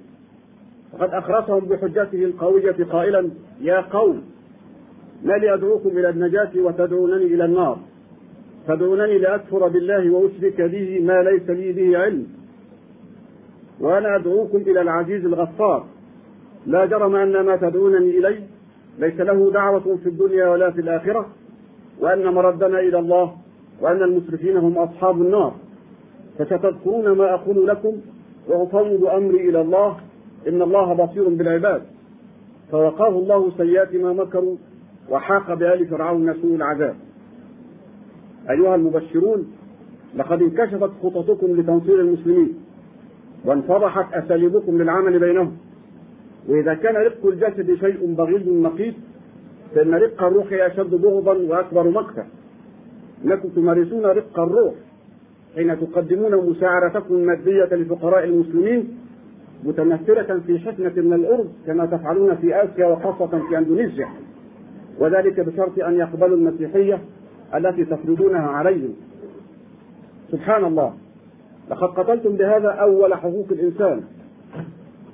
وقد 0.94 1.10
أخرسهم 1.10 1.60
بحجته 1.60 2.26
القوية 2.26 2.84
قائلا 2.92 3.30
يا 3.62 3.82
قوم 3.82 4.24
ما 5.24 5.34
لي 5.34 5.54
أدعوكم 5.54 5.90
إلى 5.90 6.10
النجاة 6.10 6.52
وتدعونني 6.56 7.26
إلى 7.26 7.46
النار. 7.46 7.80
تدعونني 8.68 9.18
لأكفر 9.18 9.68
بالله 9.68 10.10
وأشرك 10.10 10.62
به 10.62 11.00
ما 11.04 11.24
ليس 11.24 11.50
لي 11.50 11.72
به 11.72 11.98
علم. 11.98 12.28
وأنا 13.80 14.16
أدعوكم 14.16 14.58
إلى 14.58 14.82
العزيز 14.82 15.26
الغفار. 15.26 15.86
لا 16.66 16.86
جرم 16.86 17.16
أن 17.16 17.46
ما 17.46 17.56
تدعونني 17.56 18.18
إليه 18.18 18.48
ليس 19.00 19.20
له 19.20 19.52
دعوة 19.52 19.98
في 20.04 20.10
الدنيا 20.10 20.50
ولا 20.50 20.72
في 20.72 20.82
الآخرة 20.82 21.26
وأن 22.00 22.34
مردنا 22.34 22.80
إلى 22.80 23.00
الله 23.00 23.34
وأن 23.82 24.04
المسرفين 24.04 24.58
هم 24.58 24.78
أصحاب 24.78 25.22
النار. 25.22 25.54
فستذكرون 26.38 27.12
ما 27.12 27.34
أقول 27.34 27.68
لكم 27.68 27.98
وأفوض 28.48 29.06
أمري 29.06 29.50
إلى 29.50 29.62
الله 29.62 29.98
إن 30.48 30.62
الله 30.62 30.94
بصير 30.94 31.30
بالعباد. 31.30 31.82
فوقاه 32.72 33.10
الله 33.10 33.52
سيئات 33.58 33.96
ما 33.96 34.14
مكروا 34.14 34.56
وحاق 35.10 35.54
بآل 35.54 35.88
فرعون 35.88 36.34
سوء 36.42 36.56
العذاب. 36.56 36.96
أيها 38.50 38.76
المبشرون 38.76 39.48
لقد 40.16 40.42
انكشفت 40.42 40.90
خططكم 41.04 41.48
لتنصير 41.48 42.00
المسلمين. 42.00 42.65
وانفضحت 43.46 44.14
أساليبكم 44.14 44.82
للعمل 44.82 45.20
بينهم. 45.20 45.58
وإذا 46.50 46.74
كان 46.74 46.96
رق 46.96 47.26
الجسد 47.26 47.76
شيء 47.76 48.16
بغيض 48.16 48.50
نقيض 48.50 48.94
فإن 49.76 49.94
رق 49.96 50.24
الروح 50.24 50.48
أشد 50.52 50.96
بغضا 50.96 51.34
وأكبر 51.34 51.90
مقتا. 51.90 52.26
إنكم 53.26 53.50
تمارسون 53.50 54.06
رق 54.06 54.40
الروح 54.40 54.74
حين 55.56 55.80
تقدمون 55.80 56.50
مساعدتكم 56.50 57.14
المادية 57.14 57.76
لفقراء 57.76 58.24
المسلمين 58.24 58.98
متمثلة 59.64 60.40
في 60.48 60.60
حكمة 60.60 60.94
من 60.96 61.14
الأرز 61.14 61.48
كما 61.66 61.86
تفعلون 61.86 62.36
في 62.36 62.64
آسيا 62.64 62.86
وخاصة 62.86 63.48
في 63.50 63.58
أندونيسيا. 63.58 64.08
وذلك 65.00 65.40
بشرط 65.40 65.80
أن 65.80 65.94
يقبلوا 65.94 66.38
المسيحية 66.38 67.00
التي 67.56 67.86
تفرضونها 67.86 68.48
عليهم. 68.48 68.94
سبحان 70.32 70.66
الله. 70.66 70.94
لقد 71.70 71.88
قتلتم 72.00 72.36
بهذا 72.36 72.70
أول 72.70 73.14
حقوق 73.14 73.48
الإنسان 73.52 74.04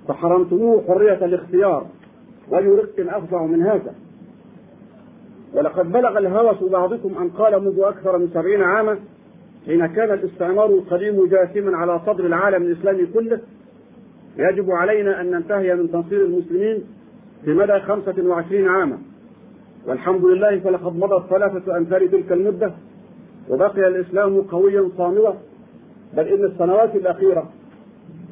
فحرمتموه 0.07 0.83
حرية 0.87 1.25
الاختيار 1.25 1.85
وأي 2.49 2.67
رق 2.67 3.15
أفظع 3.15 3.45
من 3.45 3.61
هذا. 3.61 3.93
ولقد 5.53 5.91
بلغ 5.91 6.17
الهوس 6.17 6.63
بعضكم 6.63 7.17
أن 7.17 7.29
قال 7.29 7.63
منذ 7.63 7.79
أكثر 7.79 8.17
من 8.17 8.27
سبعين 8.33 8.61
عاما 8.61 8.99
حين 9.65 9.85
كان 9.85 10.13
الاستعمار 10.13 10.65
القديم 10.65 11.25
جاثما 11.25 11.77
على 11.77 11.99
صدر 12.05 12.25
العالم 12.25 12.63
الإسلامي 12.63 13.05
كله 13.05 13.39
يجب 14.37 14.71
علينا 14.71 15.21
أن 15.21 15.31
ننتهي 15.31 15.75
من 15.75 15.91
تنصير 15.91 16.25
المسلمين 16.25 16.83
في 17.45 17.53
مدى 17.53 17.79
خمسة 17.79 18.27
وعشرين 18.27 18.67
عاما. 18.67 18.97
والحمد 19.87 20.25
لله 20.25 20.59
فلقد 20.59 20.95
مضت 20.95 21.29
ثلاثة 21.29 21.77
أمثال 21.77 22.11
تلك 22.11 22.31
المدة 22.31 22.71
وبقي 23.49 23.87
الإسلام 23.87 24.41
قويا 24.41 24.89
صامدا 24.97 25.33
بل 26.17 26.27
إن 26.27 26.45
السنوات 26.45 26.95
الأخيرة 26.95 27.49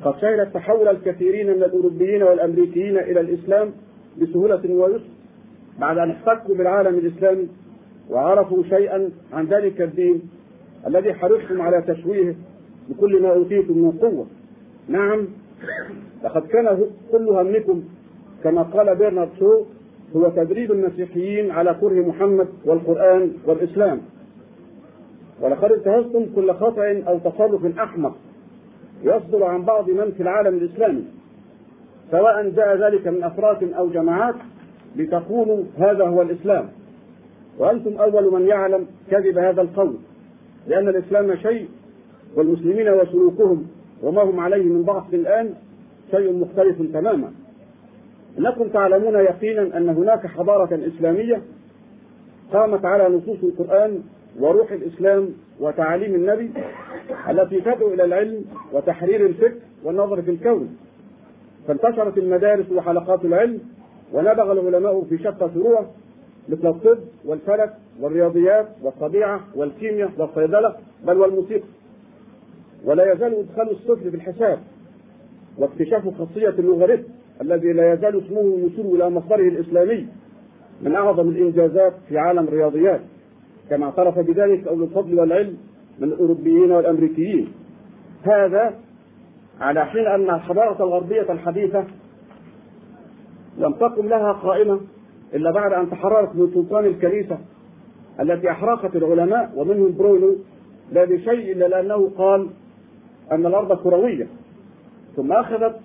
قد 0.03 0.13
شهدت 0.21 0.53
تحول 0.53 0.87
الكثيرين 0.87 1.47
من 1.47 1.63
الأوروبيين 1.63 2.23
والأمريكيين 2.23 2.97
إلى 2.97 3.19
الإسلام 3.19 3.71
بسهولة 4.21 4.61
ويسر 4.73 5.03
بعد 5.79 5.97
أن 5.97 6.11
احتكوا 6.11 6.55
بالعالم 6.55 6.97
الإسلامي 6.97 7.47
وعرفوا 8.09 8.63
شيئا 8.63 9.09
عن 9.33 9.45
ذلك 9.45 9.81
الدين 9.81 10.21
الذي 10.87 11.13
حرصتم 11.13 11.61
على 11.61 11.81
تشويهه 11.81 12.35
بكل 12.89 13.21
ما 13.21 13.33
أوتيتم 13.33 13.77
من 13.77 13.91
قوة. 13.91 14.27
نعم 14.87 15.27
لقد 16.23 16.47
كان 16.47 16.85
كل 17.11 17.29
همكم 17.29 17.83
كما 18.43 18.61
قال 18.61 18.95
برنارد 18.95 19.29
شو 19.39 19.63
هو 20.15 20.29
تدريب 20.29 20.71
المسيحيين 20.71 21.51
على 21.51 21.75
كره 21.81 22.07
محمد 22.07 22.47
والقرآن 22.65 23.31
والإسلام. 23.45 24.01
ولقد 25.41 25.71
انتهزتم 25.71 26.25
كل 26.35 26.53
خطأ 26.53 27.03
أو 27.07 27.17
تصرف 27.17 27.79
أحمق 27.79 28.15
يصدر 29.03 29.43
عن 29.43 29.65
بعض 29.65 29.89
من 29.89 30.11
في 30.11 30.23
العالم 30.23 30.57
الإسلامي 30.57 31.03
سواء 32.11 32.49
جاء 32.49 32.75
ذلك 32.75 33.07
من 33.07 33.23
أفراد 33.23 33.73
أو 33.73 33.89
جماعات 33.89 34.35
لتقولوا 34.95 35.63
هذا 35.77 36.07
هو 36.07 36.21
الإسلام. 36.21 36.69
وأنتم 37.57 37.97
أول 37.97 38.33
من 38.33 38.47
يعلم 38.47 38.87
كذب 39.11 39.37
هذا 39.37 39.61
القول 39.61 39.95
لأن 40.67 40.89
الإسلام 40.89 41.35
شيء 41.35 41.67
والمسلمين 42.35 42.89
وسلوكهم 42.89 43.67
وما 44.03 44.23
هم 44.23 44.39
عليه 44.39 44.63
من 44.63 44.83
ضعف 44.83 45.13
الآن 45.13 45.53
شيء 46.11 46.33
مختلف 46.33 46.81
تماما. 46.93 47.31
إنكم 48.39 48.67
تعلمون 48.67 49.15
يقينا 49.15 49.77
أن 49.77 49.89
هناك 49.89 50.27
حضارة 50.27 50.79
إسلامية 50.87 51.41
قامت 52.53 52.85
على 52.85 53.15
نصوص 53.15 53.43
القرآن 53.43 54.03
وروح 54.39 54.71
الإسلام 54.71 55.29
وتعاليم 55.59 56.15
النبي 56.15 56.51
التي 57.29 57.61
تدعو 57.61 57.93
إلى 57.93 58.03
العلم 58.03 58.45
وتحرير 58.73 59.25
الفكر 59.25 59.57
والنظر 59.83 60.21
في 60.21 60.31
الكون. 60.31 60.77
فانتشرت 61.67 62.17
المدارس 62.17 62.71
وحلقات 62.71 63.25
العلم 63.25 63.59
ونبغ 64.13 64.51
العلماء 64.51 65.03
في 65.09 65.17
شتى 65.17 65.49
فروع 65.53 65.85
مثل 66.49 66.67
الطب 66.67 66.99
والفلك 67.25 67.73
والرياضيات 68.01 68.67
والطبيعة 68.81 69.41
والكيمياء 69.55 70.11
والصيدلة 70.17 70.75
بل 71.07 71.17
والموسيقى. 71.17 71.67
ولا 72.85 73.13
يزال 73.13 73.39
إدخال 73.39 73.71
الصفر 73.71 74.09
في 74.09 74.15
الحساب 74.15 74.59
واكتشاف 75.57 76.17
خاصية 76.17 76.49
اللوغاريتم 76.49 77.03
الذي 77.41 77.73
لا 77.73 77.93
يزال 77.93 78.25
اسمه 78.25 78.41
الوصول 78.41 78.95
إلى 78.95 79.09
مصدره 79.09 79.47
الإسلامي 79.47 80.07
من 80.81 80.95
أعظم 80.95 81.29
الإنجازات 81.29 81.93
في 82.09 82.17
عالم 82.17 82.47
الرياضيات. 82.47 83.01
كما 83.69 83.85
اعترف 83.85 84.19
بذلك 84.19 84.67
أولو 84.67 84.83
الفضل 84.83 85.19
والعلم 85.19 85.57
من 85.99 86.07
الأوروبيين 86.07 86.71
والأمريكيين. 86.71 87.47
هذا 88.23 88.73
على 89.61 89.85
حين 89.85 90.07
أن 90.07 90.29
الحضارة 90.29 90.83
الغربية 90.83 91.31
الحديثة 91.31 91.83
لم 93.57 93.73
تقم 93.73 94.07
لها 94.07 94.31
قائمة 94.31 94.79
إلا 95.33 95.51
بعد 95.51 95.73
أن 95.73 95.89
تحررت 95.89 96.35
من 96.35 96.51
سلطان 96.53 96.85
الكنيسة 96.85 97.37
التي 98.19 98.51
أحرقت 98.51 98.95
العلماء 98.95 99.51
ومنهم 99.55 99.97
برونو 99.97 100.35
لا 100.91 101.05
بشيء 101.05 101.51
إلا 101.51 101.65
لأنه 101.65 102.11
قال 102.17 102.47
أن 103.31 103.45
الأرض 103.45 103.83
كروية. 103.83 104.27
ثم 105.15 105.31
أخذت 105.31 105.75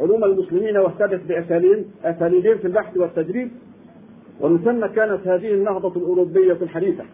علوم 0.00 0.24
المسلمين 0.24 0.76
واهتدت 0.76 1.26
بأساليب 1.28 1.86
أساليبين 2.04 2.58
في 2.58 2.66
البحث 2.66 2.96
والتجريب 2.96 3.50
ومن 4.40 4.58
ثم 4.58 4.86
كانت 4.86 5.28
هذه 5.28 5.54
النهضة 5.54 5.96
الأوروبية 5.96 6.52
الحديثة. 6.62 7.04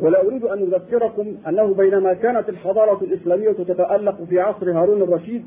ولا 0.00 0.26
أريد 0.26 0.44
أن 0.44 0.62
أذكركم 0.62 1.36
أنه 1.48 1.74
بينما 1.74 2.14
كانت 2.14 2.48
الحضارة 2.48 3.04
الإسلامية 3.04 3.52
تتألق 3.52 4.24
في 4.24 4.40
عصر 4.40 4.72
هارون 4.72 5.02
الرشيد 5.02 5.44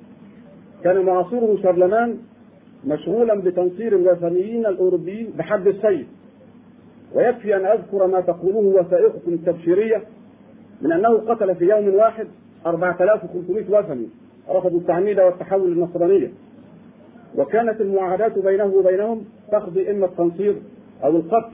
كان 0.84 1.06
معاصره 1.06 1.58
شارلمان 1.64 2.18
مشغولا 2.86 3.36
بتنصير 3.42 3.96
الوثنيين 3.96 4.66
الأوروبيين 4.66 5.34
بحد 5.38 5.68
السيف. 5.68 6.08
ويكفي 7.16 7.56
أن 7.56 7.66
أذكر 7.66 8.08
ما 8.08 8.22
تقوله 8.22 8.58
وثائقكم 8.80 9.34
التبشيرية 9.34 10.04
من 10.82 10.92
أنه 10.92 11.18
قتل 11.18 11.56
في 11.56 11.66
يوم 11.66 11.96
واحد 11.96 12.28
4500 12.66 13.64
وثني 13.70 14.08
رفضوا 14.50 14.80
التعميد 14.80 15.20
والتحول 15.20 15.72
للنصرانية 15.72 16.32
وكانت 17.36 17.82
المعاهدات 17.82 18.40
بينه 18.40 18.66
وبينهم 18.66 19.26
تقضي 19.52 19.92
إما 19.92 20.06
التنصير 20.06 20.56
أو 21.04 21.10
القتل. 21.18 21.52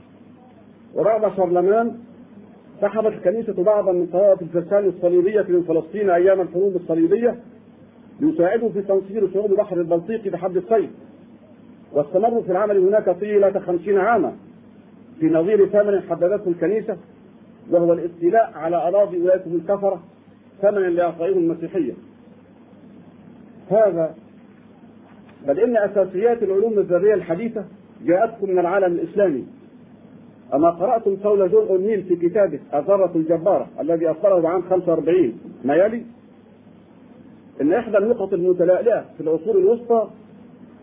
ورغب 0.94 1.36
شارلمان 1.36 1.96
سحبت 2.80 3.12
الكنيسة 3.12 3.62
بعضا 3.62 3.92
من 3.92 4.06
طوائف 4.06 4.42
الفرسان 4.42 4.88
الصليبية 4.88 5.46
من 5.48 5.62
فلسطين 5.62 6.10
أيام 6.10 6.40
الحروب 6.40 6.76
الصليبية 6.76 7.36
ليساعدوا 8.20 8.68
في 8.68 8.82
تنصير 8.82 9.32
شعوب 9.34 9.50
البحر 9.50 9.76
البلطيقي 9.76 10.30
بحد 10.30 10.56
السيف 10.56 10.90
واستمروا 11.92 12.42
في 12.42 12.52
العمل 12.52 12.78
هناك 12.78 13.10
طيلة 13.20 13.60
خمسين 13.60 13.98
عاما. 13.98 14.32
في 15.20 15.26
نظير 15.26 15.66
ثمن 15.66 16.02
حددته 16.02 16.48
الكنيسة 16.48 16.96
وهو 17.70 17.92
الاستيلاء 17.92 18.52
على 18.54 18.76
أراضي 18.76 19.18
ولايتهم 19.18 19.54
الكفرة 19.56 20.02
ثمنا 20.62 20.86
لإعطائهم 20.86 21.38
المسيحية. 21.38 21.92
هذا 23.70 24.14
بل 25.46 25.60
إن 25.60 25.76
أساسيات 25.76 26.42
العلوم 26.42 26.78
الذرية 26.78 27.14
الحديثة 27.14 27.64
جاءتكم 28.04 28.50
من 28.50 28.58
العالم 28.58 28.92
الإسلامي. 28.92 29.44
أما 30.54 30.70
قرأتم 30.70 31.16
قول 31.16 31.50
جون 31.50 31.68
أونيل 31.68 32.02
في 32.02 32.16
كتابه 32.16 32.60
الذرة 32.74 33.10
الجبارة 33.14 33.66
الذي 33.80 34.10
أصدره 34.10 34.48
عام 34.48 34.62
45 34.62 35.38
ما 35.64 35.74
يلي؟ 35.74 36.02
إن 37.60 37.72
إحدى 37.72 37.98
النقط 37.98 38.32
المتلألئة 38.32 39.04
في 39.16 39.20
العصور 39.20 39.58
الوسطى 39.58 40.08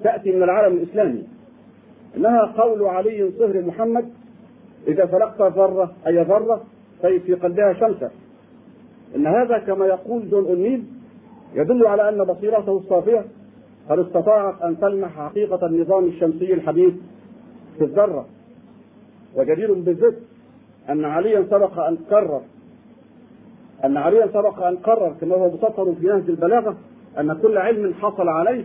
تأتي 0.04 0.32
من 0.32 0.44
العالم 0.44 0.78
الإسلامي. 0.78 1.24
إنها 2.18 2.46
قول 2.58 2.84
علي 2.84 3.32
صهر 3.40 3.62
محمد 3.62 4.10
إذا 4.88 5.06
فلقت 5.06 5.42
ذرة 5.42 5.92
أي 6.08 6.24
ذرة 6.24 6.62
طيب 7.04 7.22
في 7.22 7.34
قلبها 7.34 7.74
شمسة. 7.74 8.12
إن 9.16 9.28
هذا 9.28 9.58
كما 9.58 9.86
يقول 9.86 10.30
جون 10.30 10.46
أونيل 10.46 10.84
يدل 11.56 11.88
على 11.88 12.10
أن 12.10 12.24
بصيرته 12.24 12.78
الصافية 12.78 13.26
قد 13.90 14.00
استطاعت 14.00 14.62
أن 14.62 14.80
تلمح 14.80 15.10
حقيقة 15.10 15.66
النظام 15.66 16.06
الشمسي 16.06 16.54
الحديث 16.54 16.94
في 17.78 17.84
الذرة. 17.84 18.26
وجدير 19.36 19.74
بالذكر 19.74 20.22
أن 20.90 21.06
عليا 21.06 21.44
سبق 21.44 21.80
أن 21.80 21.98
قرر 22.12 22.42
أن 23.86 23.98
عليا 23.98 24.28
سبق 24.28 24.64
أن 24.64 24.76
قرر 24.78 25.16
كما 25.22 25.36
هو 25.36 25.50
مسطر 25.50 25.96
في 25.96 26.08
نهج 26.08 26.30
البلاغة 26.30 26.78
أن 27.20 27.34
كل 27.34 27.58
علم 27.58 27.94
حصل 27.94 28.30
عليه. 28.30 28.64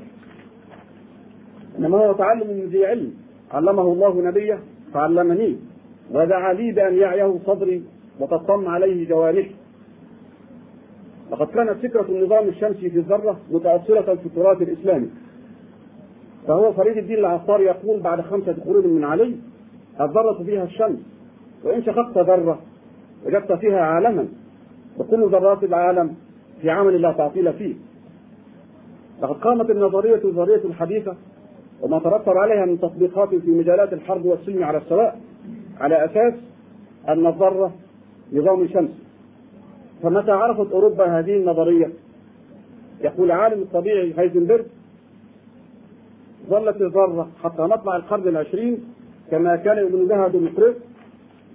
إنما 1.78 1.98
هو 1.98 2.12
تعلم 2.12 2.46
من 2.46 2.66
ذي 2.68 2.86
علم. 2.86 3.14
علمه 3.52 3.82
الله 3.82 4.22
نبيه 4.22 4.58
فعلمني 4.94 5.56
ودعا 6.10 6.52
لي 6.52 6.72
بأن 6.72 6.94
يعيه 6.94 7.38
صدري 7.46 7.82
وتطم 8.20 8.68
عليه 8.68 9.08
جوارحي. 9.08 9.50
لقد 11.32 11.46
كانت 11.46 11.86
فكرة 11.86 12.06
النظام 12.08 12.48
الشمسي 12.48 12.90
في 12.90 12.98
الذرة 12.98 13.40
متأصلة 13.50 14.14
في 14.14 14.26
التراث 14.26 14.62
الإسلامي. 14.62 15.08
فهو 16.46 16.72
فريد 16.72 16.96
الدين 16.96 17.18
العطار 17.18 17.60
يقول 17.60 18.00
بعد 18.00 18.20
خمسة 18.20 18.56
قرون 18.66 18.86
من 18.86 19.04
علي 19.04 19.36
الذرة 20.00 20.42
فيها 20.44 20.64
الشمس. 20.64 20.98
وإن 21.64 21.82
شققت 21.82 22.18
ذرة 22.18 22.58
وجدت 23.26 23.52
فيها 23.52 23.80
عالما 23.80 24.28
وكل 24.98 25.28
ذرات 25.30 25.64
العالم 25.64 26.14
في 26.60 26.70
عمل 26.70 27.02
لا 27.02 27.12
تعطيل 27.12 27.52
فيه. 27.52 27.74
لقد 29.22 29.34
قامت 29.34 29.70
النظرية 29.70 30.20
الذرية 30.24 30.64
الحديثة 30.64 31.16
وما 31.82 31.98
ترتب 31.98 32.32
عليها 32.38 32.66
من 32.66 32.80
تطبيقات 32.80 33.34
في 33.34 33.50
مجالات 33.50 33.92
الحرب 33.92 34.24
والسلم 34.24 34.64
على 34.64 34.78
السواء 34.78 35.20
على 35.80 36.04
أساس 36.04 36.34
أن 37.08 37.26
الذرة 37.26 37.72
نظام 38.32 38.68
شمسي 38.68 39.02
فمتى 40.02 40.30
عرفت 40.30 40.72
أوروبا 40.72 41.18
هذه 41.18 41.36
النظرية؟ 41.36 41.90
يقول 43.00 43.30
عالم 43.30 43.62
الطبيعي 43.62 44.12
هايزنبرغ 44.12 44.64
ظلت 46.48 46.80
الذرة 46.80 47.28
حتى 47.42 47.62
مطلع 47.62 47.96
القرن 47.96 48.28
العشرين 48.28 48.84
كما 49.30 49.56
كان 49.56 49.78
يؤمن 49.78 50.06
بها 50.06 50.28
ديمتريس 50.28 50.76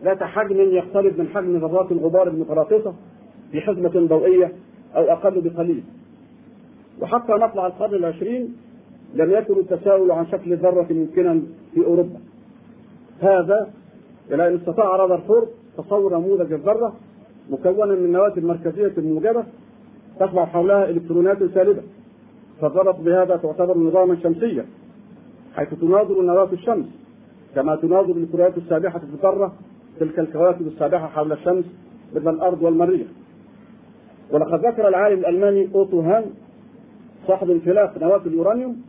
ذات 0.03 0.23
حجم 0.23 0.57
يقترب 0.57 1.19
من 1.19 1.27
حجم 1.27 1.57
ذرات 1.57 1.91
الغبار 1.91 2.27
المتراقصة 2.27 2.93
في 3.51 3.61
حزمة 3.61 4.07
ضوئية 4.07 4.51
أو 4.95 5.03
أقل 5.03 5.41
بقليل. 5.41 5.83
وحتى 7.01 7.33
مطلع 7.33 7.67
القرن 7.67 7.95
العشرين 7.95 8.55
لم 9.13 9.31
يكن 9.31 9.53
التساؤل 9.53 10.11
عن 10.11 10.27
شكل 10.27 10.53
الذرة 10.53 10.87
ممكنا 10.89 11.41
في 11.73 11.85
أوروبا. 11.85 12.19
هذا 13.21 13.69
إلى 14.31 14.47
أن 14.47 14.55
استطاع 14.55 14.95
رذرفورد 14.95 15.47
تصور 15.77 16.17
نموذج 16.17 16.53
الذرة 16.53 16.93
مكونا 17.49 17.95
من 17.95 18.11
نواة 18.11 18.33
مركزية 18.37 18.93
موجبة 18.97 19.43
تتبع 20.19 20.45
حولها 20.45 20.89
إلكترونات 20.89 21.43
سالبة. 21.43 21.81
فالذرة 22.61 22.91
بهذا 22.91 23.35
تعتبر 23.35 23.77
نظاما 23.77 24.15
شمسيا 24.23 24.65
حيث 25.55 25.73
تناظر 25.73 26.21
نواة 26.21 26.49
الشمس. 26.53 26.85
كما 27.55 27.75
تناظر 27.75 28.15
الكرات 28.15 28.57
السابحة 28.57 28.99
في 28.99 29.05
الذرة 29.05 29.53
تلك 29.99 30.19
الكواكب 30.19 30.67
السابحة 30.67 31.07
حول 31.07 31.31
الشمس 31.31 31.65
مثل 32.15 32.29
الأرض 32.29 32.61
والمريخ. 32.61 33.07
ولقد 34.31 34.65
ذكر 34.65 34.87
العالم 34.87 35.19
الألماني 35.19 35.69
أوتو 35.75 35.99
هان 35.99 36.25
صاحب 37.27 37.49
انفلاق 37.49 37.97
نواة 37.97 38.21
اليورانيوم 38.25 38.81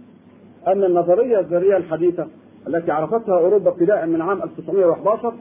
أن 0.66 0.84
النظرية 0.84 1.40
الذرية 1.40 1.76
الحديثة 1.76 2.26
التي 2.68 2.92
عرفتها 2.92 3.38
أوروبا 3.38 3.70
ابتداء 3.70 4.06
من 4.06 4.20
عام 4.20 4.42
1911 4.42 5.32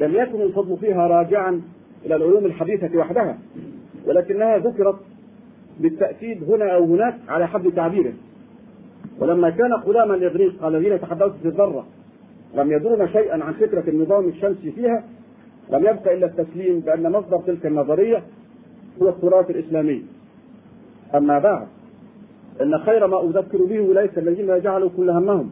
لم 0.00 0.14
يكن 0.14 0.40
الفضل 0.40 0.76
فيها 0.76 1.06
راجعا 1.06 1.62
إلى 2.06 2.16
العلوم 2.16 2.44
الحديثة 2.46 2.98
وحدها 2.98 3.38
ولكنها 4.06 4.58
ذكرت 4.58 4.96
بالتأكيد 5.80 6.50
هنا 6.50 6.74
أو 6.74 6.84
هناك 6.84 7.14
على 7.28 7.48
حد 7.48 7.72
تعبيره. 7.76 8.12
ولما 9.18 9.50
كان 9.50 9.72
قدام 9.74 10.12
الإغريق 10.12 10.64
الذين 10.64 10.92
يتحدثوا 10.92 11.28
في 11.42 11.48
الذرة 11.48 11.86
لم 12.54 12.72
يدرون 12.72 13.08
شيئا 13.08 13.44
عن 13.44 13.52
فكرة 13.52 13.90
النظام 13.90 14.28
الشمسي 14.28 14.70
فيها 14.70 15.04
لم 15.70 15.80
يبقى 15.80 16.14
إلا 16.14 16.26
التسليم 16.26 16.80
بأن 16.80 17.12
مصدر 17.12 17.40
تلك 17.46 17.66
النظرية 17.66 18.22
هو 19.02 19.08
التراث 19.08 19.50
الإسلامي. 19.50 20.02
أما 21.14 21.38
بعد 21.38 21.66
إن 22.62 22.78
خير 22.78 23.06
ما 23.06 23.22
أذكر 23.22 23.64
به 23.64 23.78
أولئك 23.78 24.18
الذين 24.18 24.60
جعلوا 24.60 24.90
كل 24.96 25.10
همهم 25.10 25.50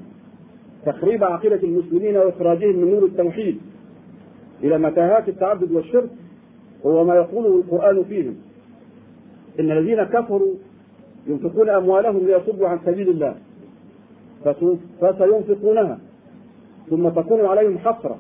تخريب 0.87 1.25
عقيدة 1.25 1.61
المسلمين 1.63 2.17
وإخراجهم 2.17 2.77
من 2.77 2.91
نور 2.91 3.05
التوحيد 3.05 3.59
إلى 4.63 4.79
متاهات 4.79 5.29
التعدد 5.29 5.73
والشرك 5.73 6.11
هو 6.87 7.05
ما 7.05 7.15
يقوله 7.15 7.57
القرآن 7.57 8.05
فيهم. 8.05 8.37
إن 9.61 9.71
الذين 9.71 10.03
كفروا 10.05 10.55
ينفقون 11.27 11.69
أموالهم 11.69 12.27
ليصدوا 12.27 12.69
عن 12.69 12.79
سبيل 12.87 13.09
الله 13.09 13.35
فسينفقونها. 15.01 15.99
ثم 16.91 17.09
تكون 17.09 17.45
عليهم 17.45 17.79
حسرة 17.79 18.19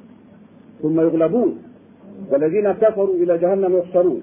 ثم 0.82 1.00
يغلبون 1.00 1.62
والذين 2.30 2.72
كفروا 2.72 3.14
إلى 3.14 3.38
جهنم 3.38 3.76
يحشرون. 3.76 4.22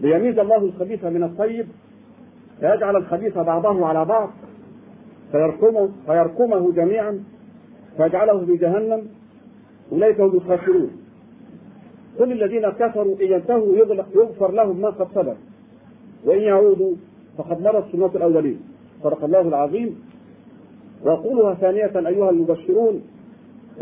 ليميز 0.00 0.38
الله 0.38 0.56
الخبيث 0.56 1.04
من 1.04 1.22
الطيب 1.22 1.66
فيجعل 2.60 2.96
الخبيث 2.96 3.38
بعضه 3.38 3.86
على 3.86 4.04
بعض 4.04 4.30
فيركمه, 5.32 5.88
فيركمه 6.06 6.72
جميعا 6.72 7.24
فيجعله 7.96 8.46
في 8.46 8.56
جهنم. 8.56 9.02
أولئك 9.92 10.20
هم 10.20 10.36
الخاسرون. 10.36 10.90
كل 12.18 12.32
الذين 12.32 12.68
كفروا 12.68 13.14
إن 13.20 13.32
ينتهوا 13.32 13.76
يغفر 14.14 14.52
لهم 14.52 14.80
ما 14.80 14.90
قد 14.90 15.08
سبق 15.14 15.36
وإن 16.24 16.40
يعودوا 16.40 16.94
فقد 17.38 17.62
مرت 17.62 17.84
سنة 17.92 18.10
الأولين. 18.14 18.60
صدق 19.02 19.24
الله 19.24 19.40
العظيم. 19.40 20.02
وأقولها 21.04 21.54
ثانية 21.54 22.08
أيها 22.08 22.30
المبشرون. 22.30 23.02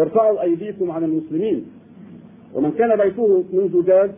ارفعوا 0.00 0.42
أيديكم 0.42 0.90
عن 0.90 1.04
المسلمين. 1.04 1.66
ومن 2.54 2.70
كان 2.70 2.96
بيته 2.96 3.44
من 3.52 3.68
زجاج 3.68 4.10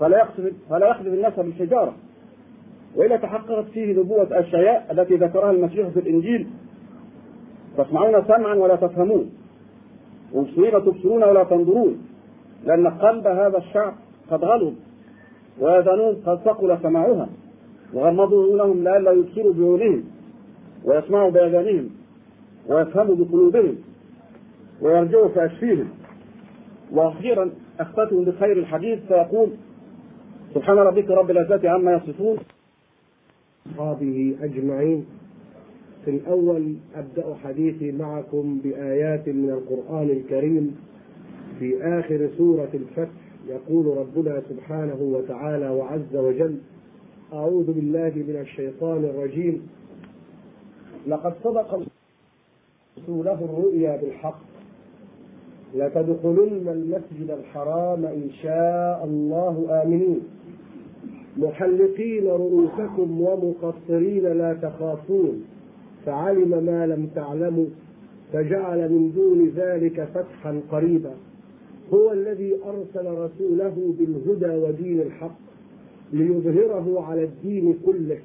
فلا 0.00 0.18
يقذف 0.18 0.52
فلا 0.70 0.86
يقذف 0.86 1.06
الناس 1.06 1.40
بالحجارة. 1.40 1.94
وإذا 2.96 3.16
تحققت 3.16 3.64
فيه 3.64 3.92
نبوة 4.00 4.28
أشعياء 4.30 4.86
التي 4.90 5.14
ذكرها 5.16 5.50
المسيح 5.50 5.88
في 5.88 6.00
الإنجيل 6.00 6.46
تسمعون 7.78 8.24
سمعا 8.24 8.54
ولا 8.54 8.76
تفهمون. 8.76 9.30
ومبصرين 10.32 10.72
تبصرون 10.72 11.24
ولا 11.24 11.44
تنظرون 11.44 11.98
لأن 12.64 12.88
قلب 12.88 13.26
هذا 13.26 13.58
الشعب 13.58 13.94
قد 14.30 14.44
غلب 14.44 14.74
وآذانهم 15.60 16.16
قد 16.26 16.38
ثقل 16.38 16.78
سماعها 16.82 17.28
وغمضوا 17.94 18.44
عيونهم 18.44 18.84
لئلا 18.84 19.12
يبصروا 19.12 19.52
بعيونهم 19.52 20.04
ويسمعوا 20.84 21.30
بآذانهم 21.30 21.90
ويفهموا 22.68 23.16
بقلوبهم. 23.16 23.76
ويرجعوا 24.82 25.28
في 25.28 25.46
أشفيهم 25.46 25.88
وأخيرا 26.92 27.50
أختتم 27.80 28.24
بخير 28.24 28.58
الحديث 28.58 28.98
فيقول 29.08 29.50
سبحان 30.54 30.76
ربك 30.76 31.10
رب 31.10 31.30
العزة 31.30 31.70
عما 31.70 31.92
يصفون. 31.92 32.38
أصحابه 33.66 34.36
أجمعين. 34.42 35.06
في 36.04 36.10
الأول 36.10 36.74
أبدأ 36.94 37.34
حديثي 37.44 37.92
معكم 37.92 38.58
بآيات 38.64 39.28
من 39.28 39.50
القرآن 39.50 40.10
الكريم. 40.10 40.76
في 41.58 41.82
آخر 41.82 42.30
سورة 42.38 42.68
الفتح 42.74 43.22
يقول 43.48 43.96
ربنا 43.96 44.42
سبحانه 44.48 44.98
وتعالى 45.00 45.68
وعز 45.68 46.16
وجل 46.16 46.56
أعوذ 47.32 47.72
بالله 47.72 48.12
من 48.14 48.36
الشيطان 48.40 49.04
الرجيم. 49.04 49.68
لقد 51.06 51.34
صدق 51.44 51.82
رسوله 52.98 53.44
الرؤيا 53.44 53.96
بالحق. 53.96 54.51
لتدخلن 55.74 56.68
المسجد 56.68 57.30
الحرام 57.30 58.04
إن 58.04 58.30
شاء 58.42 59.04
الله 59.04 59.82
آمنين. 59.82 60.20
محلقين 61.36 62.26
رؤوسكم 62.26 63.20
ومقصرين 63.20 64.26
لا 64.26 64.54
تخافون. 64.54 65.44
فعلم 66.06 66.64
ما 66.64 66.86
لم 66.86 67.06
تعلموا 67.14 67.66
فجعل 68.32 68.92
من 68.92 69.12
دون 69.12 69.52
ذلك 69.56 70.08
فتحا 70.14 70.60
قريبا. 70.70 71.14
هو 71.94 72.12
الذي 72.12 72.56
أرسل 72.66 73.06
رسوله 73.06 73.94
بالهدى 73.98 74.56
ودين 74.56 75.00
الحق 75.00 75.38
ليظهره 76.12 77.04
على 77.08 77.24
الدين 77.24 77.78
كله 77.86 78.18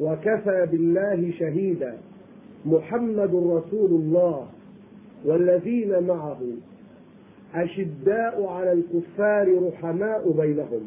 وكفى 0.00 0.66
بالله 0.72 1.30
شهيدا. 1.30 1.94
محمد 2.66 3.34
رسول 3.34 3.90
الله. 3.90 4.46
والذين 5.24 6.06
معه 6.06 6.40
أشداء 7.54 8.44
على 8.46 8.72
الكفار 8.72 9.68
رحماء 9.68 10.30
بينهم 10.30 10.82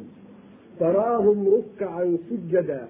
تراهم 0.79 1.47
ركعا 1.47 2.17
سجدا 2.29 2.87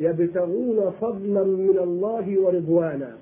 يبتغون 0.00 0.90
فضلا 1.00 1.44
من 1.44 1.78
الله 1.78 2.40
ورضوانا 2.40 3.16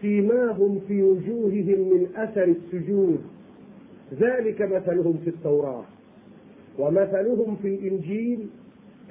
سيماهم 0.00 0.80
في 0.88 1.02
وجوههم 1.02 1.80
من 1.80 2.08
أثر 2.16 2.44
السجود. 2.44 3.20
ذلك 4.20 4.62
مثلهم 4.62 5.18
في 5.24 5.30
التوراة 5.30 5.84
ومثلهم 6.78 7.56
في 7.62 7.68
الإنجيل 7.68 8.46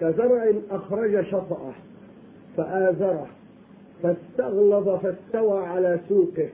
كزرع 0.01 0.51
أخرج 0.71 1.25
شطأه 1.25 1.73
فآزره 2.57 3.27
فاستغلظ 4.03 4.89
فاستوى 4.89 5.65
على 5.65 5.99
سوقه. 6.09 6.49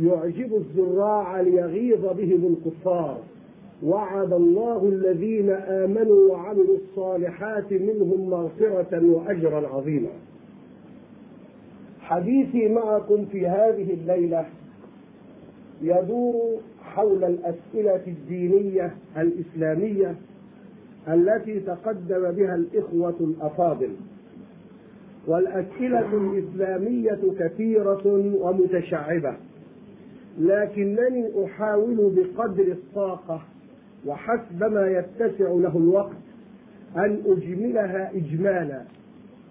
يعجب 0.00 0.54
الزراع 0.54 1.40
ليغيظ 1.40 2.06
بهم 2.06 2.56
الكفار. 2.56 3.18
وعد 3.82 4.32
الله 4.32 4.88
الذين 4.88 5.50
آمنوا 5.50 6.30
وعملوا 6.30 6.76
الصالحات 6.76 7.72
منهم 7.72 8.30
مغفرة 8.30 9.04
وأجرا 9.04 9.68
عظيما. 9.68 10.10
حديثي 12.00 12.68
معكم 12.68 13.24
في 13.24 13.46
هذه 13.46 13.94
الليلة 13.94 14.46
يدور 15.82 16.60
حول 16.82 17.24
الأسئلة 17.24 18.02
الدينية 18.06 18.94
الإسلامية 19.16 20.14
التي 21.08 21.60
تقدم 21.60 22.30
بها 22.30 22.54
الإخوة 22.54 23.16
الأفاضل. 23.20 23.90
والأسئلة 25.26 26.14
الإسلامية 26.14 27.20
كثيرة 27.38 28.34
ومتشعبة. 28.40 29.36
لكنني 30.38 31.44
أحاول 31.44 32.12
بقدر 32.16 32.62
الطاقة 32.62 33.42
وحسب 34.06 34.64
ما 34.64 34.88
يتسع 34.90 35.48
له 35.48 35.76
الوقت 35.78 36.16
أن 36.96 37.22
أجملها 37.26 38.10
إجمالا 38.14 38.82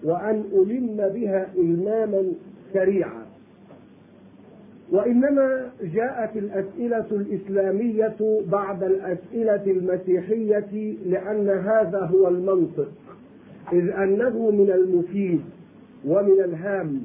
وأن 0.04 0.44
ألم 0.54 0.98
بها 0.98 1.48
إلماما 1.58 2.24
سريعا. 2.74 3.26
وإنما 4.92 5.72
جاءت 5.82 6.38
الأسئلة 6.38 7.06
الإسلامية 7.12 8.42
بعد 8.52 8.84
الأسئلة 8.84 9.64
المسيحية 9.68 10.96
لأن 11.06 11.50
هذا 11.50 12.00
هو 12.00 12.28
المنطق 12.28 12.92
إذ 13.74 13.90
أنه 13.90 14.52
من 14.52 14.72
المفيد 14.72 15.42
ومن 16.06 16.44
الهام 16.44 17.02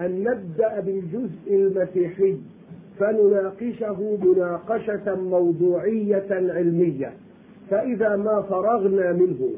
أن 0.00 0.24
نبدأ 0.24 0.80
بالجزء 0.80 1.54
المسيحي. 1.54 2.36
فنناقشه 3.00 4.18
مناقشة 4.24 5.14
موضوعية 5.14 6.26
علمية. 6.30 7.12
فإذا 7.70 8.16
ما 8.16 8.42
فرغنا 8.42 9.12
منه 9.12 9.50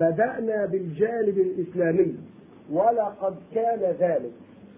بدأنا 0.00 0.66
بالجانب 0.66 1.38
الإسلامي 1.38 2.14
ولقد 2.72 3.34
كان 3.54 3.80
ذلك. 4.00 4.32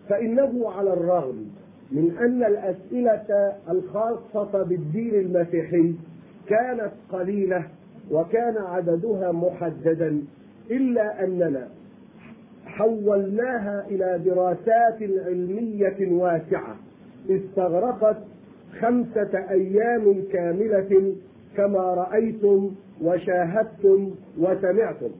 فإنه 0.08 0.70
على 0.70 0.92
الرغم 0.92 1.46
من 1.92 2.16
أن 2.18 2.44
الأسئلة 2.44 3.52
الخاصة 3.70 4.62
بالدين 4.62 5.14
المسيحي 5.14 5.94
كانت 6.48 6.92
قليلة 7.12 7.64
وكان 8.10 8.56
عددها 8.56 9.32
محددا 9.32 10.22
إلا 10.70 11.24
أننا 11.24 11.68
حولناها 12.66 13.86
إلى 13.90 14.20
دراسات 14.24 15.02
علمية 15.02 16.12
واسعة. 16.12 16.76
استغرقت 17.30 18.16
خمسة 18.80 19.44
أيام 19.50 20.22
كاملة 20.32 21.14
كما 21.56 21.78
رأيتم 21.80 22.70
وشاهدتم 23.02 24.10
وسمعتم. 24.38 25.10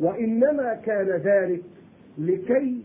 وإنما 0.00 0.74
كان 0.74 1.08
ذلك 1.08 1.62
لكي 2.18 2.76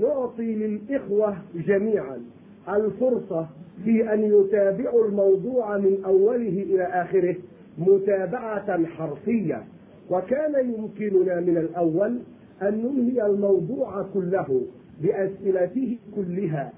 نعطي 0.00 0.54
للإخوة 0.54 1.36
جميعا 1.54 2.20
الفرصة 2.68 3.46
في 3.84 4.14
أن 4.14 4.22
يتابعوا 4.24 5.06
الموضوع 5.06 5.78
من 5.78 6.02
أوله 6.04 6.62
إلى 6.62 6.82
آخره 6.84 7.36
متابعة 7.78 8.86
حرفية. 8.86 9.64
وكان 10.10 10.54
يمكننا 10.74 11.40
من 11.40 11.56
الأول 11.56 12.18
أن 12.62 12.74
ننهي 12.74 13.26
الموضوع 13.26 14.02
كله 14.14 14.62
بأسئلته 15.02 15.98
كلها 16.16 16.72